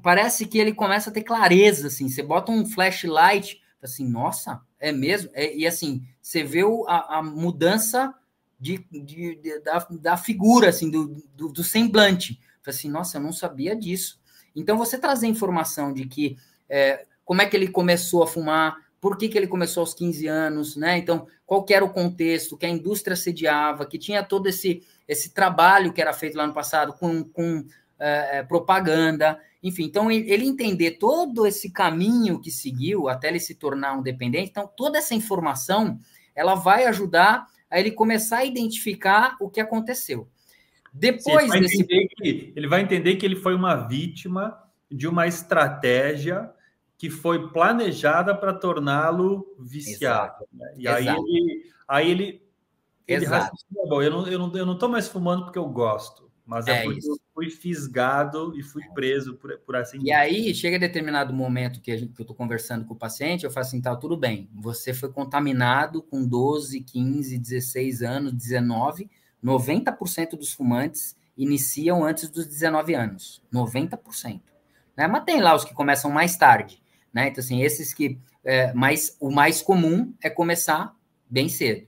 parece 0.02 0.46
que 0.46 0.58
ele 0.58 0.74
começa 0.74 1.10
a 1.10 1.14
ter 1.14 1.24
clareza, 1.24 1.88
assim. 1.88 2.10
Você 2.10 2.24
bota 2.24 2.52
um 2.52 2.66
flashlight, 2.66 3.62
assim, 3.82 4.08
nossa, 4.08 4.62
é 4.80 4.92
mesmo. 4.92 5.30
É, 5.34 5.56
e 5.56 5.66
assim, 5.66 6.06
você 6.22 6.44
vê 6.44 6.64
o, 6.64 6.86
a, 6.88 7.20
a, 7.20 7.24
mudança 7.24 8.14
de, 8.60 8.86
de, 8.92 9.36
de, 9.36 9.60
da, 9.60 9.88
da 9.92 10.18
figura, 10.18 10.70
assim, 10.70 10.90
do, 10.90 11.24
do, 11.36 11.50
do 11.50 11.64
semblante. 11.64 12.40
Assim, 12.70 12.90
nossa, 12.90 13.18
eu 13.18 13.22
não 13.22 13.32
sabia 13.32 13.76
disso. 13.76 14.20
Então, 14.56 14.78
você 14.78 14.98
trazer 14.98 15.28
informação 15.28 15.94
de 15.94 16.06
que 16.06 16.38
é, 16.70 17.06
como 17.24 17.42
é 17.42 17.46
que 17.46 17.56
ele 17.56 17.68
começou 17.68 18.24
a 18.24 18.28
fumar, 18.28 18.78
por 19.02 19.18
que, 19.18 19.28
que 19.28 19.38
ele 19.38 19.48
começou 19.48 19.82
aos 19.82 19.94
15 19.94 20.28
anos, 20.28 20.76
né? 20.76 20.98
Então, 20.98 21.28
qual 21.46 21.66
era 21.70 21.84
o 21.84 21.94
contexto 21.94 22.58
que 22.58 22.66
a 22.66 22.70
indústria 22.70 23.16
sediava, 23.16 23.86
que 23.86 24.00
tinha 24.00 24.24
todo 24.24 24.48
esse, 24.48 24.84
esse 25.08 25.32
trabalho 25.34 25.94
que 25.94 26.02
era 26.02 26.14
feito 26.14 26.36
lá 26.38 26.48
no 26.48 26.54
passado 26.54 26.94
com, 26.94 27.24
com 27.24 27.66
é, 28.00 28.44
propaganda, 28.44 29.40
enfim. 29.62 29.84
Então, 29.84 30.12
ele 30.12 30.46
entender 30.46 30.92
todo 30.92 31.46
esse 31.46 31.72
caminho 31.72 32.40
que 32.40 32.52
seguiu 32.52 33.08
até 33.08 33.30
ele 33.30 33.40
se 33.40 33.56
tornar 33.56 33.98
um 33.98 34.02
dependente, 34.02 34.50
então, 34.50 34.70
toda 34.76 34.98
essa 34.98 35.16
informação, 35.16 35.98
ela 36.36 36.56
vai 36.56 36.86
ajudar 36.86 37.48
a 37.70 37.80
ele 37.80 37.92
começar 37.92 38.38
a 38.38 38.46
identificar 38.46 39.36
o 39.40 39.50
que 39.50 39.60
aconteceu. 39.60 40.28
Depois 40.98 41.44
ele, 41.44 41.48
vai 41.50 41.60
desse... 41.60 41.84
que, 41.84 42.54
ele 42.56 42.68
vai 42.68 42.82
entender 42.82 43.18
que 43.18 43.26
ele 43.26 43.36
foi 43.36 43.54
uma 43.54 43.76
vítima 43.76 44.58
de 44.90 45.08
uma 45.08 45.28
estratégia 45.28 46.50
que 46.98 47.10
foi 47.10 47.50
planejada 47.50 48.34
para 48.34 48.54
torná-lo 48.54 49.46
viciado. 49.60 50.46
Né? 50.54 50.74
E 50.78 50.88
Exato. 50.88 51.10
aí 51.10 51.36
ele, 51.36 51.72
aí 51.86 52.12
ele, 52.12 52.42
ele 53.06 53.26
raciocina, 53.26 53.82
bom, 53.90 54.02
eu 54.02 54.10
não, 54.10 54.28
eu, 54.28 54.40
não, 54.40 54.56
eu 54.56 54.66
não 54.66 54.90
mais 54.90 55.10
fumando 55.10 55.44
porque 55.44 55.60
eu 55.60 55.68
gosto, 55.68 56.32
mas 56.46 56.66
é, 56.68 56.80
é 56.80 56.84
porque 56.84 57.00
isso. 57.00 57.12
eu 57.12 57.18
fui 57.34 57.50
fisgado 57.50 58.58
e 58.58 58.64
fui 58.64 58.82
é. 58.84 58.94
preso 58.94 59.36
por, 59.36 59.58
por 59.60 59.76
assim 59.76 60.00
E 60.02 60.14
aí, 60.14 60.56
chega 60.56 60.80
determinado 60.80 61.34
momento 61.34 61.82
que, 61.82 61.92
a 61.92 61.98
gente, 61.98 62.14
que 62.14 62.22
eu 62.22 62.24
estou 62.24 62.36
conversando 62.36 62.86
com 62.86 62.94
o 62.94 62.98
paciente, 62.98 63.44
eu 63.44 63.52
falo 63.52 63.66
assim, 63.66 63.82
tá, 63.82 63.94
tudo 63.98 64.16
bem, 64.16 64.50
você 64.54 64.94
foi 64.94 65.12
contaminado 65.12 66.02
com 66.02 66.26
12, 66.26 66.80
15, 66.80 67.38
16 67.38 68.02
anos, 68.02 68.32
19, 68.32 69.10
90% 69.44 70.32
dos 70.32 70.54
fumantes 70.54 71.16
iniciam 71.38 72.04
antes 72.04 72.30
dos 72.30 72.46
19 72.46 72.94
anos, 72.94 73.42
90%. 73.54 74.42
Né? 74.96 75.08
Mas 75.08 75.24
tem 75.24 75.42
lá 75.42 75.56
os 75.56 75.66
que 75.66 75.74
começam 75.74 76.10
mais 76.10 76.38
tarde. 76.38 76.82
Né? 77.14 77.28
Então, 77.28 77.44
assim, 77.44 77.62
esses 77.62 77.94
que. 77.94 78.20
É, 78.44 78.72
mais, 78.74 79.18
o 79.20 79.32
mais 79.32 79.60
comum 79.60 80.14
é 80.22 80.30
começar 80.30 80.96
bem 81.28 81.50
cedo. 81.50 81.88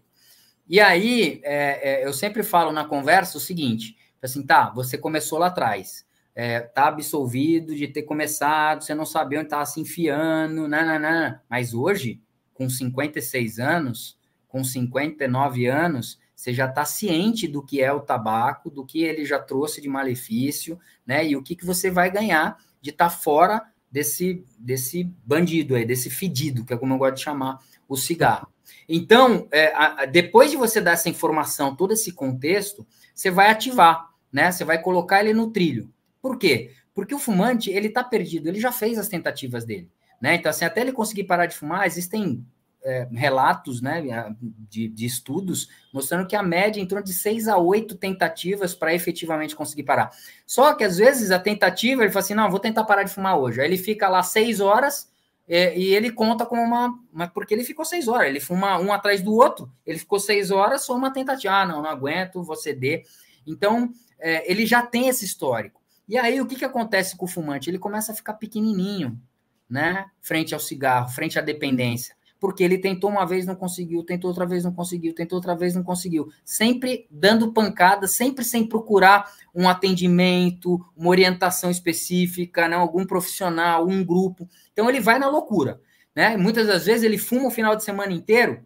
E 0.68 0.80
aí, 0.80 1.40
é, 1.44 2.02
é, 2.02 2.06
eu 2.06 2.12
sempre 2.12 2.42
falo 2.42 2.72
na 2.72 2.84
conversa 2.84 3.38
o 3.38 3.42
seguinte: 3.42 3.96
assim, 4.22 4.44
tá, 4.44 4.72
você 4.72 4.98
começou 4.98 5.38
lá 5.38 5.48
atrás, 5.48 6.06
é, 6.36 6.60
tá 6.60 6.88
absolvido 6.88 7.76
de 7.76 7.88
ter 7.88 8.04
começado, 8.04 8.84
você 8.84 8.96
não 8.96 9.06
sabia 9.06 9.40
onde 9.40 9.48
estava 9.48 9.66
se 9.66 9.80
enfiando, 9.80 10.68
nananã. 10.68 11.40
mas 11.50 11.74
hoje, 11.74 12.22
com 12.54 12.70
56 12.70 13.60
anos, 13.60 14.18
com 14.48 14.64
59 14.64 15.68
anos, 15.68 16.20
você 16.38 16.54
já 16.54 16.68
está 16.68 16.86
ciente 16.86 17.48
do 17.48 17.64
que 17.64 17.82
é 17.82 17.92
o 17.92 18.00
tabaco, 18.00 18.70
do 18.70 18.86
que 18.86 19.04
ele 19.04 19.26
já 19.26 19.40
trouxe 19.40 19.82
de 19.82 19.90
malefício, 19.90 20.80
né? 21.04 21.28
E 21.28 21.36
o 21.36 21.42
que, 21.42 21.56
que 21.56 21.66
você 21.66 21.90
vai 21.90 22.12
ganhar 22.12 22.60
de 22.80 22.92
estar 22.92 23.10
tá 23.10 23.10
fora 23.10 23.64
desse, 23.92 24.46
desse 24.60 25.04
bandido 25.26 25.74
aí, 25.74 25.84
desse 25.84 26.12
fedido, 26.12 26.64
que 26.64 26.72
é 26.72 26.78
como 26.78 26.94
eu 26.94 27.00
gosto 27.00 27.16
de 27.16 27.24
chamar 27.24 27.58
o 27.90 27.98
cigarro. 27.98 28.48
Então, 28.88 29.48
é, 29.52 29.74
a, 29.74 30.06
depois 30.06 30.52
de 30.52 30.58
você 30.58 30.80
dar 30.80 30.92
essa 30.92 31.10
informação, 31.10 31.76
todo 31.76 31.94
esse 31.94 32.12
contexto, 32.12 32.86
você 33.16 33.32
vai 33.32 33.50
ativar, 33.50 34.08
né? 34.32 34.52
Você 34.52 34.64
vai 34.64 34.80
colocar 34.80 35.22
ele 35.22 35.34
no 35.34 35.50
trilho. 35.50 35.92
Por 36.22 36.38
quê? 36.38 36.72
Porque 36.94 37.16
o 37.16 37.20
fumante, 37.20 37.72
ele 37.72 37.90
tá 37.90 38.04
perdido, 38.04 38.48
ele 38.48 38.60
já 38.60 38.72
fez 38.72 39.00
as 39.00 39.08
tentativas 39.08 39.66
dele, 39.66 39.90
né? 40.22 40.36
Então, 40.36 40.52
assim, 40.52 40.66
até 40.66 40.82
ele 40.82 40.92
conseguir 40.92 41.24
parar 41.24 41.48
de 41.48 41.56
fumar, 41.56 41.88
existem 41.88 42.46
é, 42.84 43.08
relatos 43.12 43.82
né, 43.82 44.02
de, 44.40 44.88
de, 44.88 45.06
estudos 45.06 45.70
mostrando 45.94 46.28
que 46.28 46.36
a 46.36 46.44
média 46.44 46.80
é 46.80 46.84
em 46.84 46.88
torno 46.88 47.04
de 47.04 47.14
seis 47.14 47.48
a 47.48 47.58
oito 47.58 47.96
tentativas 47.96 48.74
para 48.74 48.94
efetivamente 48.94 49.56
conseguir 49.56 49.84
parar. 49.84 50.12
Só 50.46 50.74
que 50.74 50.84
às 50.84 50.98
vezes 50.98 51.32
a 51.32 51.40
tentativa, 51.40 52.04
ele 52.04 52.12
fala 52.12 52.24
assim: 52.24 52.34
não, 52.34 52.50
vou 52.50 52.60
tentar 52.60 52.84
parar 52.86 53.04
de 53.04 53.12
fumar 53.12 53.38
hoje. 53.38 53.60
Aí 53.60 53.68
ele 53.68 53.78
fica 53.78 54.08
lá 54.08 54.24
seis 54.24 54.60
horas 54.60 55.12
é, 55.48 55.78
e 55.78 55.94
ele 55.94 56.12
conta 56.12 56.46
como 56.46 56.62
uma. 56.62 56.98
Mas 57.12 57.30
porque 57.32 57.54
ele 57.54 57.64
ficou 57.64 57.84
seis 57.84 58.08
horas, 58.08 58.28
ele 58.28 58.40
fuma 58.40 58.80
um 58.80 58.94
atrás 58.94 59.22
do 59.22 59.34
outro, 59.34 59.72
ele 59.86 59.98
ficou 59.98 60.20
seis 60.20 60.52
horas, 60.52 60.84
só 60.84 60.96
uma 60.96 61.12
tentativa. 61.12 61.54
Ah, 61.54 61.66
não, 61.66 61.82
não 61.82 61.90
aguento, 61.90 62.44
vou 62.44 62.56
ceder. 62.56 63.04
Então, 63.46 63.92
é, 64.20 64.50
ele 64.50 64.66
já 64.66 64.82
tem 64.82 65.08
esse 65.08 65.26
histórico. 65.26 65.82
E 66.08 66.18
aí, 66.18 66.40
o 66.40 66.46
que, 66.46 66.56
que 66.56 66.66
acontece 66.66 67.18
com 67.18 67.26
o 67.26 67.30
fumante? 67.30 67.70
Ele 67.70 67.80
começa 67.80 68.14
a 68.14 68.16
ficar 68.16 68.34
pequenininho, 68.34 69.20
né? 69.70 70.06
Frente 70.22 70.54
ao 70.54 70.60
cigarro, 70.60 71.10
frente 71.10 71.38
à 71.38 71.42
dependência 71.42 72.17
porque 72.40 72.64
ele 72.64 72.78
tentou 72.78 73.10
uma 73.10 73.26
vez, 73.26 73.46
não 73.46 73.56
conseguiu, 73.56 74.04
tentou 74.04 74.30
outra 74.30 74.46
vez, 74.46 74.64
não 74.64 74.74
conseguiu, 74.74 75.14
tentou 75.14 75.38
outra 75.38 75.56
vez, 75.56 75.76
não 75.76 75.84
conseguiu. 75.84 76.30
Sempre 76.44 77.08
dando 77.10 77.52
pancada, 77.52 78.08
sempre 78.08 78.44
sem 78.44 78.66
procurar 78.66 79.32
um 79.54 79.68
atendimento, 79.68 80.80
uma 80.96 81.10
orientação 81.10 81.72
específica, 81.72 82.68
né, 82.68 82.76
algum 82.76 83.06
profissional, 83.06 83.88
um 83.88 84.04
grupo. 84.04 84.48
Então 84.72 84.90
ele 84.90 85.00
vai 85.00 85.18
na 85.20 85.30
loucura. 85.30 85.82
Né? 86.16 86.36
Muitas 86.38 86.68
das 86.68 86.86
vezes 86.86 87.04
ele 87.04 87.18
fuma 87.18 87.48
o 87.48 87.52
final 87.52 87.76
de 87.76 87.84
semana 87.84 88.12
inteiro, 88.12 88.66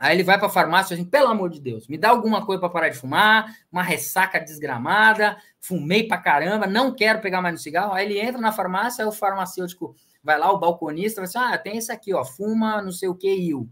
Aí 0.00 0.16
ele 0.16 0.22
vai 0.22 0.38
para 0.38 0.46
a 0.46 0.50
farmácia 0.50 0.94
assim, 0.94 1.04
pelo 1.04 1.28
amor 1.28 1.50
de 1.50 1.60
Deus, 1.60 1.86
me 1.86 1.98
dá 1.98 2.08
alguma 2.08 2.46
coisa 2.46 2.58
para 2.58 2.70
parar 2.70 2.88
de 2.88 2.96
fumar, 2.96 3.54
uma 3.70 3.82
ressaca 3.82 4.40
desgramada, 4.40 5.36
fumei 5.60 6.08
para 6.08 6.16
caramba, 6.16 6.66
não 6.66 6.94
quero 6.94 7.20
pegar 7.20 7.42
mais 7.42 7.52
no 7.52 7.60
cigarro. 7.60 7.92
Aí 7.92 8.06
ele 8.06 8.18
entra 8.18 8.40
na 8.40 8.50
farmácia, 8.50 9.04
aí 9.04 9.08
o 9.08 9.12
farmacêutico 9.12 9.94
vai 10.24 10.38
lá, 10.38 10.50
o 10.50 10.58
balconista, 10.58 11.20
vai 11.20 11.28
assim, 11.28 11.36
ah, 11.36 11.58
tem 11.58 11.76
esse 11.76 11.92
aqui, 11.92 12.14
ó, 12.14 12.24
fuma 12.24 12.80
não 12.80 12.92
sei 12.92 13.10
o 13.10 13.14
que, 13.14 13.30
IU. 13.30 13.68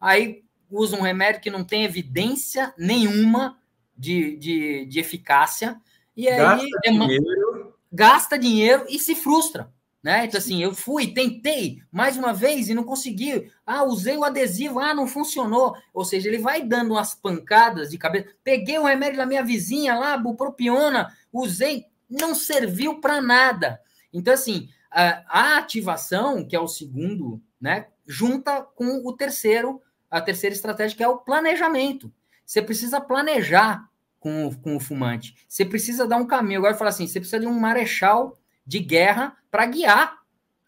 Aí 0.00 0.42
usa 0.68 0.96
um 0.96 1.02
remédio 1.02 1.40
que 1.40 1.48
não 1.48 1.62
tem 1.62 1.84
evidência 1.84 2.74
nenhuma 2.76 3.56
de, 3.96 4.36
de, 4.36 4.84
de 4.84 4.98
eficácia, 4.98 5.80
e 6.16 6.28
aí 6.28 6.38
gasta 6.38 6.90
dinheiro. 6.90 7.74
gasta 7.92 8.38
dinheiro 8.38 8.84
e 8.88 8.98
se 8.98 9.14
frustra. 9.14 9.72
Né? 10.08 10.24
Então, 10.24 10.38
assim, 10.38 10.62
eu 10.62 10.74
fui, 10.74 11.08
tentei 11.08 11.82
mais 11.92 12.16
uma 12.16 12.32
vez 12.32 12.70
e 12.70 12.74
não 12.74 12.82
consegui. 12.82 13.52
Ah, 13.66 13.84
usei 13.84 14.16
o 14.16 14.24
adesivo, 14.24 14.78
ah, 14.80 14.94
não 14.94 15.06
funcionou. 15.06 15.76
Ou 15.92 16.02
seja, 16.02 16.28
ele 16.28 16.38
vai 16.38 16.62
dando 16.62 16.92
umas 16.92 17.14
pancadas 17.14 17.90
de 17.90 17.98
cabeça. 17.98 18.30
Peguei 18.42 18.78
o 18.78 18.86
remédio 18.86 19.18
da 19.18 19.26
minha 19.26 19.44
vizinha 19.44 19.94
lá, 19.98 20.16
bupropiona, 20.16 21.14
usei, 21.30 21.84
não 22.08 22.34
serviu 22.34 23.02
para 23.02 23.20
nada. 23.20 23.82
Então, 24.10 24.32
assim, 24.32 24.70
a, 24.90 25.58
ativação, 25.58 26.42
que 26.42 26.56
é 26.56 26.60
o 26.60 26.66
segundo, 26.66 27.38
né, 27.60 27.88
junta 28.06 28.62
com 28.62 29.06
o 29.06 29.12
terceiro, 29.12 29.78
a 30.10 30.22
terceira 30.22 30.56
estratégia, 30.56 30.96
que 30.96 31.04
é 31.04 31.08
o 31.08 31.18
planejamento. 31.18 32.10
Você 32.46 32.62
precisa 32.62 32.98
planejar 32.98 33.86
com, 34.18 34.54
com 34.62 34.74
o 34.74 34.80
fumante. 34.80 35.34
Você 35.46 35.66
precisa 35.66 36.08
dar 36.08 36.16
um 36.16 36.26
caminho. 36.26 36.60
Agora, 36.60 36.72
eu 36.72 36.78
falo 36.78 36.88
assim, 36.88 37.06
você 37.06 37.20
precisa 37.20 37.40
de 37.40 37.46
um 37.46 37.60
marechal 37.60 38.37
de 38.68 38.80
guerra 38.80 39.34
para 39.50 39.64
guiar. 39.64 40.18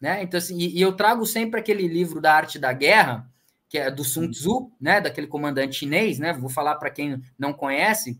Né? 0.01 0.23
Então, 0.23 0.39
assim, 0.39 0.57
e, 0.57 0.79
e, 0.79 0.81
eu 0.81 0.93
trago 0.93 1.23
sempre 1.27 1.59
aquele 1.59 1.87
livro 1.87 2.19
da 2.19 2.33
arte 2.33 2.57
da 2.57 2.73
guerra, 2.73 3.31
que 3.69 3.77
é 3.77 3.91
do 3.91 4.03
Sun 4.03 4.31
Tzu, 4.31 4.71
né? 4.81 4.99
daquele 4.99 5.27
comandante 5.27 5.75
chinês, 5.75 6.17
né? 6.17 6.33
Vou 6.33 6.49
falar 6.49 6.75
para 6.75 6.89
quem 6.89 7.21
não 7.37 7.53
conhece 7.53 8.19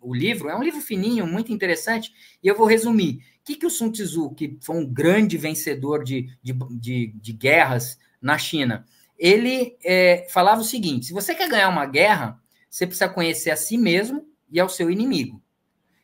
o 0.00 0.14
livro, 0.14 0.48
é 0.48 0.54
um 0.54 0.62
livro 0.62 0.80
fininho, 0.80 1.26
muito 1.26 1.52
interessante, 1.52 2.12
e 2.40 2.46
eu 2.46 2.56
vou 2.56 2.66
resumir. 2.66 3.16
O 3.40 3.44
que, 3.44 3.56
que 3.56 3.66
o 3.66 3.70
Sun 3.70 3.90
Tzu, 3.90 4.34
que 4.34 4.58
foi 4.60 4.76
um 4.76 4.86
grande 4.86 5.36
vencedor 5.38 6.04
de, 6.04 6.28
de, 6.42 6.52
de, 6.52 7.12
de 7.16 7.32
guerras 7.32 7.98
na 8.20 8.38
China, 8.38 8.84
ele 9.18 9.76
é, 9.82 10.26
falava 10.30 10.60
o 10.60 10.64
seguinte: 10.64 11.06
se 11.06 11.12
você 11.12 11.34
quer 11.34 11.48
ganhar 11.48 11.68
uma 11.68 11.86
guerra, 11.86 12.40
você 12.68 12.86
precisa 12.86 13.08
conhecer 13.08 13.50
a 13.50 13.56
si 13.56 13.78
mesmo 13.78 14.28
e 14.52 14.60
ao 14.60 14.68
seu 14.68 14.90
inimigo. 14.90 15.42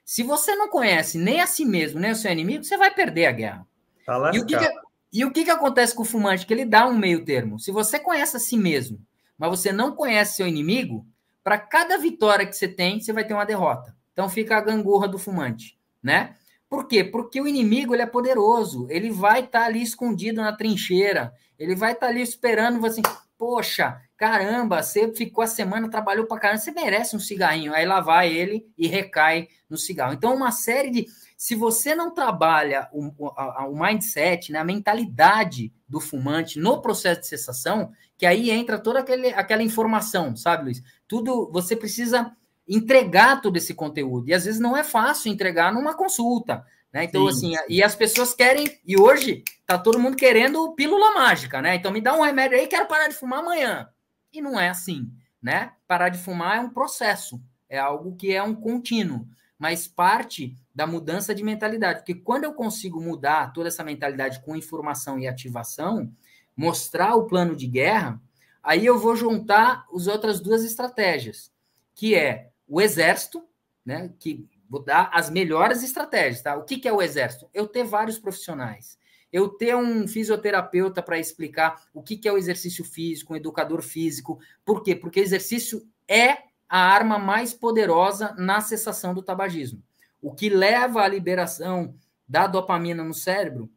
Se 0.05 0.22
você 0.22 0.55
não 0.55 0.68
conhece 0.68 1.18
nem 1.18 1.40
a 1.40 1.46
si 1.46 1.64
mesmo, 1.64 2.00
nem 2.00 2.11
o 2.11 2.16
seu 2.16 2.30
inimigo, 2.30 2.64
você 2.64 2.76
vai 2.76 2.92
perder 2.92 3.26
a 3.26 3.32
guerra. 3.32 3.66
Tá 4.05 4.30
e, 4.34 4.40
o 4.40 4.46
que, 4.46 4.59
que, 4.59 4.70
e 5.12 5.24
o 5.24 5.32
que, 5.32 5.44
que 5.44 5.50
acontece 5.50 5.94
com 5.94 6.03
o 6.03 6.07
fumante? 6.07 6.44
Que 6.44 6.53
ele 6.53 6.64
dá 6.64 6.86
um 6.86 6.96
meio 6.96 7.24
termo. 7.24 7.59
Se 7.59 7.70
você 7.70 7.98
conhece 7.98 8.36
a 8.36 8.40
si 8.40 8.57
mesmo, 8.57 9.00
mas 9.38 9.50
você 9.50 9.72
não 9.72 9.94
conhece 9.94 10.36
seu 10.36 10.46
inimigo, 10.46 11.07
para 11.42 11.59
cada 11.59 11.98
vitória 11.98 12.46
que 12.46 12.57
você 12.57 12.68
tem, 12.68 13.00
você 13.00 13.12
vai 13.12 13.24
ter 13.24 13.34
uma 13.34 13.44
derrota. 13.46 13.96
Então 14.12 14.28
fica 14.28 14.57
a 14.57 14.61
gangorra 14.61 15.09
do 15.09 15.18
fumante, 15.18 15.78
né? 16.03 16.36
Por 16.68 16.86
quê? 16.86 17.05
Porque 17.05 17.40
o 17.40 17.46
inimigo 17.46 17.94
ele 17.94 18.03
é 18.03 18.07
poderoso, 18.07 18.86
ele 18.88 19.11
vai 19.11 19.40
estar 19.40 19.61
tá 19.61 19.66
ali 19.66 19.82
escondido 19.82 20.40
na 20.40 20.53
trincheira, 20.53 21.32
ele 21.59 21.74
vai 21.74 21.92
estar 21.92 22.07
tá 22.07 22.12
ali 22.12 22.22
esperando 22.22 22.80
você, 22.80 23.00
assim, 23.00 23.16
poxa, 23.36 24.00
caramba, 24.23 24.81
você 24.81 25.12
ficou 25.12 25.43
a 25.43 25.49
semana, 25.49 25.91
trabalhou 25.91 26.27
para 26.27 26.39
caramba, 26.39 26.61
você 26.61 26.70
merece 26.70 27.16
um 27.16 27.18
cigarrinho. 27.18 27.75
Aí 27.75 27.85
lá 27.85 28.01
vai 28.01 28.33
ele 28.33 28.64
e 28.79 28.87
recai 28.87 29.49
no 29.68 29.77
cigarro. 29.77 30.12
Então, 30.12 30.33
uma 30.33 30.53
série 30.53 30.91
de. 30.91 31.07
Se 31.37 31.57
você 31.57 31.93
não 31.93 32.14
trabalha 32.14 32.89
o, 32.93 33.07
o, 33.18 33.33
o 33.68 33.83
mindset, 33.83 34.53
né, 34.53 34.61
a 34.61 34.64
mentalidade 34.64 35.73
do 35.89 35.99
fumante 35.99 36.61
no 36.61 36.81
processo 36.81 37.23
de 37.23 37.27
cessação, 37.27 37.91
que 38.16 38.25
aí 38.25 38.49
entra 38.49 38.79
toda 38.79 39.01
aquele, 39.01 39.31
aquela 39.31 39.64
informação, 39.64 40.37
sabe, 40.37 40.66
Luiz? 40.66 40.81
Tudo, 41.09 41.51
você 41.53 41.75
precisa 41.75 42.31
entregar 42.68 43.43
todo 43.43 43.57
esse 43.57 43.75
conteúdo. 43.75 44.29
E 44.29 44.35
às 44.35 44.45
vezes 44.45 44.61
não 44.61 44.77
é 44.77 44.85
fácil 44.85 45.33
entregar 45.33 45.75
numa 45.75 45.97
consulta. 45.97 46.64
Né? 46.93 47.05
Então, 47.05 47.29
sim, 47.33 47.57
assim, 47.57 47.66
sim. 47.66 47.75
e 47.75 47.83
as 47.83 47.97
pessoas 47.97 48.35
querem, 48.35 48.79
e 48.87 48.97
hoje 48.97 49.43
tá 49.66 49.77
todo 49.77 49.99
mundo 49.99 50.16
querendo 50.16 50.77
pílula 50.77 51.12
mágica, 51.12 51.61
né? 51.61 51.75
Então 51.75 51.91
me 51.91 52.01
dá 52.01 52.14
um 52.14 52.23
remédio 52.23 52.57
aí, 52.57 52.68
quero 52.68 52.87
parar 52.87 53.09
de 53.09 53.14
fumar 53.14 53.41
amanhã. 53.41 53.89
E 54.33 54.41
não 54.41 54.59
é 54.59 54.68
assim, 54.68 55.11
né? 55.41 55.72
Parar 55.87 56.09
de 56.09 56.18
fumar 56.18 56.57
é 56.57 56.61
um 56.61 56.70
processo, 56.70 57.41
é 57.68 57.78
algo 57.78 58.16
que 58.16 58.33
é 58.33 58.43
um 58.43 58.55
contínuo, 58.55 59.28
mas 59.59 59.87
parte 59.87 60.57
da 60.74 60.87
mudança 60.87 61.35
de 61.35 61.45
mentalidade, 61.45 62.01
porque 62.01 62.14
quando 62.14 62.45
eu 62.45 62.55
consigo 62.55 63.01
mudar 63.01 63.53
toda 63.53 63.68
essa 63.68 63.85
mentalidade 63.85 64.43
com 64.43 64.57
informação 64.57 65.18
e 65.18 65.28
ativação, 65.28 66.11
mostrar 66.57 67.14
o 67.14 67.26
plano 67.26 67.55
de 67.55 67.66
guerra, 67.66 68.20
aí 68.62 68.87
eu 68.87 68.99
vou 68.99 69.14
juntar 69.14 69.87
as 69.95 70.07
outras 70.07 70.41
duas 70.41 70.64
estratégias, 70.64 71.53
que 71.95 72.14
é 72.14 72.51
o 72.66 72.80
exército, 72.80 73.47
né, 73.85 74.11
que 74.18 74.49
vou 74.68 74.83
dar 74.83 75.11
as 75.12 75.28
melhores 75.28 75.83
estratégias, 75.83 76.41
tá? 76.41 76.57
O 76.57 76.64
que, 76.64 76.78
que 76.78 76.89
é 76.89 76.93
o 76.93 77.03
exército? 77.03 77.49
Eu 77.53 77.66
ter 77.66 77.85
vários 77.85 78.18
profissionais 78.18 78.97
eu 79.33 79.49
ter 79.49 79.74
um 79.74 80.07
fisioterapeuta 80.07 81.03
para 81.03 81.18
explicar 81.18 81.83
o 81.95 82.03
que, 82.03 82.16
que 82.16 82.28
é 82.28 82.33
o 82.33 82.37
exercício 82.37 82.85
físico, 82.85 83.33
um 83.33 83.37
educador 83.37 83.80
físico. 83.80 84.39
Por 84.64 84.83
quê? 84.83 84.95
Porque 84.95 85.20
exercício 85.20 85.83
é 86.07 86.37
a 86.68 86.78
arma 86.78 87.18
mais 87.18 87.55
poderosa 87.55 88.35
na 88.37 88.61
cessação 88.61 89.14
do 89.14 89.22
tabagismo. 89.22 89.83
O 90.20 90.35
que 90.35 90.49
leva 90.49 91.03
à 91.03 91.09
liberação 91.09 91.95
da 92.28 92.47
dopamina 92.47 93.03
no 93.03 93.14
cérebro, 93.14 93.70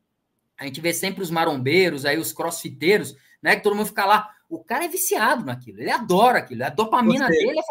a 0.58 0.66
gente 0.66 0.82
vê 0.82 0.93
sempre 0.93 1.22
os 1.22 1.32
marombeiros, 1.32 2.06
aí 2.06 2.18
os 2.18 2.32
crossfiteiros, 2.32 3.16
né? 3.41 3.56
Que 3.56 3.64
todo 3.64 3.76
mundo 3.76 3.88
fica 3.88 4.06
lá. 4.06 4.30
O 4.49 4.64
cara 4.64 4.86
é 4.86 4.88
viciado 4.88 5.45
naquilo, 5.45 5.82
ele 5.82 5.91
adora 5.91 6.39
aquilo. 6.39 6.64
A 6.64 6.70
dopamina 6.70 7.28
você, 7.28 7.34
dele 7.34 7.60
é. 7.60 7.64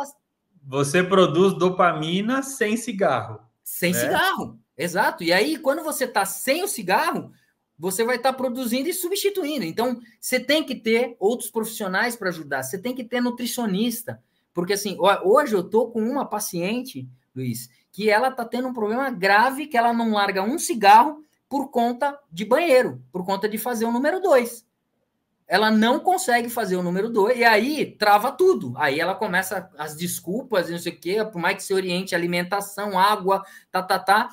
Você 0.66 1.02
produz 1.02 1.54
dopamina 1.54 2.42
sem 2.42 2.76
cigarro. 2.76 3.40
Sem 3.62 3.92
né? 3.92 4.00
cigarro, 4.00 4.58
exato. 4.76 5.22
E 5.22 5.32
aí, 5.32 5.58
quando 5.58 5.82
você 5.82 6.04
está 6.04 6.24
sem 6.26 6.62
o 6.62 6.68
cigarro, 6.68 7.32
você 7.78 8.04
vai 8.04 8.16
estar 8.16 8.32
tá 8.32 8.38
produzindo 8.38 8.88
e 8.88 8.94
substituindo. 8.94 9.64
Então, 9.64 10.00
você 10.20 10.38
tem 10.38 10.62
que 10.62 10.74
ter 10.74 11.16
outros 11.18 11.50
profissionais 11.50 12.16
para 12.16 12.28
ajudar, 12.28 12.62
você 12.62 12.78
tem 12.78 12.94
que 12.94 13.04
ter 13.04 13.20
nutricionista. 13.20 14.22
Porque, 14.52 14.74
assim, 14.74 14.96
hoje 15.24 15.54
eu 15.54 15.60
estou 15.60 15.90
com 15.90 16.00
uma 16.00 16.24
paciente, 16.24 17.08
Luiz, 17.34 17.68
que 17.90 18.08
ela 18.08 18.28
está 18.28 18.44
tendo 18.44 18.68
um 18.68 18.72
problema 18.72 19.10
grave, 19.10 19.66
que 19.66 19.76
ela 19.76 19.92
não 19.92 20.12
larga 20.12 20.42
um 20.42 20.58
cigarro 20.58 21.24
por 21.48 21.70
conta 21.70 22.18
de 22.30 22.44
banheiro, 22.44 23.02
por 23.12 23.24
conta 23.24 23.48
de 23.48 23.58
fazer 23.58 23.84
o 23.84 23.92
número 23.92 24.20
dois. 24.20 24.64
Ela 25.46 25.70
não 25.70 26.00
consegue 26.00 26.48
fazer 26.48 26.76
o 26.76 26.82
número 26.82 27.10
dois, 27.10 27.36
e 27.36 27.44
aí 27.44 27.84
trava 27.84 28.32
tudo. 28.32 28.72
Aí 28.76 28.98
ela 28.98 29.14
começa 29.14 29.70
as 29.76 29.94
desculpas, 29.94 30.70
não 30.70 30.78
sei 30.78 30.92
o 30.92 30.98
quê, 30.98 31.24
por 31.24 31.40
mais 31.40 31.56
que 31.56 31.62
se 31.64 31.74
oriente 31.74 32.14
alimentação, 32.14 32.98
água, 32.98 33.44
tá, 33.70 33.82
tá, 33.82 33.98
tá. 33.98 34.30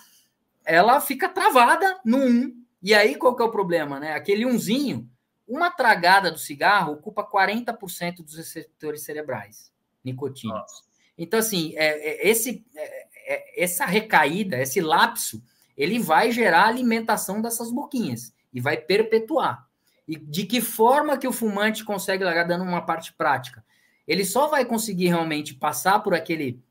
Ela 0.64 1.02
fica 1.02 1.28
travada 1.28 2.00
no 2.06 2.18
um 2.18 2.61
e 2.82 2.94
aí, 2.94 3.16
qual 3.16 3.36
que 3.36 3.44
é 3.44 3.46
o 3.46 3.52
problema, 3.52 4.00
né? 4.00 4.14
Aquele 4.14 4.46
unzinho, 4.46 5.10
uma 5.48 5.70
tragada 5.70 6.32
do 6.32 6.40
cigarro 6.40 6.94
ocupa 6.94 7.24
40% 7.24 8.24
dos 8.24 8.36
receptores 8.36 9.04
cerebrais 9.04 9.72
nicotínicos. 10.04 10.84
Então, 11.18 11.40
assim, 11.40 11.74
é, 11.76 11.88
é, 11.88 12.30
esse, 12.30 12.66
é, 12.76 13.34
é, 13.34 13.64
essa 13.64 13.86
recaída, 13.86 14.60
esse 14.60 14.82
lapso, 14.82 15.44
ele 15.78 16.00
vai 16.00 16.32
gerar 16.32 16.68
alimentação 16.68 17.42
dessas 17.42 17.72
boquinhas 17.72 18.34
e 18.54 18.60
vai 18.60 18.78
perpetuar. 18.78 19.68
E 20.08 20.16
de 20.16 20.46
que 20.46 20.62
forma 20.62 21.18
que 21.18 21.28
o 21.28 21.34
fumante 21.34 21.84
consegue 21.84 22.24
largar, 22.24 22.48
dando 22.48 22.64
uma 22.64 22.82
parte 22.82 23.14
prática? 23.14 23.64
Ele 24.08 24.26
só 24.26 24.48
vai 24.48 24.66
conseguir 24.66 25.08
realmente 25.08 25.54
passar 25.54 26.00
por 26.00 26.14
aquele 26.14 26.62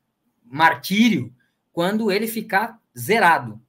martírio 0.43 1.33
quando 1.71 2.11
ele 2.11 2.27
ficar 2.27 2.79
zerado. 2.97 3.60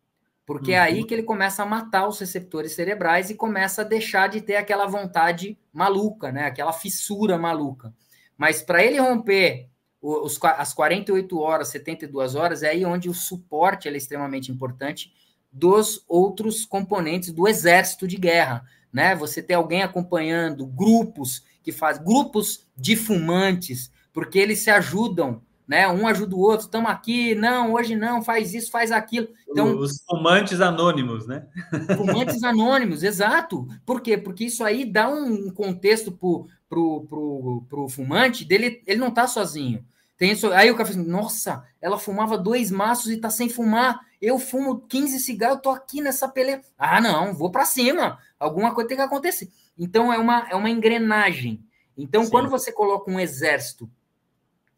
Porque 0.45 0.73
é 0.73 0.79
aí 0.79 1.01
uhum. 1.01 1.07
que 1.07 1.15
ele 1.15 1.23
começa 1.23 1.63
a 1.63 1.67
matar 1.67 2.09
os 2.09 2.19
receptores 2.19 2.73
cerebrais 2.73 3.31
e 3.31 3.35
começa 3.35 3.83
a 3.83 3.85
deixar 3.85 4.29
de 4.29 4.41
ter 4.41 4.57
aquela 4.57 4.87
vontade 4.87 5.57
maluca, 5.73 6.33
né? 6.33 6.47
Aquela 6.47 6.73
fissura 6.73 7.39
maluca. 7.39 7.95
Mas 8.37 8.61
para 8.61 8.85
ele 8.85 8.99
romper 8.99 9.69
os, 10.01 10.39
as 10.43 10.75
48 10.75 11.39
horas, 11.39 11.69
72 11.69 12.35
horas, 12.35 12.63
é 12.65 12.71
aí 12.71 12.85
onde 12.85 13.09
o 13.09 13.15
suporte 13.15 13.89
é 13.89 13.97
extremamente 13.97 14.51
importante 14.51 15.13
dos 15.53 16.05
outros 16.09 16.65
componentes 16.65 17.31
do 17.31 17.47
exército 17.47 18.09
de 18.09 18.17
guerra, 18.17 18.65
né? 18.93 19.15
Você 19.15 19.41
ter 19.41 19.55
alguém 19.55 19.83
acompanhando, 19.83 20.67
grupos 20.67 21.45
que 21.63 21.71
faz 21.71 21.99
grupos 21.99 22.67
de 22.77 22.97
fumantes, 22.97 23.93
porque 24.13 24.39
eles 24.39 24.59
se 24.59 24.71
ajudam 24.71 25.41
né? 25.73 25.89
Um 25.89 26.07
ajuda 26.07 26.37
o 26.37 26.39
outro, 26.39 26.67
estamos 26.67 26.91
aqui, 26.91 27.35
não, 27.35 27.73
hoje 27.73 27.97
não, 27.97 28.23
faz 28.23 28.53
isso, 28.53 28.71
faz 28.71 28.93
aquilo. 28.93 29.27
Então, 29.49 29.79
os 29.79 30.05
fumantes 30.07 30.61
anônimos, 30.61 31.27
né? 31.27 31.47
Fumantes 31.97 32.45
anônimos, 32.45 33.03
exato. 33.03 33.67
Por 33.87 34.03
quê? 34.03 34.19
Porque 34.19 34.45
isso 34.45 34.63
aí 34.63 34.85
dá 34.85 35.09
um 35.09 35.49
contexto 35.49 36.13
pro, 36.13 36.47
pro, 36.69 37.07
pro, 37.09 37.65
pro 37.71 37.89
fumante 37.89 38.45
dele, 38.45 38.83
ele 38.87 39.01
não 39.01 39.11
tá 39.11 39.27
sozinho. 39.27 39.83
Tem 40.19 40.33
isso, 40.33 40.53
aí 40.53 40.71
o 40.71 40.77
cara 40.77 40.91
fala 40.91 41.01
assim, 41.01 41.11
nossa, 41.11 41.65
ela 41.81 41.99
fumava 41.99 42.37
dois 42.37 42.71
maços 42.71 43.11
e 43.11 43.17
tá 43.17 43.31
sem 43.31 43.49
fumar. 43.49 43.99
Eu 44.21 44.39
fumo 44.39 44.83
15 44.83 45.21
cigarros, 45.21 45.61
tô 45.63 45.71
aqui 45.71 46.03
nessa 46.03 46.29
peleia. 46.29 46.61
Ah, 46.77 47.01
não, 47.01 47.33
vou 47.33 47.51
para 47.51 47.65
cima. 47.65 48.19
Alguma 48.39 48.75
coisa 48.75 48.89
tem 48.89 48.99
que 48.99 49.03
acontecer. 49.03 49.51
Então 49.79 50.13
é 50.13 50.19
uma, 50.19 50.47
é 50.51 50.55
uma 50.55 50.69
engrenagem. 50.69 51.65
Então, 51.97 52.25
Sim. 52.25 52.31
quando 52.31 52.51
você 52.51 52.71
coloca 52.71 53.11
um 53.11 53.19
exército 53.19 53.91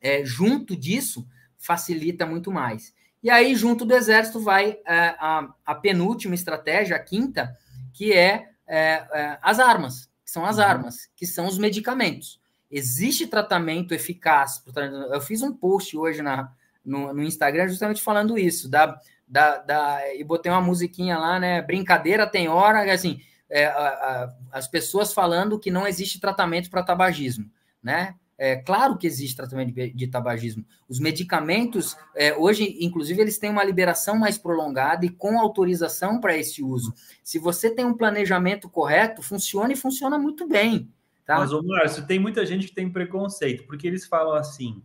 é, 0.05 0.23
junto 0.23 0.77
disso, 0.77 1.27
facilita 1.57 2.27
muito 2.27 2.53
mais. 2.53 2.95
E 3.23 3.31
aí, 3.31 3.55
junto 3.55 3.87
do 3.87 3.95
exército, 3.95 4.39
vai 4.39 4.79
é, 4.87 5.17
a, 5.19 5.49
a, 5.65 5.75
penúltima 5.75 6.35
estratégia, 6.35 6.95
a 6.95 7.01
quinta, 7.01 7.57
que 7.95 8.13
é, 8.13 8.51
é, 8.67 9.07
é 9.13 9.39
as 9.41 9.59
armas, 9.59 10.11
que 10.23 10.31
são 10.31 10.45
as 10.45 10.59
uhum. 10.59 10.65
armas, 10.65 11.09
que 11.17 11.27
são 11.27 11.47
os 11.47 11.57
medicamentos. 11.57 12.39
Existe 12.71 13.27
tratamento 13.27 13.95
eficaz. 13.95 14.63
Eu 15.11 15.23
fiz 15.23 15.41
um 15.41 15.55
post 15.55 15.97
hoje 15.97 16.21
na, 16.21 16.53
no, 16.85 17.15
no 17.15 17.23
Instagram 17.23 17.67
justamente 17.67 18.03
falando 18.03 18.37
isso, 18.37 18.69
da, 18.69 19.01
da, 19.27 19.57
da, 19.59 20.15
e 20.15 20.23
botei 20.23 20.53
uma 20.53 20.61
musiquinha 20.61 21.17
lá, 21.17 21.41
né? 21.41 21.63
Brincadeira 21.63 22.27
tem 22.27 22.47
hora, 22.47 22.93
assim, 22.93 23.23
é, 23.49 23.65
a, 23.65 23.71
a, 23.73 24.35
as 24.53 24.69
pessoas 24.69 25.15
falando 25.15 25.59
que 25.59 25.71
não 25.71 25.87
existe 25.87 26.21
tratamento 26.21 26.69
para 26.69 26.83
tabagismo, 26.83 27.51
né? 27.83 28.17
É 28.37 28.57
claro 28.57 28.99
que 28.99 29.07
existe 29.07 29.37
tratamento 29.37 29.73
de, 29.73 29.91
de 29.91 30.07
tabagismo. 30.09 30.65
Os 30.89 30.99
medicamentos, 30.99 31.97
é, 32.15 32.37
hoje, 32.37 32.77
inclusive, 32.81 33.21
eles 33.21 33.39
têm 33.39 33.51
uma 33.51 33.63
liberação 33.63 34.17
mais 34.17 34.37
prolongada 34.37 35.07
e 35.07 35.11
com 35.11 35.39
autorização 35.39 36.21
para 36.21 36.37
esse 36.37 36.63
uso. 36.63 36.93
Se 37.23 37.39
você 37.39 37.71
tem 37.71 37.85
um 37.85 37.95
planejamento 37.95 38.69
correto, 38.69 39.23
funciona 39.23 39.73
e 39.73 39.77
funciona 39.77 40.19
muito 40.19 40.49
bem. 40.49 40.91
Tá? 41.25 41.39
Mas, 41.39 41.53
Márcio, 41.53 42.07
tem 42.07 42.19
muita 42.19 42.45
gente 42.45 42.67
que 42.67 42.75
tem 42.75 42.91
preconceito, 42.91 43.65
porque 43.67 43.87
eles 43.87 44.07
falam 44.07 44.35
assim: 44.35 44.83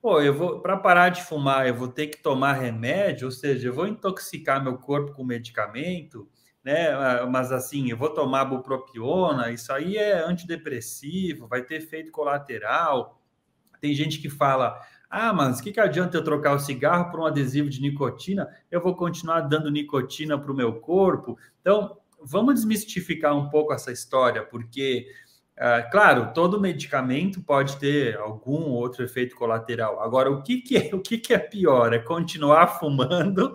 pô, 0.00 0.20
eu 0.20 0.34
vou, 0.34 0.60
para 0.60 0.76
parar 0.76 1.08
de 1.08 1.22
fumar, 1.22 1.66
eu 1.66 1.74
vou 1.74 1.88
ter 1.88 2.08
que 2.08 2.18
tomar 2.18 2.54
remédio, 2.54 3.26
ou 3.26 3.32
seja, 3.32 3.68
eu 3.68 3.72
vou 3.72 3.86
intoxicar 3.86 4.62
meu 4.62 4.76
corpo 4.76 5.12
com 5.12 5.24
medicamento 5.24 6.28
né? 6.64 6.90
Ah, 6.90 7.26
mas 7.26 7.50
assim, 7.50 7.90
eu 7.90 7.96
vou 7.96 8.10
tomar 8.10 8.44
bupropiona, 8.44 9.50
isso 9.50 9.72
aí 9.72 9.96
é 9.96 10.24
antidepressivo, 10.24 11.46
vai 11.48 11.62
ter 11.62 11.76
efeito 11.76 12.10
colateral. 12.10 13.20
Tem 13.80 13.94
gente 13.94 14.20
que 14.20 14.30
fala: 14.30 14.80
ah, 15.10 15.32
mas 15.32 15.58
o 15.58 15.62
que, 15.62 15.72
que 15.72 15.80
adianta 15.80 16.16
eu 16.16 16.24
trocar 16.24 16.54
o 16.54 16.58
cigarro 16.58 17.10
por 17.10 17.20
um 17.20 17.26
adesivo 17.26 17.68
de 17.68 17.82
nicotina? 17.82 18.48
Eu 18.70 18.80
vou 18.80 18.94
continuar 18.94 19.40
dando 19.42 19.70
nicotina 19.70 20.38
para 20.38 20.52
o 20.52 20.56
meu 20.56 20.80
corpo. 20.80 21.36
Então, 21.60 21.98
vamos 22.18 22.54
desmistificar 22.54 23.36
um 23.36 23.50
pouco 23.50 23.72
essa 23.72 23.90
história, 23.90 24.42
porque, 24.42 25.06
uh, 25.58 25.90
claro, 25.90 26.32
todo 26.32 26.60
medicamento 26.60 27.42
pode 27.42 27.76
ter 27.76 28.16
algum 28.16 28.70
outro 28.70 29.04
efeito 29.04 29.34
colateral. 29.36 30.00
Agora, 30.00 30.30
o 30.30 30.42
que, 30.42 30.62
que, 30.62 30.76
é, 30.76 30.94
o 30.94 31.00
que, 31.00 31.18
que 31.18 31.34
é 31.34 31.38
pior? 31.38 31.92
É 31.92 31.98
continuar 31.98 32.78
fumando 32.78 33.54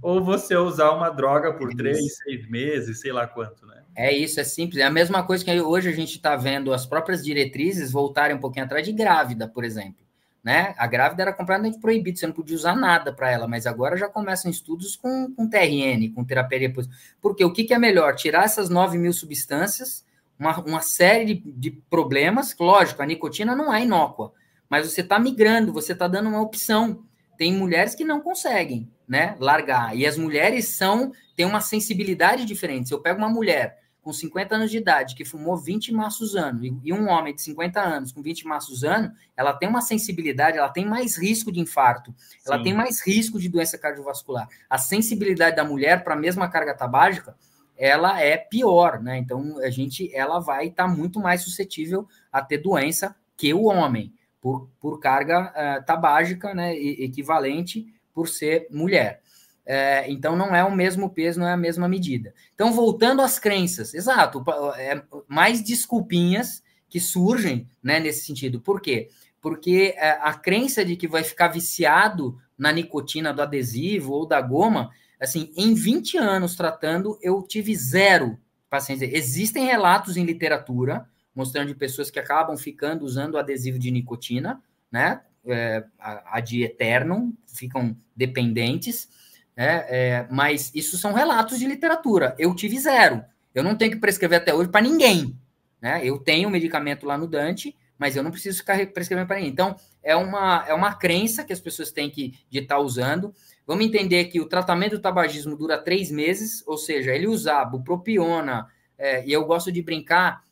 ou 0.00 0.22
você 0.22 0.56
usar 0.56 0.92
uma 0.92 1.10
droga 1.10 1.52
por 1.52 1.74
três, 1.74 2.16
seis 2.16 2.48
meses, 2.48 3.00
sei 3.00 3.12
lá 3.12 3.26
quanto, 3.26 3.66
né? 3.66 3.82
É 3.96 4.12
isso, 4.12 4.38
é 4.38 4.44
simples. 4.44 4.80
É 4.80 4.84
a 4.84 4.90
mesma 4.90 5.24
coisa 5.24 5.44
que 5.44 5.60
hoje 5.60 5.88
a 5.88 5.92
gente 5.92 6.16
está 6.16 6.36
vendo 6.36 6.72
as 6.72 6.86
próprias 6.86 7.24
diretrizes 7.24 7.90
voltarem 7.90 8.36
um 8.36 8.40
pouquinho 8.40 8.64
atrás 8.64 8.86
de 8.86 8.92
grávida, 8.92 9.48
por 9.48 9.64
exemplo. 9.64 10.06
Né? 10.42 10.72
A 10.78 10.86
grávida 10.86 11.22
era 11.22 11.32
completamente 11.32 11.80
proibida, 11.80 12.16
você 12.16 12.26
não 12.26 12.32
podia 12.32 12.54
usar 12.54 12.76
nada 12.76 13.12
para 13.12 13.28
ela, 13.30 13.48
mas 13.48 13.66
agora 13.66 13.96
já 13.96 14.08
começam 14.08 14.48
estudos 14.48 14.94
com, 14.94 15.34
com 15.34 15.48
TRN, 15.48 16.12
com 16.14 16.24
terapia. 16.24 16.72
Porque 17.20 17.44
o 17.44 17.52
que, 17.52 17.64
que 17.64 17.74
é 17.74 17.78
melhor? 17.78 18.14
Tirar 18.14 18.44
essas 18.44 18.70
9 18.70 18.96
mil 18.96 19.12
substâncias, 19.12 20.06
uma, 20.38 20.56
uma 20.60 20.80
série 20.80 21.34
de, 21.34 21.52
de 21.52 21.70
problemas, 21.90 22.54
lógico, 22.58 23.02
a 23.02 23.06
nicotina 23.06 23.56
não 23.56 23.74
é 23.74 23.82
inócua, 23.82 24.32
mas 24.70 24.88
você 24.88 25.00
está 25.00 25.18
migrando, 25.18 25.72
você 25.72 25.92
está 25.92 26.06
dando 26.06 26.28
uma 26.28 26.40
opção 26.40 27.04
tem 27.38 27.52
mulheres 27.54 27.94
que 27.94 28.04
não 28.04 28.20
conseguem, 28.20 28.90
né, 29.06 29.36
largar. 29.38 29.96
E 29.96 30.04
as 30.04 30.18
mulheres 30.18 30.76
são 30.76 31.12
têm 31.36 31.46
uma 31.46 31.60
sensibilidade 31.60 32.44
diferente. 32.44 32.88
Se 32.88 32.94
eu 32.94 33.00
pego 33.00 33.18
uma 33.18 33.28
mulher 33.28 33.78
com 34.02 34.12
50 34.12 34.56
anos 34.56 34.70
de 34.70 34.78
idade 34.78 35.14
que 35.14 35.24
fumou 35.24 35.56
20 35.56 35.92
maços 35.92 36.34
ano 36.34 36.64
e, 36.82 36.92
um 36.92 37.08
homem 37.08 37.34
de 37.34 37.42
50 37.42 37.80
anos 37.80 38.10
com 38.10 38.22
20 38.22 38.46
maços 38.46 38.82
ano, 38.82 39.12
ela 39.36 39.52
tem 39.52 39.68
uma 39.68 39.80
sensibilidade, 39.80 40.58
ela 40.58 40.68
tem 40.68 40.84
mais 40.84 41.16
risco 41.16 41.52
de 41.52 41.60
infarto, 41.60 42.12
Sim. 42.18 42.38
ela 42.46 42.62
tem 42.62 42.74
mais 42.74 43.06
risco 43.06 43.38
de 43.38 43.48
doença 43.48 43.78
cardiovascular. 43.78 44.48
A 44.68 44.78
sensibilidade 44.78 45.54
da 45.54 45.64
mulher 45.64 46.02
para 46.02 46.14
a 46.14 46.18
mesma 46.18 46.48
carga 46.48 46.74
tabágica, 46.74 47.36
ela 47.76 48.20
é 48.20 48.36
pior, 48.36 49.00
né? 49.00 49.18
Então 49.18 49.58
a 49.58 49.70
gente 49.70 50.12
ela 50.12 50.40
vai 50.40 50.66
estar 50.66 50.88
tá 50.88 50.92
muito 50.92 51.20
mais 51.20 51.42
suscetível 51.42 52.08
a 52.32 52.42
ter 52.42 52.58
doença 52.58 53.14
que 53.36 53.54
o 53.54 53.64
homem 53.64 54.12
por, 54.48 54.70
por 54.80 54.98
carga 54.98 55.52
uh, 55.52 55.84
tabágica, 55.84 56.54
né, 56.54 56.74
equivalente 56.74 57.86
por 58.14 58.28
ser 58.28 58.66
mulher. 58.70 59.20
É, 59.66 60.10
então 60.10 60.34
não 60.34 60.56
é 60.56 60.64
o 60.64 60.74
mesmo 60.74 61.10
peso, 61.10 61.38
não 61.38 61.46
é 61.46 61.52
a 61.52 61.56
mesma 61.56 61.86
medida. 61.86 62.32
Então, 62.54 62.72
voltando 62.72 63.20
às 63.20 63.38
crenças, 63.38 63.92
exato, 63.92 64.42
é, 64.78 65.02
mais 65.28 65.62
desculpinhas 65.62 66.62
que 66.88 66.98
surgem 66.98 67.68
né, 67.82 68.00
nesse 68.00 68.24
sentido. 68.24 68.62
Por 68.62 68.80
quê? 68.80 69.10
Porque 69.42 69.94
é, 69.98 70.12
a 70.22 70.32
crença 70.32 70.82
de 70.82 70.96
que 70.96 71.06
vai 71.06 71.22
ficar 71.22 71.48
viciado 71.48 72.38
na 72.56 72.72
nicotina 72.72 73.34
do 73.34 73.42
adesivo 73.42 74.14
ou 74.14 74.26
da 74.26 74.40
goma, 74.40 74.90
assim, 75.20 75.52
em 75.54 75.74
20 75.74 76.16
anos 76.16 76.56
tratando, 76.56 77.18
eu 77.20 77.42
tive 77.42 77.76
zero 77.76 78.38
pacientes. 78.70 79.06
Existem 79.12 79.66
relatos 79.66 80.16
em 80.16 80.24
literatura 80.24 81.06
mostrando 81.38 81.68
de 81.68 81.74
pessoas 81.76 82.10
que 82.10 82.18
acabam 82.18 82.56
ficando 82.56 83.04
usando 83.04 83.38
adesivo 83.38 83.78
de 83.78 83.92
nicotina, 83.92 84.60
né? 84.90 85.20
É, 85.46 85.84
a, 85.96 86.38
a 86.38 86.40
de 86.40 86.64
eterno, 86.64 87.32
ficam 87.46 87.96
dependentes, 88.14 89.08
né? 89.56 89.86
É, 89.88 90.26
mas 90.32 90.72
isso 90.74 90.98
são 90.98 91.12
relatos 91.12 91.60
de 91.60 91.66
literatura. 91.68 92.34
Eu 92.40 92.52
tive 92.56 92.76
zero. 92.76 93.24
Eu 93.54 93.62
não 93.62 93.76
tenho 93.76 93.92
que 93.92 93.98
prescrever 93.98 94.38
até 94.38 94.52
hoje 94.52 94.68
para 94.68 94.80
ninguém. 94.80 95.38
Né? 95.80 96.00
Eu 96.04 96.18
tenho 96.18 96.50
medicamento 96.50 97.06
lá 97.06 97.16
no 97.16 97.28
Dante, 97.28 97.72
mas 97.96 98.16
eu 98.16 98.24
não 98.24 98.32
preciso 98.32 98.58
ficar 98.58 98.84
prescrevendo 98.88 99.28
para 99.28 99.36
ninguém. 99.36 99.52
Então, 99.52 99.76
é 100.02 100.16
uma, 100.16 100.64
é 100.66 100.74
uma 100.74 100.92
crença 100.92 101.44
que 101.44 101.52
as 101.52 101.60
pessoas 101.60 101.92
têm 101.92 102.10
que 102.10 102.34
estar 102.50 102.74
tá 102.74 102.80
usando. 102.80 103.32
Vamos 103.64 103.84
entender 103.84 104.24
que 104.24 104.40
o 104.40 104.48
tratamento 104.48 104.96
do 104.96 105.02
tabagismo 105.02 105.56
dura 105.56 105.78
três 105.78 106.10
meses, 106.10 106.64
ou 106.66 106.76
seja, 106.76 107.14
ele 107.14 107.28
usar 107.28 107.64
bupropiona, 107.64 108.66
é, 108.98 109.24
e 109.24 109.32
eu 109.32 109.44
gosto 109.44 109.70
de 109.70 109.80
brincar 109.80 110.42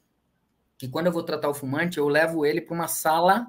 que 0.78 0.88
quando 0.88 1.06
eu 1.06 1.12
vou 1.12 1.22
tratar 1.22 1.48
o 1.48 1.54
fumante, 1.54 1.98
eu 1.98 2.08
levo 2.08 2.44
ele 2.44 2.60
para 2.60 2.74
uma 2.74 2.88
sala 2.88 3.46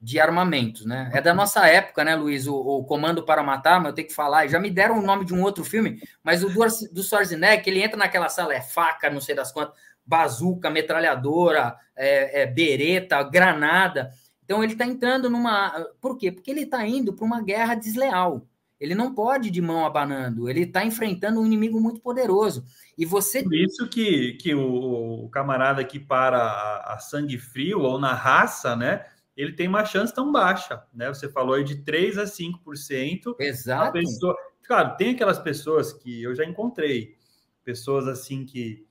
de 0.00 0.18
armamentos, 0.18 0.84
né? 0.84 1.10
É 1.14 1.20
da 1.20 1.32
nossa 1.32 1.64
época, 1.68 2.02
né, 2.02 2.16
Luiz? 2.16 2.48
O, 2.48 2.56
o, 2.56 2.84
Comando 2.84 3.22
para 3.22 3.42
Matar, 3.42 3.78
mas 3.78 3.90
eu 3.90 3.94
tenho 3.94 4.08
que 4.08 4.14
falar. 4.14 4.48
Já 4.48 4.58
me 4.58 4.68
deram 4.68 4.98
o 4.98 5.02
nome 5.02 5.24
de 5.24 5.32
um 5.32 5.42
outro 5.42 5.64
filme, 5.64 6.02
mas 6.24 6.42
o 6.42 6.48
do, 6.48 6.60
do 6.92 7.02
Schwarzenegger, 7.04 7.68
ele 7.68 7.82
entra 7.82 7.96
naquela 7.96 8.28
sala, 8.28 8.52
é 8.52 8.60
faca, 8.60 9.08
não 9.08 9.20
sei 9.20 9.36
das 9.36 9.52
quantas, 9.52 9.74
bazuca, 10.04 10.68
metralhadora, 10.68 11.76
é, 11.94 12.42
é 12.42 12.46
bereta, 12.46 13.22
granada. 13.22 14.10
Então 14.44 14.62
ele 14.64 14.72
está 14.72 14.84
entrando 14.84 15.30
numa. 15.30 15.70
Por 16.00 16.18
quê? 16.18 16.32
Porque 16.32 16.50
ele 16.50 16.62
está 16.62 16.84
indo 16.84 17.12
para 17.12 17.24
uma 17.24 17.40
guerra 17.40 17.76
desleal. 17.76 18.44
Ele 18.82 18.96
não 18.96 19.14
pode 19.14 19.48
de 19.48 19.60
mão 19.60 19.86
abanando, 19.86 20.50
ele 20.50 20.62
está 20.62 20.84
enfrentando 20.84 21.40
um 21.40 21.46
inimigo 21.46 21.80
muito 21.80 22.00
poderoso. 22.00 22.64
E 22.98 23.06
você. 23.06 23.40
Por 23.40 23.54
isso 23.54 23.88
que, 23.88 24.32
que 24.32 24.52
o, 24.56 25.24
o 25.24 25.28
camarada 25.30 25.84
que 25.84 26.00
para 26.00 26.38
a, 26.38 26.94
a, 26.94 26.98
sangue 26.98 27.38
frio 27.38 27.78
ou 27.78 27.96
na 27.96 28.12
raça, 28.12 28.74
né? 28.74 29.06
Ele 29.36 29.52
tem 29.52 29.68
uma 29.68 29.84
chance 29.84 30.12
tão 30.12 30.32
baixa, 30.32 30.82
né? 30.92 31.06
Você 31.06 31.28
falou 31.28 31.54
aí 31.54 31.62
de 31.62 31.76
3 31.76 32.18
a 32.18 32.24
5%. 32.24 33.36
Exato. 33.38 33.84
A 33.84 33.92
pessoa... 33.92 34.36
Claro, 34.66 34.96
tem 34.96 35.14
aquelas 35.14 35.38
pessoas 35.38 35.92
que 35.92 36.20
eu 36.20 36.34
já 36.34 36.44
encontrei, 36.44 37.16
pessoas 37.64 38.08
assim 38.08 38.44
que 38.44 38.84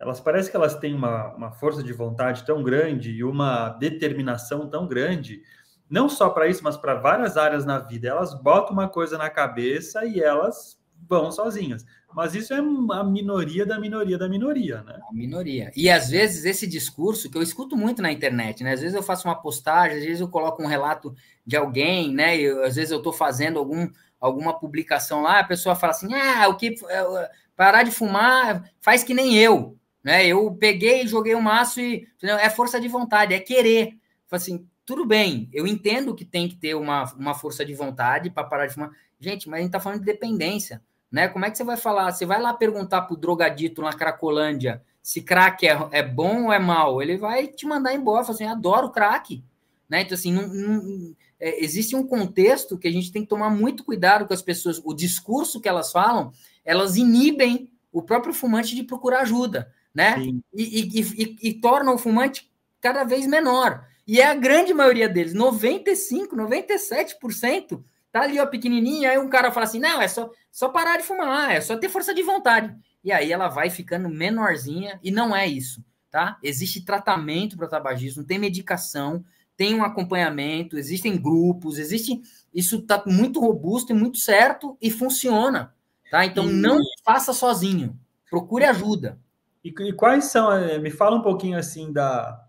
elas 0.00 0.20
parecem 0.20 0.50
que 0.50 0.56
elas 0.56 0.78
têm 0.78 0.94
uma, 0.94 1.34
uma 1.34 1.52
força 1.52 1.82
de 1.82 1.92
vontade 1.92 2.46
tão 2.46 2.62
grande 2.62 3.10
e 3.10 3.22
uma 3.22 3.68
determinação 3.68 4.70
tão 4.70 4.88
grande 4.88 5.42
não 5.88 6.08
só 6.08 6.30
para 6.30 6.48
isso, 6.48 6.62
mas 6.64 6.76
para 6.76 6.94
várias 6.94 7.36
áreas 7.36 7.64
na 7.64 7.78
vida. 7.78 8.08
Elas 8.08 8.34
botam 8.34 8.72
uma 8.72 8.88
coisa 8.88 9.18
na 9.18 9.30
cabeça 9.30 10.04
e 10.04 10.20
elas 10.20 10.78
vão 11.08 11.30
sozinhas. 11.30 11.84
Mas 12.14 12.34
isso 12.34 12.54
é 12.54 12.58
a 12.58 13.04
minoria 13.04 13.66
da 13.66 13.78
minoria 13.78 14.16
da 14.16 14.28
minoria, 14.28 14.82
né? 14.82 15.00
A 15.08 15.12
minoria. 15.12 15.72
E 15.76 15.90
às 15.90 16.08
vezes 16.08 16.44
esse 16.44 16.64
discurso 16.64 17.28
que 17.28 17.36
eu 17.36 17.42
escuto 17.42 17.76
muito 17.76 18.00
na 18.00 18.12
internet, 18.12 18.62
né? 18.62 18.72
Às 18.72 18.80
vezes 18.80 18.94
eu 18.94 19.02
faço 19.02 19.26
uma 19.26 19.34
postagem, 19.34 19.98
às 19.98 20.04
vezes 20.04 20.20
eu 20.20 20.28
coloco 20.28 20.62
um 20.62 20.66
relato 20.66 21.14
de 21.44 21.56
alguém, 21.56 22.14
né? 22.14 22.36
Às 22.64 22.76
vezes 22.76 22.92
eu 22.92 22.98
estou 22.98 23.12
fazendo 23.12 23.58
algum, 23.58 23.88
alguma 24.20 24.56
publicação 24.56 25.22
lá, 25.22 25.40
a 25.40 25.44
pessoa 25.44 25.74
fala 25.74 25.90
assim: 25.90 26.14
ah, 26.14 26.48
o 26.48 26.56
que 26.56 26.76
é, 26.88 27.30
parar 27.56 27.82
de 27.82 27.90
fumar 27.90 28.70
faz 28.80 29.02
que 29.02 29.12
nem 29.12 29.36
eu. 29.36 29.76
Né? 30.02 30.26
Eu 30.26 30.54
peguei, 30.54 31.06
joguei 31.08 31.34
o 31.34 31.38
um 31.38 31.42
maço 31.42 31.80
e 31.80 32.06
é 32.22 32.48
força 32.48 32.80
de 32.80 32.86
vontade, 32.86 33.34
é 33.34 33.40
querer. 33.40 33.98
Assim, 34.30 34.66
tudo 34.84 35.04
bem, 35.04 35.48
eu 35.52 35.66
entendo 35.66 36.14
que 36.14 36.24
tem 36.24 36.48
que 36.48 36.56
ter 36.56 36.74
uma, 36.74 37.04
uma 37.14 37.34
força 37.34 37.64
de 37.64 37.74
vontade 37.74 38.30
para 38.30 38.44
parar 38.44 38.66
de 38.66 38.74
fumar. 38.74 38.90
Gente, 39.18 39.48
mas 39.48 39.58
a 39.58 39.60
gente 39.62 39.68
está 39.68 39.80
falando 39.80 40.00
de 40.00 40.06
dependência. 40.06 40.82
Né? 41.10 41.28
Como 41.28 41.44
é 41.44 41.50
que 41.50 41.56
você 41.56 41.64
vai 41.64 41.76
falar? 41.76 42.12
Você 42.12 42.26
vai 42.26 42.40
lá 42.40 42.52
perguntar 42.52 43.02
para 43.02 43.14
o 43.14 43.16
drogadito 43.16 43.80
na 43.80 43.92
Cracolândia 43.92 44.82
se 45.04 45.20
crack 45.20 45.66
é, 45.66 45.78
é 45.92 46.02
bom 46.02 46.44
ou 46.44 46.52
é 46.52 46.58
mal? 46.58 47.02
Ele 47.02 47.18
vai 47.18 47.46
te 47.46 47.66
mandar 47.66 47.94
embora, 47.94 48.24
falar 48.24 48.34
assim, 48.34 48.46
adoro 48.46 48.90
crack. 48.90 49.44
Né? 49.88 50.00
Então, 50.00 50.14
assim, 50.14 50.32
não, 50.32 50.48
não, 50.48 51.14
é, 51.38 51.62
existe 51.62 51.94
um 51.94 52.06
contexto 52.06 52.78
que 52.78 52.88
a 52.88 52.90
gente 52.90 53.12
tem 53.12 53.22
que 53.22 53.28
tomar 53.28 53.50
muito 53.50 53.84
cuidado 53.84 54.26
com 54.26 54.32
as 54.32 54.40
pessoas. 54.40 54.80
O 54.82 54.94
discurso 54.94 55.60
que 55.60 55.68
elas 55.68 55.92
falam, 55.92 56.32
elas 56.64 56.96
inibem 56.96 57.70
o 57.92 58.02
próprio 58.02 58.32
fumante 58.32 58.74
de 58.74 58.82
procurar 58.82 59.20
ajuda, 59.20 59.70
né? 59.94 60.16
E, 60.54 60.54
e, 60.54 61.00
e, 61.00 61.36
e 61.50 61.54
tornam 61.54 61.94
o 61.94 61.98
fumante 61.98 62.50
cada 62.80 63.04
vez 63.04 63.26
menor. 63.26 63.86
E 64.06 64.20
é 64.20 64.26
a 64.26 64.34
grande 64.34 64.74
maioria 64.74 65.08
deles, 65.08 65.32
95, 65.32 66.36
97%, 66.36 67.82
tá 68.12 68.22
ali, 68.22 68.38
ó, 68.38 68.46
pequenininha, 68.46 69.10
aí 69.10 69.18
um 69.18 69.28
cara 69.28 69.50
fala 69.50 69.64
assim, 69.64 69.80
não, 69.80 70.00
é 70.00 70.08
só, 70.08 70.30
só 70.52 70.68
parar 70.68 70.98
de 70.98 71.04
fumar, 71.04 71.50
é 71.50 71.60
só 71.60 71.76
ter 71.76 71.88
força 71.88 72.14
de 72.14 72.22
vontade. 72.22 72.74
E 73.02 73.10
aí 73.10 73.32
ela 73.32 73.48
vai 73.48 73.70
ficando 73.70 74.08
menorzinha, 74.08 75.00
e 75.02 75.10
não 75.10 75.34
é 75.34 75.46
isso, 75.46 75.82
tá? 76.10 76.38
Existe 76.42 76.84
tratamento 76.84 77.56
para 77.56 77.66
tabagismo, 77.66 78.24
tem 78.24 78.38
medicação, 78.38 79.24
tem 79.56 79.74
um 79.74 79.84
acompanhamento, 79.84 80.76
existem 80.76 81.16
grupos, 81.16 81.78
existe 81.78 82.20
isso 82.52 82.76
está 82.76 83.02
muito 83.06 83.40
robusto 83.40 83.92
e 83.92 83.94
muito 83.94 84.18
certo 84.18 84.76
e 84.80 84.90
funciona, 84.90 85.74
tá? 86.10 86.24
Então 86.24 86.44
não 86.44 86.80
faça 87.04 87.32
sozinho, 87.32 87.98
procure 88.30 88.64
ajuda. 88.64 89.18
E, 89.64 89.68
e, 89.68 89.92
quais 89.92 90.26
são? 90.26 90.52
Eh, 90.52 90.78
me 90.78 90.90
fala 90.90 91.16
um 91.16 91.22
pouquinho 91.22 91.58
assim 91.58 91.92
da, 91.92 92.43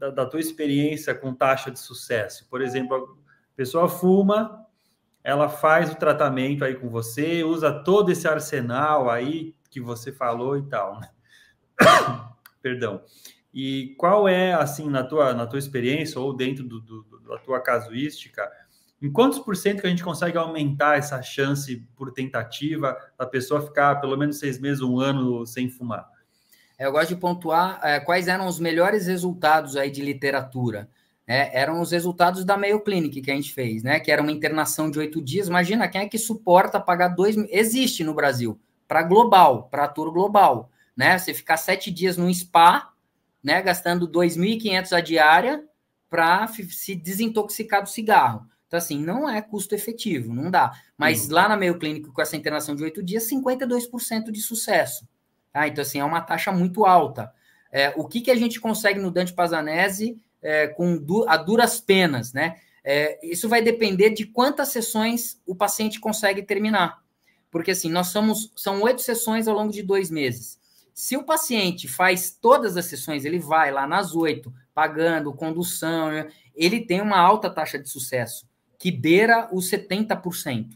da, 0.00 0.10
da, 0.10 0.26
tua 0.26 0.40
experiência 0.40 1.14
com 1.14 1.34
taxa 1.34 1.70
de 1.70 1.78
sucesso. 1.78 2.48
Por 2.48 2.62
exemplo, 2.62 2.96
a 2.96 3.56
pessoa 3.56 3.86
fuma, 3.86 4.66
ela 5.22 5.50
faz 5.50 5.92
o 5.92 5.94
tratamento 5.94 6.64
aí 6.64 6.74
com 6.74 6.88
você, 6.88 7.44
usa 7.44 7.70
todo 7.70 8.10
esse 8.10 8.26
arsenal 8.26 9.10
aí 9.10 9.54
que 9.70 9.78
você 9.78 10.10
falou 10.10 10.56
e 10.56 10.62
tal. 10.62 10.98
Né? 10.98 11.10
Perdão. 12.62 13.02
E 13.52 13.94
qual 13.98 14.26
é, 14.26 14.54
assim, 14.54 14.88
na 14.88 15.04
tua, 15.04 15.34
na 15.34 15.46
tua 15.46 15.58
experiência 15.58 16.18
ou 16.18 16.34
dentro 16.34 16.64
do, 16.64 16.80
do, 16.80 17.20
da 17.20 17.36
tua 17.38 17.60
casuística, 17.60 18.50
em 19.02 19.12
quantos 19.12 19.38
por 19.38 19.54
cento 19.54 19.82
que 19.82 19.86
a 19.86 19.90
gente 19.90 20.04
consegue 20.04 20.38
aumentar 20.38 20.96
essa 20.96 21.20
chance 21.20 21.86
por 21.94 22.12
tentativa 22.12 22.96
da 23.18 23.26
pessoa 23.26 23.60
ficar 23.60 24.00
pelo 24.00 24.16
menos 24.16 24.38
seis 24.38 24.58
meses, 24.58 24.80
um 24.80 24.98
ano 24.98 25.44
sem 25.44 25.68
fumar? 25.68 26.08
Eu 26.80 26.92
gosto 26.92 27.10
de 27.10 27.16
pontuar 27.16 27.78
é, 27.82 28.00
quais 28.00 28.26
eram 28.26 28.46
os 28.46 28.58
melhores 28.58 29.06
resultados 29.06 29.76
aí 29.76 29.90
de 29.90 30.00
literatura. 30.00 30.88
É, 31.26 31.60
eram 31.60 31.80
os 31.82 31.90
resultados 31.90 32.42
da 32.42 32.56
Mayo 32.56 32.80
Clinic 32.80 33.20
que 33.20 33.30
a 33.30 33.34
gente 33.34 33.52
fez, 33.52 33.82
né? 33.82 34.00
Que 34.00 34.10
era 34.10 34.22
uma 34.22 34.32
internação 34.32 34.90
de 34.90 34.98
oito 34.98 35.20
dias. 35.22 35.46
Imagina 35.46 35.86
quem 35.88 36.00
é 36.00 36.08
que 36.08 36.16
suporta 36.16 36.80
pagar 36.80 37.08
dois. 37.08 37.36
Existe 37.50 38.02
no 38.02 38.14
Brasil 38.14 38.58
para 38.88 39.02
global, 39.02 39.68
para 39.70 39.84
ator 39.84 40.10
global, 40.10 40.70
né? 40.96 41.18
Você 41.18 41.34
ficar 41.34 41.58
sete 41.58 41.90
dias 41.90 42.16
num 42.16 42.32
spa 42.32 42.90
né, 43.42 43.60
gastando 43.62 44.08
2.500 44.08 44.92
a 44.92 45.00
diária 45.00 45.64
para 46.08 46.46
se 46.48 46.94
desintoxicar 46.94 47.82
do 47.82 47.88
cigarro. 47.88 48.46
Então, 48.66 48.78
assim, 48.78 48.98
não 48.98 49.28
é 49.28 49.42
custo 49.42 49.74
efetivo, 49.74 50.32
não 50.34 50.50
dá. 50.50 50.72
Mas 50.96 51.26
uhum. 51.26 51.34
lá 51.34 51.48
na 51.48 51.56
meio 51.56 51.78
clínico, 51.78 52.12
com 52.12 52.22
essa 52.22 52.36
internação 52.36 52.74
de 52.74 52.82
oito 52.84 53.02
dias, 53.02 53.28
52% 53.28 54.30
de 54.30 54.40
sucesso. 54.40 55.06
Tá? 55.52 55.66
Então, 55.66 55.82
assim, 55.82 55.98
é 55.98 56.04
uma 56.04 56.20
taxa 56.20 56.52
muito 56.52 56.84
alta. 56.84 57.32
É, 57.72 57.92
o 57.96 58.06
que, 58.06 58.20
que 58.20 58.30
a 58.30 58.36
gente 58.36 58.60
consegue 58.60 58.98
no 58.98 59.10
Dante 59.10 59.32
Pazanese 59.32 60.20
é, 60.42 60.68
com 60.68 60.96
du 60.96 61.28
a 61.28 61.36
duras 61.36 61.80
penas, 61.80 62.32
né? 62.32 62.56
É, 62.82 63.18
isso 63.22 63.48
vai 63.48 63.60
depender 63.60 64.10
de 64.10 64.24
quantas 64.24 64.68
sessões 64.68 65.40
o 65.46 65.54
paciente 65.54 66.00
consegue 66.00 66.42
terminar. 66.42 66.98
Porque, 67.50 67.72
assim, 67.72 67.90
nós 67.90 68.08
somos, 68.08 68.50
são 68.56 68.80
oito 68.82 69.02
sessões 69.02 69.46
ao 69.46 69.54
longo 69.54 69.72
de 69.72 69.82
dois 69.82 70.10
meses. 70.10 70.58
Se 70.94 71.16
o 71.16 71.24
paciente 71.24 71.88
faz 71.88 72.30
todas 72.30 72.76
as 72.76 72.86
sessões, 72.86 73.24
ele 73.24 73.38
vai 73.38 73.70
lá 73.70 73.86
nas 73.86 74.14
oito, 74.14 74.52
pagando, 74.74 75.32
condução, 75.32 76.10
ele 76.54 76.80
tem 76.80 77.00
uma 77.00 77.18
alta 77.18 77.50
taxa 77.50 77.78
de 77.78 77.88
sucesso, 77.88 78.46
que 78.78 78.90
beira 78.90 79.48
os 79.52 79.70
70%. 79.70 80.68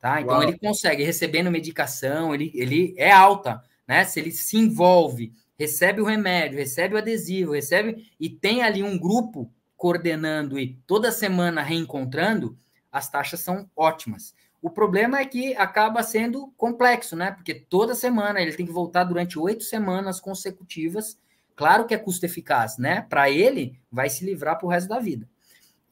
Tá? 0.00 0.20
Então, 0.20 0.34
Uau. 0.34 0.42
ele 0.42 0.58
consegue, 0.58 1.02
recebendo 1.02 1.50
medicação, 1.50 2.34
ele, 2.34 2.50
ele 2.54 2.94
é 2.96 3.10
alta. 3.10 3.62
Né? 3.86 4.04
Se 4.04 4.20
ele 4.20 4.30
se 4.30 4.56
envolve, 4.56 5.32
recebe 5.58 6.00
o 6.00 6.04
remédio, 6.04 6.58
recebe 6.58 6.94
o 6.94 6.98
adesivo, 6.98 7.52
recebe 7.52 8.10
e 8.18 8.28
tem 8.28 8.62
ali 8.62 8.82
um 8.82 8.98
grupo 8.98 9.50
coordenando 9.76 10.58
e 10.58 10.78
toda 10.86 11.12
semana 11.12 11.62
reencontrando, 11.62 12.58
as 12.90 13.08
taxas 13.08 13.40
são 13.40 13.70
ótimas. 13.76 14.34
O 14.62 14.70
problema 14.70 15.20
é 15.20 15.24
que 15.24 15.54
acaba 15.54 16.02
sendo 16.02 16.52
complexo, 16.56 17.14
né? 17.14 17.30
Porque 17.30 17.54
toda 17.54 17.94
semana 17.94 18.40
ele 18.40 18.54
tem 18.54 18.66
que 18.66 18.72
voltar 18.72 19.04
durante 19.04 19.38
oito 19.38 19.62
semanas 19.62 20.18
consecutivas. 20.18 21.18
Claro 21.54 21.86
que 21.86 21.94
é 21.94 21.98
custo 21.98 22.24
eficaz, 22.26 22.78
né? 22.78 23.02
Para 23.02 23.30
ele, 23.30 23.78
vai 23.92 24.08
se 24.08 24.24
livrar 24.24 24.58
para 24.58 24.66
o 24.66 24.70
resto 24.70 24.88
da 24.88 24.98
vida. 24.98 25.28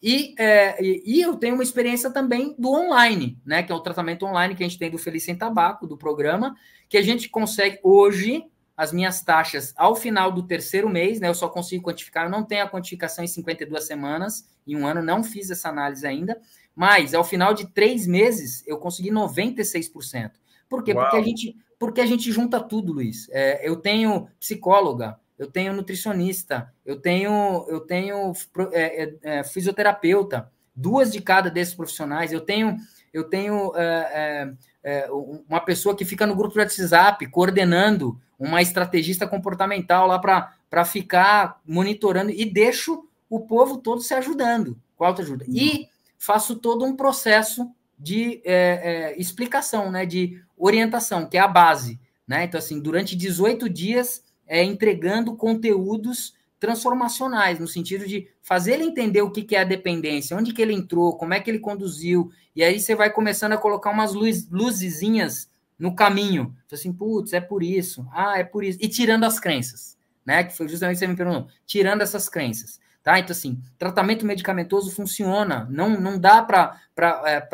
E, 0.07 0.35
é, 0.39 0.77
e, 0.85 1.23
eu 1.23 1.35
tenho 1.37 1.55
uma 1.55 1.63
experiência 1.63 2.11
também 2.11 2.55
do 2.59 2.71
online, 2.71 3.39
né? 3.45 3.63
Que 3.63 3.73
é 3.73 3.75
o 3.75 3.81
tratamento 3.81 4.27
online 4.27 4.55
que 4.55 4.63
a 4.63 4.69
gente 4.69 4.79
tem 4.79 4.91
do 4.91 4.99
Feliz 4.99 5.25
Sem 5.25 5.35
Tabaco, 5.35 5.87
do 5.87 5.97
programa, 5.97 6.55
que 6.89 6.99
a 6.99 7.03
gente 7.03 7.29
consegue 7.31 7.79
hoje 7.83 8.45
as 8.77 8.93
minhas 8.93 9.23
taxas 9.23 9.73
ao 9.77 9.97
final 9.97 10.31
do 10.31 10.43
terceiro 10.43 10.91
mês, 10.91 11.21
né? 11.21 11.29
Eu 11.29 11.35
só 11.35 11.49
consigo 11.49 11.85
quantificar, 11.85 12.25
eu 12.25 12.31
não 12.31 12.45
tenho 12.45 12.65
a 12.65 12.69
quantificação 12.69 13.25
em 13.25 13.29
52 13.29 13.87
semanas, 13.87 14.47
em 14.67 14.77
um 14.77 14.87
ano, 14.87 15.03
não 15.03 15.25
fiz 15.25 15.51
essa 15.51 15.71
análise 15.71 16.07
ainda 16.07 16.39
mas, 16.75 17.15
ao 17.15 17.23
final 17.23 17.55
de 17.55 17.67
três 17.69 18.07
meses, 18.07 18.65
eu 18.67 18.79
consegui 18.79 19.11
96%. 19.11 20.33
Por 20.69 20.83
quê? 20.83 20.93
Porque 20.93 21.17
a, 21.17 21.23
gente, 21.23 21.57
porque 21.79 22.01
a 22.01 22.07
gente 22.07 22.33
junta 22.33 22.61
tudo, 22.61 22.93
Luiz. 22.93 23.29
É, 23.31 23.69
eu 23.69 23.77
tenho 23.77 24.29
psicóloga, 24.41 25.19
eu 25.39 25.51
tenho 25.51 25.73
nutricionista, 25.73 26.73
eu 26.85 27.01
tenho, 27.01 27.67
eu 27.69 27.81
tenho 27.81 28.33
é, 28.73 29.05
é, 29.05 29.19
é 29.23 29.45
fisioterapeuta, 29.45 30.51
duas 30.75 31.13
de 31.13 31.21
cada 31.21 31.51
desses 31.51 31.75
profissionais. 31.75 32.33
Eu 32.33 32.41
tenho, 32.41 32.77
eu 33.13 33.25
tenho 33.25 33.73
é, 33.77 34.55
é, 34.83 35.09
uma 35.49 35.61
pessoa 35.61 35.97
que 35.97 36.05
fica 36.05 36.27
no 36.27 36.37
grupo 36.37 36.55
de 36.55 36.61
WhatsApp 36.61 37.27
coordenando 37.29 38.21
uma 38.39 38.63
estrategista 38.63 39.27
comportamental 39.27 40.07
lá 40.07 40.19
para 40.19 40.85
ficar 40.85 41.61
monitorando 41.67 42.31
e 42.31 42.45
deixo 42.45 43.09
o 43.29 43.41
povo 43.41 43.79
todo 43.79 44.01
se 44.01 44.15
ajudando 44.15 44.79
com 44.97 45.05
autoajuda. 45.05 45.45
E 45.49 45.71
uhum 45.71 45.95
faço 46.25 46.57
todo 46.57 46.87
um 46.87 46.97
processo 46.97 47.71
de 47.99 48.41
é, 48.45 49.13
é, 49.15 49.21
explicação, 49.21 49.91
né, 49.91 50.07
de 50.07 50.43
orientação, 50.57 51.27
que 51.29 51.37
é 51.37 51.41
a 51.41 51.47
base. 51.47 52.01
Né? 52.27 52.45
Então, 52.45 52.59
assim, 52.59 52.81
durante 52.81 53.15
18 53.15 53.69
dias, 53.69 54.25
é, 54.47 54.63
entregando 54.63 55.37
conteúdos 55.37 56.35
transformacionais, 56.59 57.59
no 57.59 57.69
sentido 57.69 58.07
de 58.07 58.29
fazer 58.43 58.75
ele 58.75 58.85
entender 58.85 59.21
o 59.21 59.31
que, 59.31 59.43
que 59.43 59.55
é 59.55 59.61
a 59.61 59.65
dependência, 59.65 60.37
onde 60.37 60.53
que 60.53 60.63
ele 60.63 60.73
entrou, 60.73 61.17
como 61.17 61.35
é 61.35 61.41
que 61.41 61.51
ele 61.51 61.59
conduziu, 61.59 62.31
e 62.57 62.63
aí 62.63 62.81
você 62.81 62.95
vai 62.95 63.11
começando 63.11 63.53
a 63.53 63.59
colocar 63.59 63.91
umas 63.91 64.15
luz, 64.15 64.49
luzezinhas 64.51 65.51
no 65.79 65.95
caminho. 65.95 66.57
Assim, 66.73 66.93
putz, 66.93 67.33
é 67.33 67.41
por 67.41 67.63
isso, 67.63 68.07
ah, 68.13 68.39
é 68.39 68.45
por 68.45 68.65
isso, 68.65 68.79
e 68.81 68.89
tirando 68.89 69.25
as 69.25 69.39
crenças, 69.39 69.97
né? 70.25 70.45
Que 70.45 70.57
foi 70.57 70.69
justamente 70.69 70.97
o 70.97 70.99
que 71.01 71.05
você 71.05 71.11
me 71.11 71.17
perguntou, 71.17 71.49
tirando 71.67 72.01
essas 72.01 72.29
crenças. 72.29 72.81
Tá? 73.05 73.19
Então, 73.19 73.33
assim, 73.33 73.61
tratamento 73.79 74.25
medicamentoso 74.25 74.91
funciona, 74.91 75.69
não, 75.71 76.01
não 76.01 76.19
dá 76.19 76.43
para 76.43 76.81
é, 77.27 77.47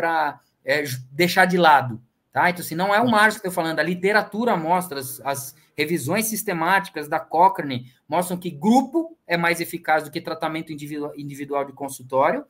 é, 0.64 0.84
deixar 1.10 1.44
de 1.46 1.58
lado. 1.58 2.00
Tá? 2.32 2.48
Então, 2.48 2.64
assim, 2.64 2.76
não 2.76 2.94
é 2.94 3.00
o 3.00 3.10
Márcio 3.10 3.40
que 3.40 3.48
eu 3.48 3.50
estou 3.50 3.64
falando, 3.64 3.80
a 3.80 3.82
literatura 3.82 4.56
mostra, 4.56 5.00
as, 5.00 5.20
as, 5.24 5.56
revisões 5.80 6.26
sistemáticas 6.26 7.08
da 7.08 7.18
Cochrane 7.18 7.90
mostram 8.06 8.36
que 8.36 8.50
grupo 8.50 9.16
é 9.26 9.36
mais 9.38 9.62
eficaz 9.62 10.04
do 10.04 10.10
que 10.10 10.20
tratamento 10.20 10.70
individual, 10.72 11.64
de 11.64 11.72
consultório. 11.72 12.44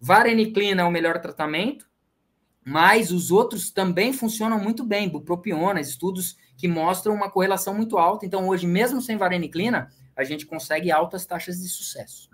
Vareniclina 0.00 0.82
é 0.82 0.84
o 0.84 0.90
melhor 0.90 1.20
tratamento, 1.20 1.88
mas 2.64 3.10
os 3.10 3.32
outros 3.32 3.72
também 3.72 4.12
funcionam 4.12 4.60
muito 4.60 4.84
bem, 4.84 5.08
bupropiona, 5.08 5.80
estudos 5.80 6.36
que 6.56 6.68
mostram 6.68 7.14
uma 7.14 7.28
correlação 7.28 7.74
muito 7.74 7.98
alta. 7.98 8.24
Então, 8.24 8.46
hoje, 8.46 8.64
mesmo 8.64 9.02
sem 9.02 9.16
vareniclina, 9.16 9.90
a 10.16 10.22
gente 10.22 10.46
consegue 10.46 10.92
altas 10.92 11.26
taxas 11.26 11.60
de 11.60 11.68
sucesso. 11.68 12.30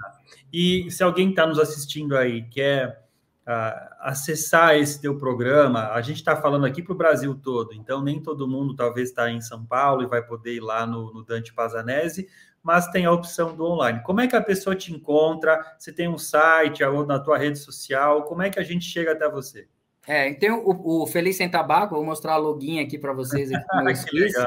E 0.53 0.90
se 0.90 1.03
alguém 1.03 1.30
está 1.30 1.47
nos 1.47 1.59
assistindo 1.59 2.16
aí, 2.18 2.42
quer 2.51 3.03
uh, 3.47 3.95
acessar 4.01 4.76
esse 4.76 5.01
teu 5.01 5.16
programa, 5.16 5.90
a 5.92 6.01
gente 6.01 6.16
está 6.16 6.36
falando 6.36 6.66
aqui 6.66 6.82
para 6.82 6.92
o 6.92 6.97
Brasil 6.97 7.34
todo, 7.34 7.72
então 7.74 8.03
nem 8.03 8.20
todo 8.20 8.49
mundo 8.49 8.74
talvez 8.74 9.11
está 9.11 9.30
em 9.30 9.40
São 9.40 9.64
Paulo 9.64 10.03
e 10.03 10.07
vai 10.07 10.22
poder 10.22 10.55
ir 10.55 10.61
lá 10.61 10.86
no, 10.86 11.12
no 11.12 11.24
Dante 11.24 11.53
Pazanese, 11.53 12.28
mas 12.62 12.88
tem 12.88 13.05
a 13.05 13.12
opção 13.12 13.55
do 13.55 13.64
online. 13.64 14.01
Como 14.03 14.20
é 14.20 14.26
que 14.26 14.34
a 14.34 14.42
pessoa 14.42 14.74
te 14.74 14.92
encontra? 14.92 15.61
Você 15.78 15.92
tem 15.92 16.09
um 16.09 16.16
site 16.16 16.82
ou 16.82 17.07
na 17.07 17.18
tua 17.18 17.36
rede 17.36 17.59
social? 17.59 18.22
Como 18.22 18.40
é 18.40 18.49
que 18.49 18.59
a 18.59 18.62
gente 18.62 18.86
chega 18.86 19.12
até 19.12 19.28
você? 19.28 19.68
É, 20.07 20.32
tem 20.34 20.51
o, 20.51 21.03
o 21.03 21.07
Feliz 21.07 21.36
Sem 21.36 21.51
Tabaco, 21.51 21.95
vou 21.95 22.05
mostrar 22.05 22.34
a 22.34 22.38
login 22.38 22.80
aqui 22.80 22.99
para 22.99 23.12
vocês 23.12 23.51
aqui 23.53 23.64
que 24.11 24.18
legal. 24.18 24.47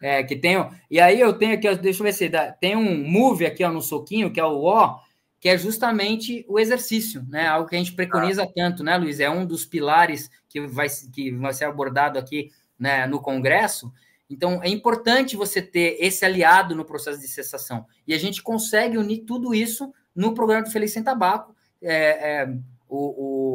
É, 0.00 0.22
que 0.24 0.34
tem. 0.34 0.56
E 0.90 1.00
aí 1.00 1.20
eu 1.20 1.32
tenho 1.32 1.54
aqui, 1.54 1.72
deixa 1.76 2.00
eu 2.00 2.04
ver 2.04 2.12
se 2.12 2.28
dá, 2.28 2.50
tem 2.50 2.74
um 2.74 3.08
move 3.08 3.46
aqui 3.46 3.62
ó, 3.62 3.70
no 3.70 3.80
soquinho, 3.80 4.32
que 4.32 4.40
é 4.40 4.44
o 4.44 4.64
O, 4.64 4.96
que 5.42 5.48
é 5.48 5.58
justamente 5.58 6.46
o 6.48 6.56
exercício, 6.56 7.26
né? 7.28 7.48
Algo 7.48 7.68
que 7.68 7.74
a 7.74 7.78
gente 7.78 7.94
preconiza 7.94 8.46
tanto, 8.46 8.84
né, 8.84 8.96
Luiz? 8.96 9.18
É 9.18 9.28
um 9.28 9.44
dos 9.44 9.64
pilares 9.64 10.30
que 10.48 10.60
vai, 10.60 10.86
que 11.12 11.32
vai 11.32 11.52
ser 11.52 11.64
abordado 11.64 12.16
aqui 12.16 12.52
né, 12.78 13.08
no 13.08 13.20
Congresso. 13.20 13.92
Então, 14.30 14.62
é 14.62 14.68
importante 14.68 15.34
você 15.34 15.60
ter 15.60 15.96
esse 15.98 16.24
aliado 16.24 16.76
no 16.76 16.84
processo 16.84 17.18
de 17.18 17.26
cessação. 17.26 17.84
E 18.06 18.14
a 18.14 18.18
gente 18.18 18.40
consegue 18.40 18.96
unir 18.96 19.24
tudo 19.24 19.52
isso 19.52 19.92
no 20.14 20.32
programa 20.32 20.62
do 20.62 20.70
Feliz 20.70 20.92
Sem 20.92 21.02
Tabaco. 21.02 21.56
É, 21.82 22.42
é, 22.42 22.54
o, 22.88 22.98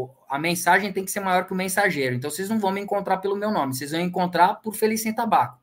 o, 0.04 0.10
a 0.30 0.38
mensagem 0.38 0.92
tem 0.92 1.06
que 1.06 1.12
ser 1.12 1.22
maior 1.22 1.46
que 1.46 1.54
o 1.54 1.56
mensageiro. 1.56 2.16
Então, 2.16 2.30
vocês 2.30 2.50
não 2.50 2.60
vão 2.60 2.72
me 2.72 2.82
encontrar 2.82 3.16
pelo 3.20 3.38
meu 3.38 3.50
nome, 3.50 3.74
vocês 3.74 3.92
vão 3.92 4.02
encontrar 4.02 4.56
por 4.56 4.76
Feliz 4.76 5.04
Sem 5.04 5.16
Tabaco. 5.16 5.58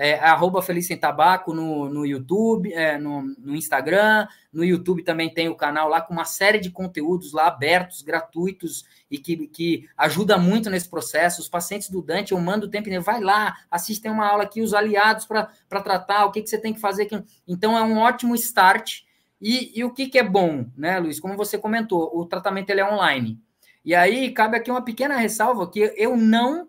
É, 0.00 0.16
arroba 0.20 0.62
Feliz 0.62 0.86
Sem 0.86 0.96
Tabaco 0.96 1.52
no, 1.52 1.88
no 1.88 2.06
YouTube, 2.06 2.72
é, 2.72 2.96
no, 2.96 3.22
no, 3.36 3.56
Instagram. 3.56 4.28
No 4.52 4.64
YouTube 4.64 5.02
também 5.02 5.28
tem 5.28 5.48
o 5.48 5.56
canal 5.56 5.88
lá 5.88 6.00
com 6.00 6.14
uma 6.14 6.24
série 6.24 6.60
de 6.60 6.70
conteúdos 6.70 7.32
lá 7.32 7.48
abertos, 7.48 8.00
gratuitos 8.00 8.84
e 9.10 9.18
que, 9.18 9.48
que 9.48 9.88
ajuda 9.96 10.38
muito 10.38 10.70
nesse 10.70 10.88
processo. 10.88 11.40
Os 11.40 11.48
pacientes 11.48 11.90
do 11.90 12.00
Dante, 12.00 12.30
eu 12.30 12.38
mando 12.38 12.66
o 12.66 12.70
tempo 12.70 12.86
inteiro, 12.86 13.02
vai 13.02 13.20
lá, 13.20 13.56
assistem 13.68 14.08
uma 14.08 14.24
aula 14.24 14.44
aqui, 14.44 14.62
os 14.62 14.72
aliados 14.72 15.26
para 15.26 15.82
tratar, 15.82 16.26
o 16.26 16.30
que, 16.30 16.42
que 16.42 16.48
você 16.48 16.58
tem 16.58 16.72
que 16.72 16.80
fazer. 16.80 17.08
Então 17.46 17.76
é 17.76 17.82
um 17.82 17.98
ótimo 17.98 18.36
start. 18.36 19.00
E, 19.40 19.76
e 19.76 19.82
o 19.82 19.90
que, 19.90 20.06
que 20.06 20.18
é 20.18 20.22
bom, 20.22 20.64
né, 20.76 21.00
Luiz? 21.00 21.18
Como 21.18 21.36
você 21.36 21.58
comentou, 21.58 22.08
o 22.16 22.24
tratamento 22.24 22.70
ele 22.70 22.80
é 22.80 22.88
online. 22.88 23.40
E 23.84 23.96
aí 23.96 24.30
cabe 24.30 24.56
aqui 24.56 24.70
uma 24.70 24.84
pequena 24.84 25.16
ressalva 25.16 25.68
que 25.68 25.92
eu 25.96 26.16
não 26.16 26.68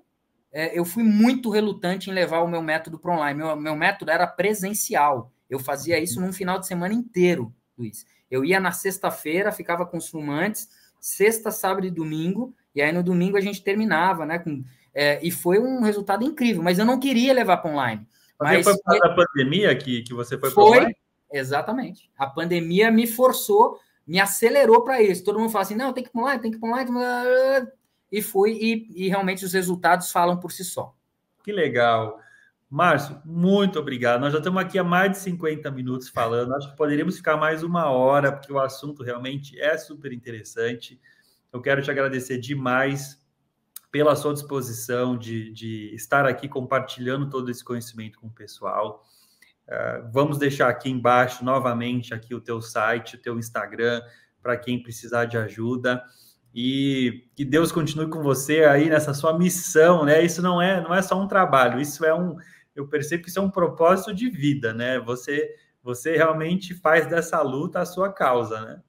é, 0.52 0.78
eu 0.78 0.84
fui 0.84 1.04
muito 1.04 1.50
relutante 1.50 2.10
em 2.10 2.14
levar 2.14 2.40
o 2.40 2.48
meu 2.48 2.62
método 2.62 2.98
para 2.98 3.14
online. 3.14 3.38
Meu, 3.38 3.56
meu 3.56 3.76
método 3.76 4.12
era 4.12 4.26
presencial. 4.26 5.32
Eu 5.50 5.60
fazia 5.60 6.00
isso 6.00 6.20
num 6.20 6.34
final 6.34 6.60
de 6.60 6.68
semana 6.68 6.94
inteiro, 6.94 7.54
Luiz. 7.78 8.06
Eu 8.30 8.44
ia 8.44 8.60
na 8.60 8.72
sexta-feira, 8.72 9.52
ficava 9.52 9.86
com 9.86 9.98
os 9.98 10.08
fumantes, 10.08 10.70
sexta, 11.00 11.52
sábado 11.52 11.88
e 11.88 11.92
domingo, 11.92 12.54
e 12.76 12.82
aí 12.82 12.92
no 12.92 13.02
domingo 13.02 13.38
a 13.38 13.42
gente 13.42 13.64
terminava, 13.64 14.26
né? 14.26 14.40
Com, 14.40 14.64
é, 14.94 15.20
e 15.26 15.32
foi 15.32 15.60
um 15.60 15.82
resultado 15.82 16.24
incrível, 16.24 16.62
mas 16.62 16.78
eu 16.78 16.86
não 16.86 17.00
queria 17.00 17.34
levar 17.34 17.58
para 17.58 17.72
online. 17.72 18.08
Mas, 18.40 18.58
mas 18.58 18.64
foi 18.64 18.74
por 18.76 18.84
causa 18.84 19.00
da 19.02 19.16
pandemia 19.16 19.76
que, 19.76 20.04
que 20.04 20.14
você 20.14 20.38
foi 20.38 20.52
para 20.52 20.64
online? 20.64 20.96
Exatamente. 21.32 22.10
A 22.18 22.28
pandemia 22.28 22.92
me 22.92 23.06
forçou, 23.06 23.80
me 24.06 24.20
acelerou 24.20 24.84
para 24.84 25.02
isso. 25.02 25.24
Todo 25.24 25.40
mundo 25.40 25.52
fala 25.52 25.64
assim: 25.64 25.76
não, 25.76 25.94
tem 25.94 26.04
que 26.04 26.10
ir 26.10 26.12
para 26.12 26.22
online, 26.22 26.42
tem 26.42 26.52
que 26.52 26.58
ir 26.58 26.60
para 26.60 26.70
online 26.70 27.72
e 28.12 28.22
fui, 28.22 28.52
e, 28.54 29.06
e 29.06 29.10
realmente 29.10 29.46
os 29.46 29.54
resultados 29.54 30.12
falam 30.12 30.38
por 30.38 30.52
si 30.52 30.64
só. 30.64 30.96
Que 31.44 31.52
legal. 31.52 32.20
Márcio, 32.70 33.20
muito 33.26 33.80
obrigado. 33.80 34.22
Nós 34.22 34.32
já 34.32 34.38
estamos 34.38 34.62
aqui 34.62 34.78
há 34.78 34.84
mais 34.84 35.12
de 35.12 35.18
50 35.18 35.72
minutos 35.72 36.10
falando. 36.10 36.54
Acho 36.54 36.70
que 36.70 36.78
poderíamos 36.78 37.18
ficar 37.18 37.36
mais 37.36 37.64
uma 37.64 37.90
hora, 37.90 38.32
porque 38.32 38.54
o 38.54 38.60
assunto 38.60 39.04
realmente 39.04 39.60
é 39.60 39.78
super 39.78 40.14
interessante. 40.14 41.00
Eu 41.52 41.62
quero 41.62 41.82
te 41.82 41.90
agradecer 41.90 42.38
demais 42.38 43.20
pela 43.92 44.16
sua 44.16 44.34
disposição 44.34 45.18
de, 45.18 45.52
de 45.52 45.96
estar 45.96 46.28
aqui 46.28 46.48
compartilhando 46.48 47.28
todo 47.28 47.50
esse 47.50 47.64
conhecimento 47.64 48.20
com 48.20 48.28
o 48.28 48.32
pessoal. 48.32 49.04
Uh, 49.68 50.08
vamos 50.12 50.38
deixar 50.38 50.70
aqui 50.70 50.92
embaixo 50.92 51.44
novamente 51.44 52.14
aqui 52.14 52.36
o 52.36 52.42
teu 52.42 52.62
site, 52.62 53.16
o 53.16 53.20
teu 53.20 53.40
Instagram, 53.40 54.02
para 54.44 54.56
quem 54.58 54.82
precisar 54.82 55.26
de 55.26 55.38
ajuda 55.38 56.04
e 56.54 57.28
que 57.36 57.46
Deus 57.46 57.72
continue 57.72 58.10
com 58.10 58.22
você 58.22 58.64
aí 58.64 58.90
nessa 58.90 59.14
sua 59.14 59.38
missão, 59.38 60.04
né? 60.04 60.24
Isso 60.24 60.42
não 60.42 60.62
é, 60.62 60.82
não 60.82 60.94
é 60.94 61.02
só 61.02 61.20
um 61.20 61.28
trabalho, 61.28 61.80
isso 61.80 62.04
é 62.06 62.14
um, 62.14 62.36
eu 62.76 62.88
percebo 62.88 63.24
que 63.24 63.30
isso 63.30 63.40
é 63.40 63.42
um 63.42 63.50
propósito 63.50 64.14
de 64.14 64.30
vida, 64.30 64.74
né? 64.74 65.00
Você, 65.00 65.56
você 65.84 66.16
realmente 66.16 66.74
faz 66.74 67.08
dessa 67.08 67.42
luta 67.42 67.80
a 67.80 67.86
sua 67.86 68.12
causa, 68.12 68.62
né? 68.62 68.82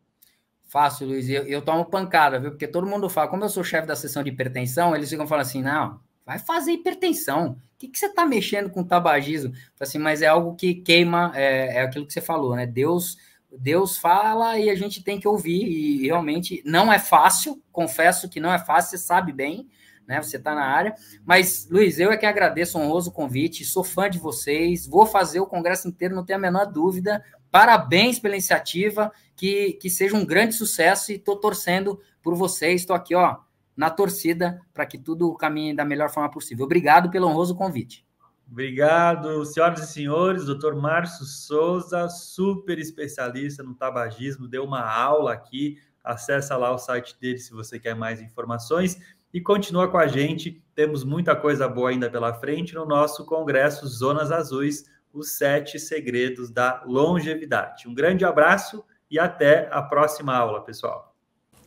Fácil, 0.69 1.09
Luiz. 1.09 1.29
Eu, 1.29 1.43
eu 1.45 1.61
tomo 1.61 1.85
pancada, 1.85 2.39
viu? 2.39 2.53
Porque 2.53 2.69
todo 2.69 2.87
mundo 2.87 3.11
fala, 3.11 3.29
como 3.29 3.45
eu 3.45 3.49
sou 3.49 3.65
chefe 3.65 3.89
da 3.89 3.97
seção 3.97 4.23
de 4.23 4.31
hipertensão, 4.31 4.95
eles 4.95 5.11
ficam 5.11 5.27
falando 5.27 5.43
assim, 5.43 5.63
não, 5.63 6.01
vai 6.25 6.39
fazer 6.39 6.71
hipertensão. 6.73 7.59
O 7.75 7.79
que, 7.79 7.89
que 7.89 7.99
você 7.99 8.07
está 8.07 8.25
mexendo 8.25 8.71
com 8.71 8.85
tabagismo? 8.85 9.53
Assim, 9.81 9.99
mas 9.99 10.23
é 10.23 10.29
algo 10.29 10.55
que 10.55 10.75
queima, 10.75 11.33
é, 11.35 11.79
é 11.79 11.83
aquilo 11.83 12.07
que 12.07 12.13
você 12.13 12.21
falou, 12.21 12.55
né? 12.55 12.67
Deus 12.67 13.17
Deus 13.53 13.97
fala 13.99 14.59
e 14.59 14.71
a 14.71 14.75
gente 14.75 15.03
tem 15.03 15.19
que 15.19 15.27
ouvir, 15.29 15.67
e 15.67 16.07
realmente 16.07 16.63
não 16.65 16.93
é 16.93 16.99
fácil, 16.99 17.63
confesso 17.73 18.29
que 18.29 18.41
não 18.41 18.53
é 18.53 18.59
fácil, 18.59 18.91
você 18.91 19.05
sabe 19.05 19.33
bem, 19.33 19.69
né? 20.07 20.21
Você 20.21 20.37
está 20.37 20.55
na 20.55 20.65
área. 20.65 20.95
Mas, 21.25 21.69
Luiz, 21.71 22.01
eu 22.01 22.11
é 22.11 22.17
que 22.17 22.27
agradeço 22.27 22.79
o 22.79 22.83
honroso 22.83 23.13
convite, 23.13 23.65
sou 23.65 23.85
fã 23.85 24.11
de 24.11 24.19
vocês, 24.19 24.87
vou 24.87 25.07
fazer 25.07 25.41
o 25.41 25.47
congresso 25.47 25.87
inteiro, 25.87 26.15
não 26.15 26.25
tenho 26.25 26.39
a 26.39 26.43
menor 26.43 26.67
dúvida. 26.67 27.25
Parabéns 27.51 28.19
pela 28.19 28.35
iniciativa, 28.35 29.13
que, 29.37 29.75
que 29.75 29.89
seja 29.89 30.17
um 30.17 30.25
grande 30.25 30.55
sucesso 30.55 31.13
e 31.13 31.17
estou 31.17 31.37
torcendo 31.37 32.01
por 32.23 32.35
vocês, 32.35 32.81
estou 32.81 32.95
aqui, 32.95 33.15
ó, 33.15 33.39
na 33.77 33.89
torcida 33.89 34.61
para 34.75 34.85
que 34.85 34.99
tudo 34.99 35.33
caminhe 35.35 35.75
da 35.75 35.85
melhor 35.85 36.11
forma 36.11 36.31
possível. 36.31 36.65
Obrigado 36.65 37.11
pelo 37.11 37.29
honroso 37.29 37.55
convite. 37.55 38.05
Obrigado, 38.51 39.45
senhoras 39.45 39.81
e 39.81 39.93
senhores. 39.93 40.47
Doutor 40.47 40.75
Márcio 40.75 41.25
Souza, 41.25 42.09
super 42.09 42.81
especialista 42.81 43.63
no 43.63 43.77
tabagismo, 43.77 44.49
deu 44.49 44.65
uma 44.65 44.83
aula 44.83 45.33
aqui. 45.33 45.79
Acesse 46.03 46.53
lá 46.55 46.73
o 46.73 46.79
site 46.79 47.17
dele 47.21 47.39
se 47.39 47.53
você 47.53 47.79
quer 47.79 47.95
mais 47.95 48.21
informações 48.21 48.99
e 49.33 49.41
continua 49.41 49.87
com 49.87 49.99
a 49.99 50.09
gente. 50.09 50.61
Temos 50.75 51.05
muita 51.05 51.37
coisa 51.37 51.69
boa 51.69 51.91
ainda 51.91 52.11
pela 52.11 52.35
frente 52.35 52.75
no 52.75 52.85
nosso 52.85 53.25
congresso 53.25 53.87
Zonas 53.87 54.33
Azuis, 54.33 54.85
os 55.13 55.33
sete 55.37 55.79
segredos 55.79 56.51
da 56.51 56.83
longevidade. 56.85 57.87
Um 57.87 57.95
grande 57.95 58.25
abraço 58.25 58.85
e 59.09 59.17
até 59.17 59.69
a 59.71 59.81
próxima 59.81 60.35
aula, 60.35 60.61
pessoal. 60.63 61.15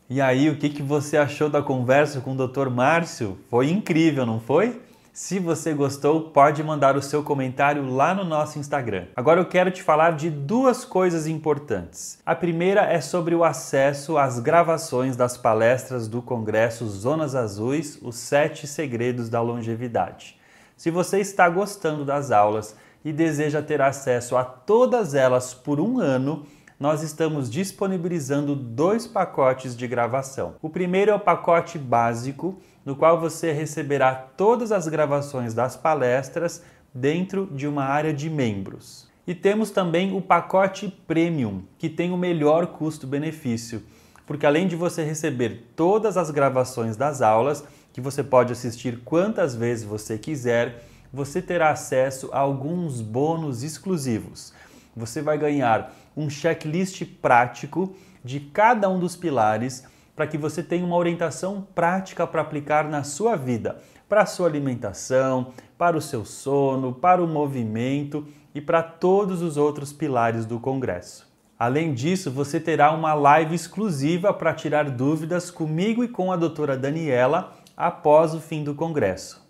E 0.09 0.19
aí, 0.19 0.49
o 0.49 0.57
que, 0.57 0.69
que 0.69 0.83
você 0.83 1.15
achou 1.15 1.49
da 1.49 1.61
conversa 1.61 2.19
com 2.19 2.35
o 2.35 2.47
Dr. 2.47 2.69
Márcio? 2.69 3.37
Foi 3.49 3.69
incrível, 3.69 4.25
não 4.25 4.39
foi? 4.39 4.81
Se 5.15 5.37
você 5.37 5.75
gostou, 5.75 6.31
pode 6.31 6.63
mandar 6.63 6.97
o 6.97 7.01
seu 7.01 7.21
comentário 7.21 7.87
lá 7.87 8.15
no 8.15 8.23
nosso 8.23 8.57
Instagram. 8.57 9.05
Agora 9.15 9.39
eu 9.39 9.45
quero 9.45 9.69
te 9.69 9.83
falar 9.83 10.13
de 10.13 10.27
duas 10.27 10.83
coisas 10.83 11.27
importantes. 11.27 12.17
A 12.25 12.33
primeira 12.33 12.81
é 12.81 12.99
sobre 12.99 13.35
o 13.35 13.43
acesso 13.43 14.17
às 14.17 14.39
gravações 14.39 15.15
das 15.15 15.37
palestras 15.37 16.07
do 16.07 16.19
Congresso 16.19 16.87
Zonas 16.87 17.35
Azuis, 17.35 17.99
os 18.01 18.15
sete 18.15 18.65
segredos 18.65 19.29
da 19.29 19.39
longevidade. 19.39 20.35
Se 20.75 20.89
você 20.89 21.19
está 21.19 21.47
gostando 21.47 22.03
das 22.03 22.31
aulas 22.31 22.75
e 23.05 23.13
deseja 23.13 23.61
ter 23.61 23.83
acesso 23.83 24.35
a 24.35 24.43
todas 24.43 25.13
elas 25.13 25.53
por 25.53 25.79
um 25.79 25.99
ano, 25.99 26.43
nós 26.79 27.03
estamos 27.03 27.51
disponibilizando 27.51 28.55
dois 28.55 29.05
pacotes 29.05 29.77
de 29.77 29.87
gravação. 29.87 30.55
O 30.59 30.71
primeiro 30.71 31.11
é 31.11 31.15
o 31.15 31.19
pacote 31.19 31.77
básico 31.77 32.59
no 32.85 32.95
qual 32.95 33.19
você 33.19 33.51
receberá 33.51 34.13
todas 34.13 34.71
as 34.71 34.87
gravações 34.87 35.53
das 35.53 35.75
palestras 35.75 36.63
dentro 36.93 37.47
de 37.51 37.67
uma 37.67 37.83
área 37.85 38.13
de 38.13 38.29
membros. 38.29 39.07
E 39.25 39.33
temos 39.33 39.71
também 39.71 40.15
o 40.15 40.21
pacote 40.21 40.89
Premium, 41.07 41.63
que 41.77 41.89
tem 41.89 42.11
o 42.11 42.17
melhor 42.17 42.67
custo-benefício, 42.67 43.81
porque 44.25 44.45
além 44.45 44.67
de 44.67 44.75
você 44.75 45.03
receber 45.03 45.71
todas 45.75 46.17
as 46.17 46.29
gravações 46.29 46.97
das 46.97 47.21
aulas, 47.21 47.63
que 47.93 48.01
você 48.01 48.23
pode 48.23 48.51
assistir 48.51 48.99
quantas 49.05 49.55
vezes 49.55 49.85
você 49.85 50.17
quiser, 50.17 50.83
você 51.11 51.41
terá 51.41 51.69
acesso 51.69 52.29
a 52.33 52.39
alguns 52.39 52.99
bônus 52.99 53.63
exclusivos. 53.63 54.53
Você 54.95 55.21
vai 55.21 55.37
ganhar 55.37 55.93
um 56.15 56.29
checklist 56.29 57.03
prático 57.21 57.95
de 58.23 58.39
cada 58.39 58.89
um 58.89 58.99
dos 58.99 59.15
pilares 59.15 59.83
para 60.15 60.27
que 60.27 60.37
você 60.37 60.61
tenha 60.61 60.85
uma 60.85 60.95
orientação 60.95 61.67
prática 61.73 62.25
para 62.27 62.41
aplicar 62.41 62.87
na 62.87 63.03
sua 63.03 63.35
vida, 63.35 63.77
para 64.07 64.21
a 64.21 64.25
sua 64.25 64.47
alimentação, 64.47 65.53
para 65.77 65.97
o 65.97 66.01
seu 66.01 66.23
sono, 66.23 66.93
para 66.93 67.23
o 67.23 67.27
movimento 67.27 68.27
e 68.53 68.61
para 68.61 68.83
todos 68.83 69.41
os 69.41 69.57
outros 69.57 69.91
pilares 69.91 70.45
do 70.45 70.59
Congresso. 70.59 71.31
Além 71.57 71.93
disso, 71.93 72.29
você 72.29 72.59
terá 72.59 72.91
uma 72.91 73.13
live 73.13 73.55
exclusiva 73.55 74.33
para 74.33 74.53
tirar 74.53 74.89
dúvidas 74.89 75.49
comigo 75.49 76.03
e 76.03 76.07
com 76.07 76.31
a 76.31 76.35
doutora 76.35 76.77
Daniela 76.77 77.53
após 77.75 78.33
o 78.33 78.39
fim 78.39 78.63
do 78.63 78.75
Congresso. 78.75 79.41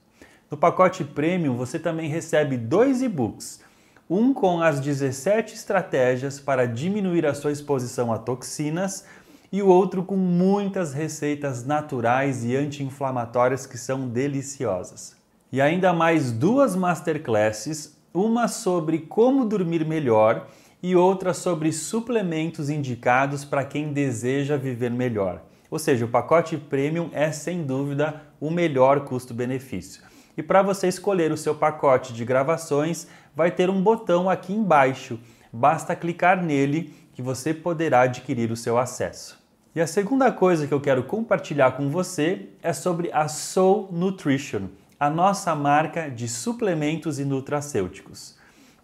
No 0.50 0.58
pacote 0.58 1.04
Premium, 1.04 1.56
você 1.56 1.80
também 1.80 2.08
recebe 2.08 2.58
dois 2.58 3.02
e-books. 3.02 3.62
Um 4.10 4.34
com 4.34 4.62
as 4.62 4.80
17 4.80 5.56
estratégias 5.56 6.40
para 6.40 6.68
diminuir 6.68 7.26
a 7.26 7.34
sua 7.34 7.52
exposição 7.52 8.14
a 8.14 8.18
toxinas 8.18 9.06
e 9.54 9.62
o 9.62 9.68
outro 9.68 10.02
com 10.02 10.18
muitas 10.18 10.96
receitas 10.96 11.64
naturais 11.64 12.44
e 12.44 12.56
anti-inflamatórias 12.56 13.68
que 13.68 13.78
são 13.78 14.10
deliciosas. 14.10 15.16
E 15.52 15.62
ainda 15.62 15.94
mais 15.94 16.32
duas 16.32 16.76
masterclasses, 16.76 17.96
uma 18.12 18.48
sobre 18.48 18.98
como 18.98 19.46
dormir 19.46 19.86
melhor 19.86 20.48
e 20.82 20.96
outra 20.96 21.36
sobre 21.36 21.72
suplementos 21.72 22.68
indicados 22.68 23.46
para 23.46 23.64
quem 23.64 23.94
deseja 23.94 24.58
viver 24.58 24.90
melhor. 24.90 25.44
Ou 25.70 25.78
seja, 25.78 26.06
o 26.06 26.10
pacote 26.10 26.58
premium 26.58 27.12
é 27.14 27.32
sem 27.32 27.62
dúvida 27.62 28.24
o 28.40 28.50
melhor 28.50 29.02
custo-benefício. 29.02 30.02
E 30.36 30.42
para 30.42 30.64
você 30.64 30.88
escolher 30.88 31.32
o 31.32 31.38
seu 31.38 31.54
pacote 31.54 32.12
de 32.12 32.26
gravações, 32.26 33.06
vai 33.36 33.52
ter 33.52 33.70
um 33.70 33.84
botão 33.84 34.28
aqui 34.28 34.52
embaixo. 34.52 35.20
Basta 35.52 35.96
clicar 35.96 36.44
nele 36.44 36.92
que 37.14 37.22
você 37.22 37.54
poderá 37.54 38.02
adquirir 38.02 38.52
o 38.52 38.58
seu 38.58 38.80
acesso. 38.80 39.43
E 39.76 39.82
a 39.82 39.88
segunda 39.88 40.32
coisa 40.32 40.68
que 40.68 40.74
eu 40.74 40.80
quero 40.80 41.04
compartilhar 41.04 41.72
com 41.72 41.90
você 41.90 42.50
é 42.62 42.72
sobre 42.72 43.12
a 43.12 43.28
Soul 43.28 43.90
Nutrition, 43.92 44.68
a 45.00 45.10
nossa 45.10 45.56
marca 45.56 46.12
de 46.12 46.28
suplementos 46.28 47.18
e 47.18 47.26
nutracêuticos. 47.26 48.36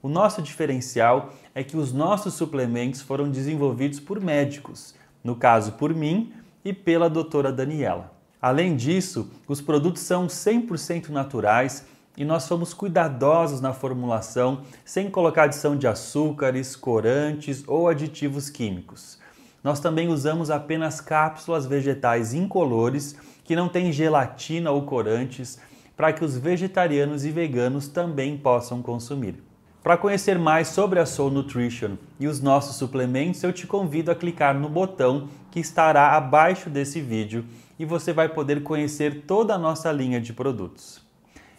O 0.02 0.10
nosso 0.10 0.42
diferencial 0.42 1.32
é 1.54 1.64
que 1.64 1.78
os 1.78 1.94
nossos 1.94 2.34
suplementos 2.34 3.04
foram 3.04 3.30
desenvolvidos 3.30 4.00
por 4.00 4.20
médicos, 4.20 4.96
no 5.24 5.36
caso 5.36 5.74
por 5.74 5.94
mim 5.94 6.34
e 6.66 6.74
pela 6.74 7.08
doutora 7.08 7.52
Daniela. 7.52 8.12
Além 8.42 8.76
disso, 8.76 9.30
os 9.48 9.62
produtos 9.62 10.02
são 10.02 10.26
100% 10.26 11.10
naturais 11.10 11.86
e 12.18 12.26
nós 12.26 12.48
fomos 12.48 12.74
cuidadosos 12.74 13.62
na 13.62 13.74
formulação, 13.74 14.64
sem 14.84 15.08
colocar 15.08 15.44
adição 15.44 15.78
de 15.78 15.86
açúcares, 15.86 16.76
corantes 16.76 17.64
ou 17.68 17.88
aditivos 17.88 18.50
químicos. 18.50 19.19
Nós 19.64 19.80
também 19.80 20.08
usamos 20.08 20.50
apenas 20.50 21.02
cápsulas 21.02 21.66
vegetais 21.66 22.34
incolores 22.34 23.16
que 23.44 23.56
não 23.56 23.68
têm 23.68 23.92
gelatina 23.92 24.72
ou 24.72 24.84
corantes, 24.84 25.60
para 25.98 26.14
que 26.14 26.24
os 26.24 26.38
vegetarianos 26.38 27.26
e 27.26 27.32
veganos 27.32 27.88
também 27.88 28.38
possam 28.38 28.82
consumir. 28.82 29.44
Para 29.84 29.98
conhecer 29.98 30.38
mais 30.38 30.68
sobre 30.68 31.00
a 31.00 31.06
Soul 31.06 31.32
Nutrition 31.32 31.98
e 32.20 32.28
os 32.28 32.42
nossos 32.42 32.76
suplementos, 32.76 33.42
eu 33.44 33.52
te 33.52 33.66
convido 33.66 34.12
a 34.12 34.16
clicar 34.16 34.54
no 34.54 34.70
botão 34.70 35.30
que 35.50 35.60
estará 35.60 36.12
abaixo 36.12 36.70
desse 36.70 37.02
vídeo 37.02 37.46
e 37.78 37.86
você 37.86 38.12
vai 38.12 38.30
poder 38.30 38.62
conhecer 38.62 39.24
toda 39.26 39.56
a 39.56 39.58
nossa 39.58 39.92
linha 39.92 40.20
de 40.20 40.34
produtos. 40.34 41.02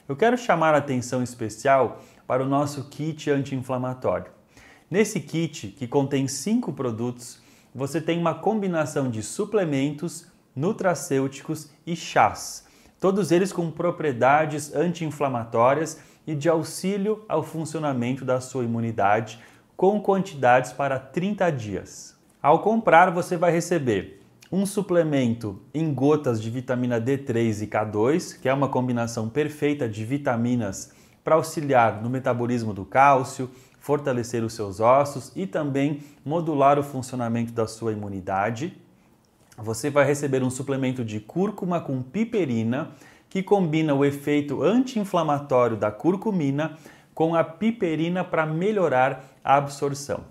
Eu 0.06 0.14
quero 0.14 0.36
chamar 0.36 0.74
a 0.74 0.78
atenção 0.78 1.22
especial 1.22 2.02
para 2.26 2.42
o 2.42 2.48
nosso 2.48 2.88
kit 2.90 3.30
anti-inflamatório. 3.30 4.30
Nesse 4.90 5.20
kit, 5.20 5.68
que 5.68 5.86
contém 5.86 6.28
cinco 6.28 6.72
produtos, 6.72 7.39
você 7.74 8.00
tem 8.00 8.18
uma 8.18 8.34
combinação 8.34 9.10
de 9.10 9.22
suplementos, 9.22 10.26
nutracêuticos 10.54 11.70
e 11.86 11.94
chás, 11.94 12.66
todos 12.98 13.30
eles 13.30 13.52
com 13.52 13.70
propriedades 13.70 14.74
anti-inflamatórias 14.74 16.00
e 16.26 16.34
de 16.34 16.48
auxílio 16.48 17.24
ao 17.28 17.42
funcionamento 17.42 18.24
da 18.24 18.40
sua 18.40 18.64
imunidade, 18.64 19.38
com 19.76 20.00
quantidades 20.00 20.72
para 20.72 20.98
30 20.98 21.50
dias. 21.50 22.16
Ao 22.42 22.58
comprar, 22.60 23.10
você 23.10 23.36
vai 23.36 23.50
receber 23.50 24.20
um 24.52 24.66
suplemento 24.66 25.62
em 25.72 25.94
gotas 25.94 26.42
de 26.42 26.50
vitamina 26.50 27.00
D3 27.00 27.62
e 27.62 27.66
K2, 27.66 28.40
que 28.40 28.48
é 28.48 28.52
uma 28.52 28.68
combinação 28.68 29.28
perfeita 29.28 29.88
de 29.88 30.04
vitaminas 30.04 30.92
para 31.22 31.36
auxiliar 31.36 32.02
no 32.02 32.10
metabolismo 32.10 32.72
do 32.72 32.84
cálcio, 32.84 33.50
fortalecer 33.80 34.44
os 34.44 34.52
seus 34.52 34.78
ossos 34.78 35.32
e 35.34 35.46
também 35.46 36.02
modular 36.24 36.78
o 36.78 36.82
funcionamento 36.82 37.52
da 37.52 37.66
sua 37.66 37.92
imunidade. 37.92 38.76
Você 39.58 39.90
vai 39.90 40.04
receber 40.04 40.42
um 40.42 40.50
suplemento 40.50 41.04
de 41.04 41.18
cúrcuma 41.18 41.80
com 41.80 42.00
piperina, 42.02 42.92
que 43.28 43.42
combina 43.42 43.94
o 43.94 44.04
efeito 44.04 44.62
anti-inflamatório 44.62 45.76
da 45.76 45.90
curcumina 45.90 46.76
com 47.14 47.34
a 47.34 47.42
piperina 47.42 48.22
para 48.22 48.46
melhorar 48.46 49.24
a 49.42 49.56
absorção. 49.56 50.24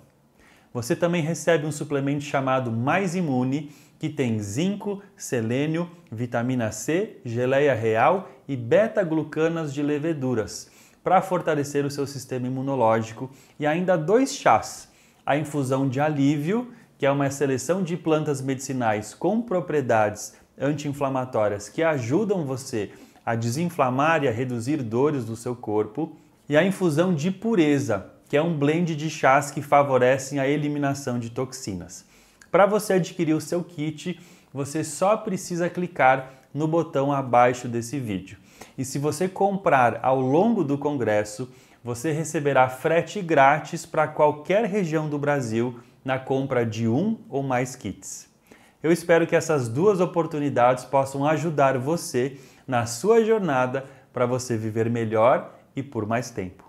Você 0.74 0.96
também 0.96 1.22
recebe 1.22 1.66
um 1.66 1.72
suplemento 1.72 2.24
chamado 2.24 2.72
Mais 2.72 3.16
Imune, 3.16 3.72
que 3.98 4.10
tem 4.10 4.40
zinco, 4.40 5.02
selênio, 5.18 5.90
vitamina 6.12 6.72
C, 6.72 7.18
geleia 7.26 7.74
real 7.74 8.30
e 8.48 8.56
beta-glucanas 8.56 9.74
de 9.74 9.84
leveduras, 9.84 10.69
para 11.04 11.22
fortalecer 11.22 11.86
o 11.86 11.92
seu 11.92 12.06
sistema 12.06 12.48
imunológico, 12.48 13.30
e 13.60 13.66
ainda 13.66 13.98
dois 13.98 14.36
chás: 14.36 14.90
a 15.26 15.38
infusão 15.38 15.88
de 15.88 16.00
alívio, 16.00 16.72
que 16.98 17.06
é 17.06 17.12
uma 17.12 17.30
seleção 17.30 17.84
de 17.84 17.96
plantas 17.96 18.42
medicinais 18.42 19.14
com 19.14 19.42
propriedades 19.42 20.34
anti-inflamatórias 20.60 21.70
que 21.70 21.82
ajudam 21.82 22.46
você 22.46 22.92
a 23.26 23.36
desinflamar 23.36 24.24
e 24.24 24.28
a 24.28 24.32
reduzir 24.32 24.84
dores 24.84 25.24
do 25.24 25.36
seu 25.36 25.56
corpo, 25.56 26.16
e 26.48 26.58
a 26.58 26.64
infusão 26.64 27.14
de 27.14 27.30
pureza, 27.30 28.12
que 28.28 28.36
é 28.36 28.42
um 28.42 28.58
blend 28.58 28.96
de 28.96 29.10
chás 29.10 29.52
que 29.52 29.62
favorecem 29.62 30.40
a 30.40 30.48
eliminação 30.48 31.20
de 31.20 31.30
toxinas. 31.30 32.06
Para 32.52 32.66
você 32.66 32.94
adquirir 32.94 33.36
o 33.36 33.42
seu 33.42 33.64
kit, 33.64 34.20
você 34.52 34.84
só 34.84 35.16
precisa 35.16 35.70
clicar 35.70 36.34
no 36.52 36.68
botão 36.68 37.12
abaixo 37.12 37.68
desse 37.68 38.00
vídeo. 38.00 38.38
E 38.80 38.86
se 38.86 38.98
você 38.98 39.28
comprar 39.28 40.00
ao 40.02 40.22
longo 40.22 40.64
do 40.64 40.78
congresso, 40.78 41.52
você 41.84 42.14
receberá 42.14 42.70
frete 42.70 43.22
grátis 43.22 43.86
para 43.86 44.08
qualquer 44.08 44.64
região 44.64 45.10
do 45.10 45.20
Brasil 45.20 45.82
na 46.02 46.18
compra 46.18 46.66
de 46.66 46.88
um 46.88 47.20
ou 47.28 47.44
mais 47.44 47.76
kits. 47.76 48.30
Eu 48.82 48.90
espero 48.90 49.28
que 49.28 49.36
essas 49.36 49.68
duas 49.68 50.00
oportunidades 50.00 50.86
possam 50.86 51.26
ajudar 51.26 51.78
você 51.78 52.38
na 52.66 52.86
sua 52.86 53.22
jornada 53.22 53.84
para 54.14 54.26
você 54.26 54.56
viver 54.56 54.90
melhor 54.90 55.60
e 55.76 55.84
por 55.84 56.08
mais 56.08 56.32
tempo. 56.32 56.69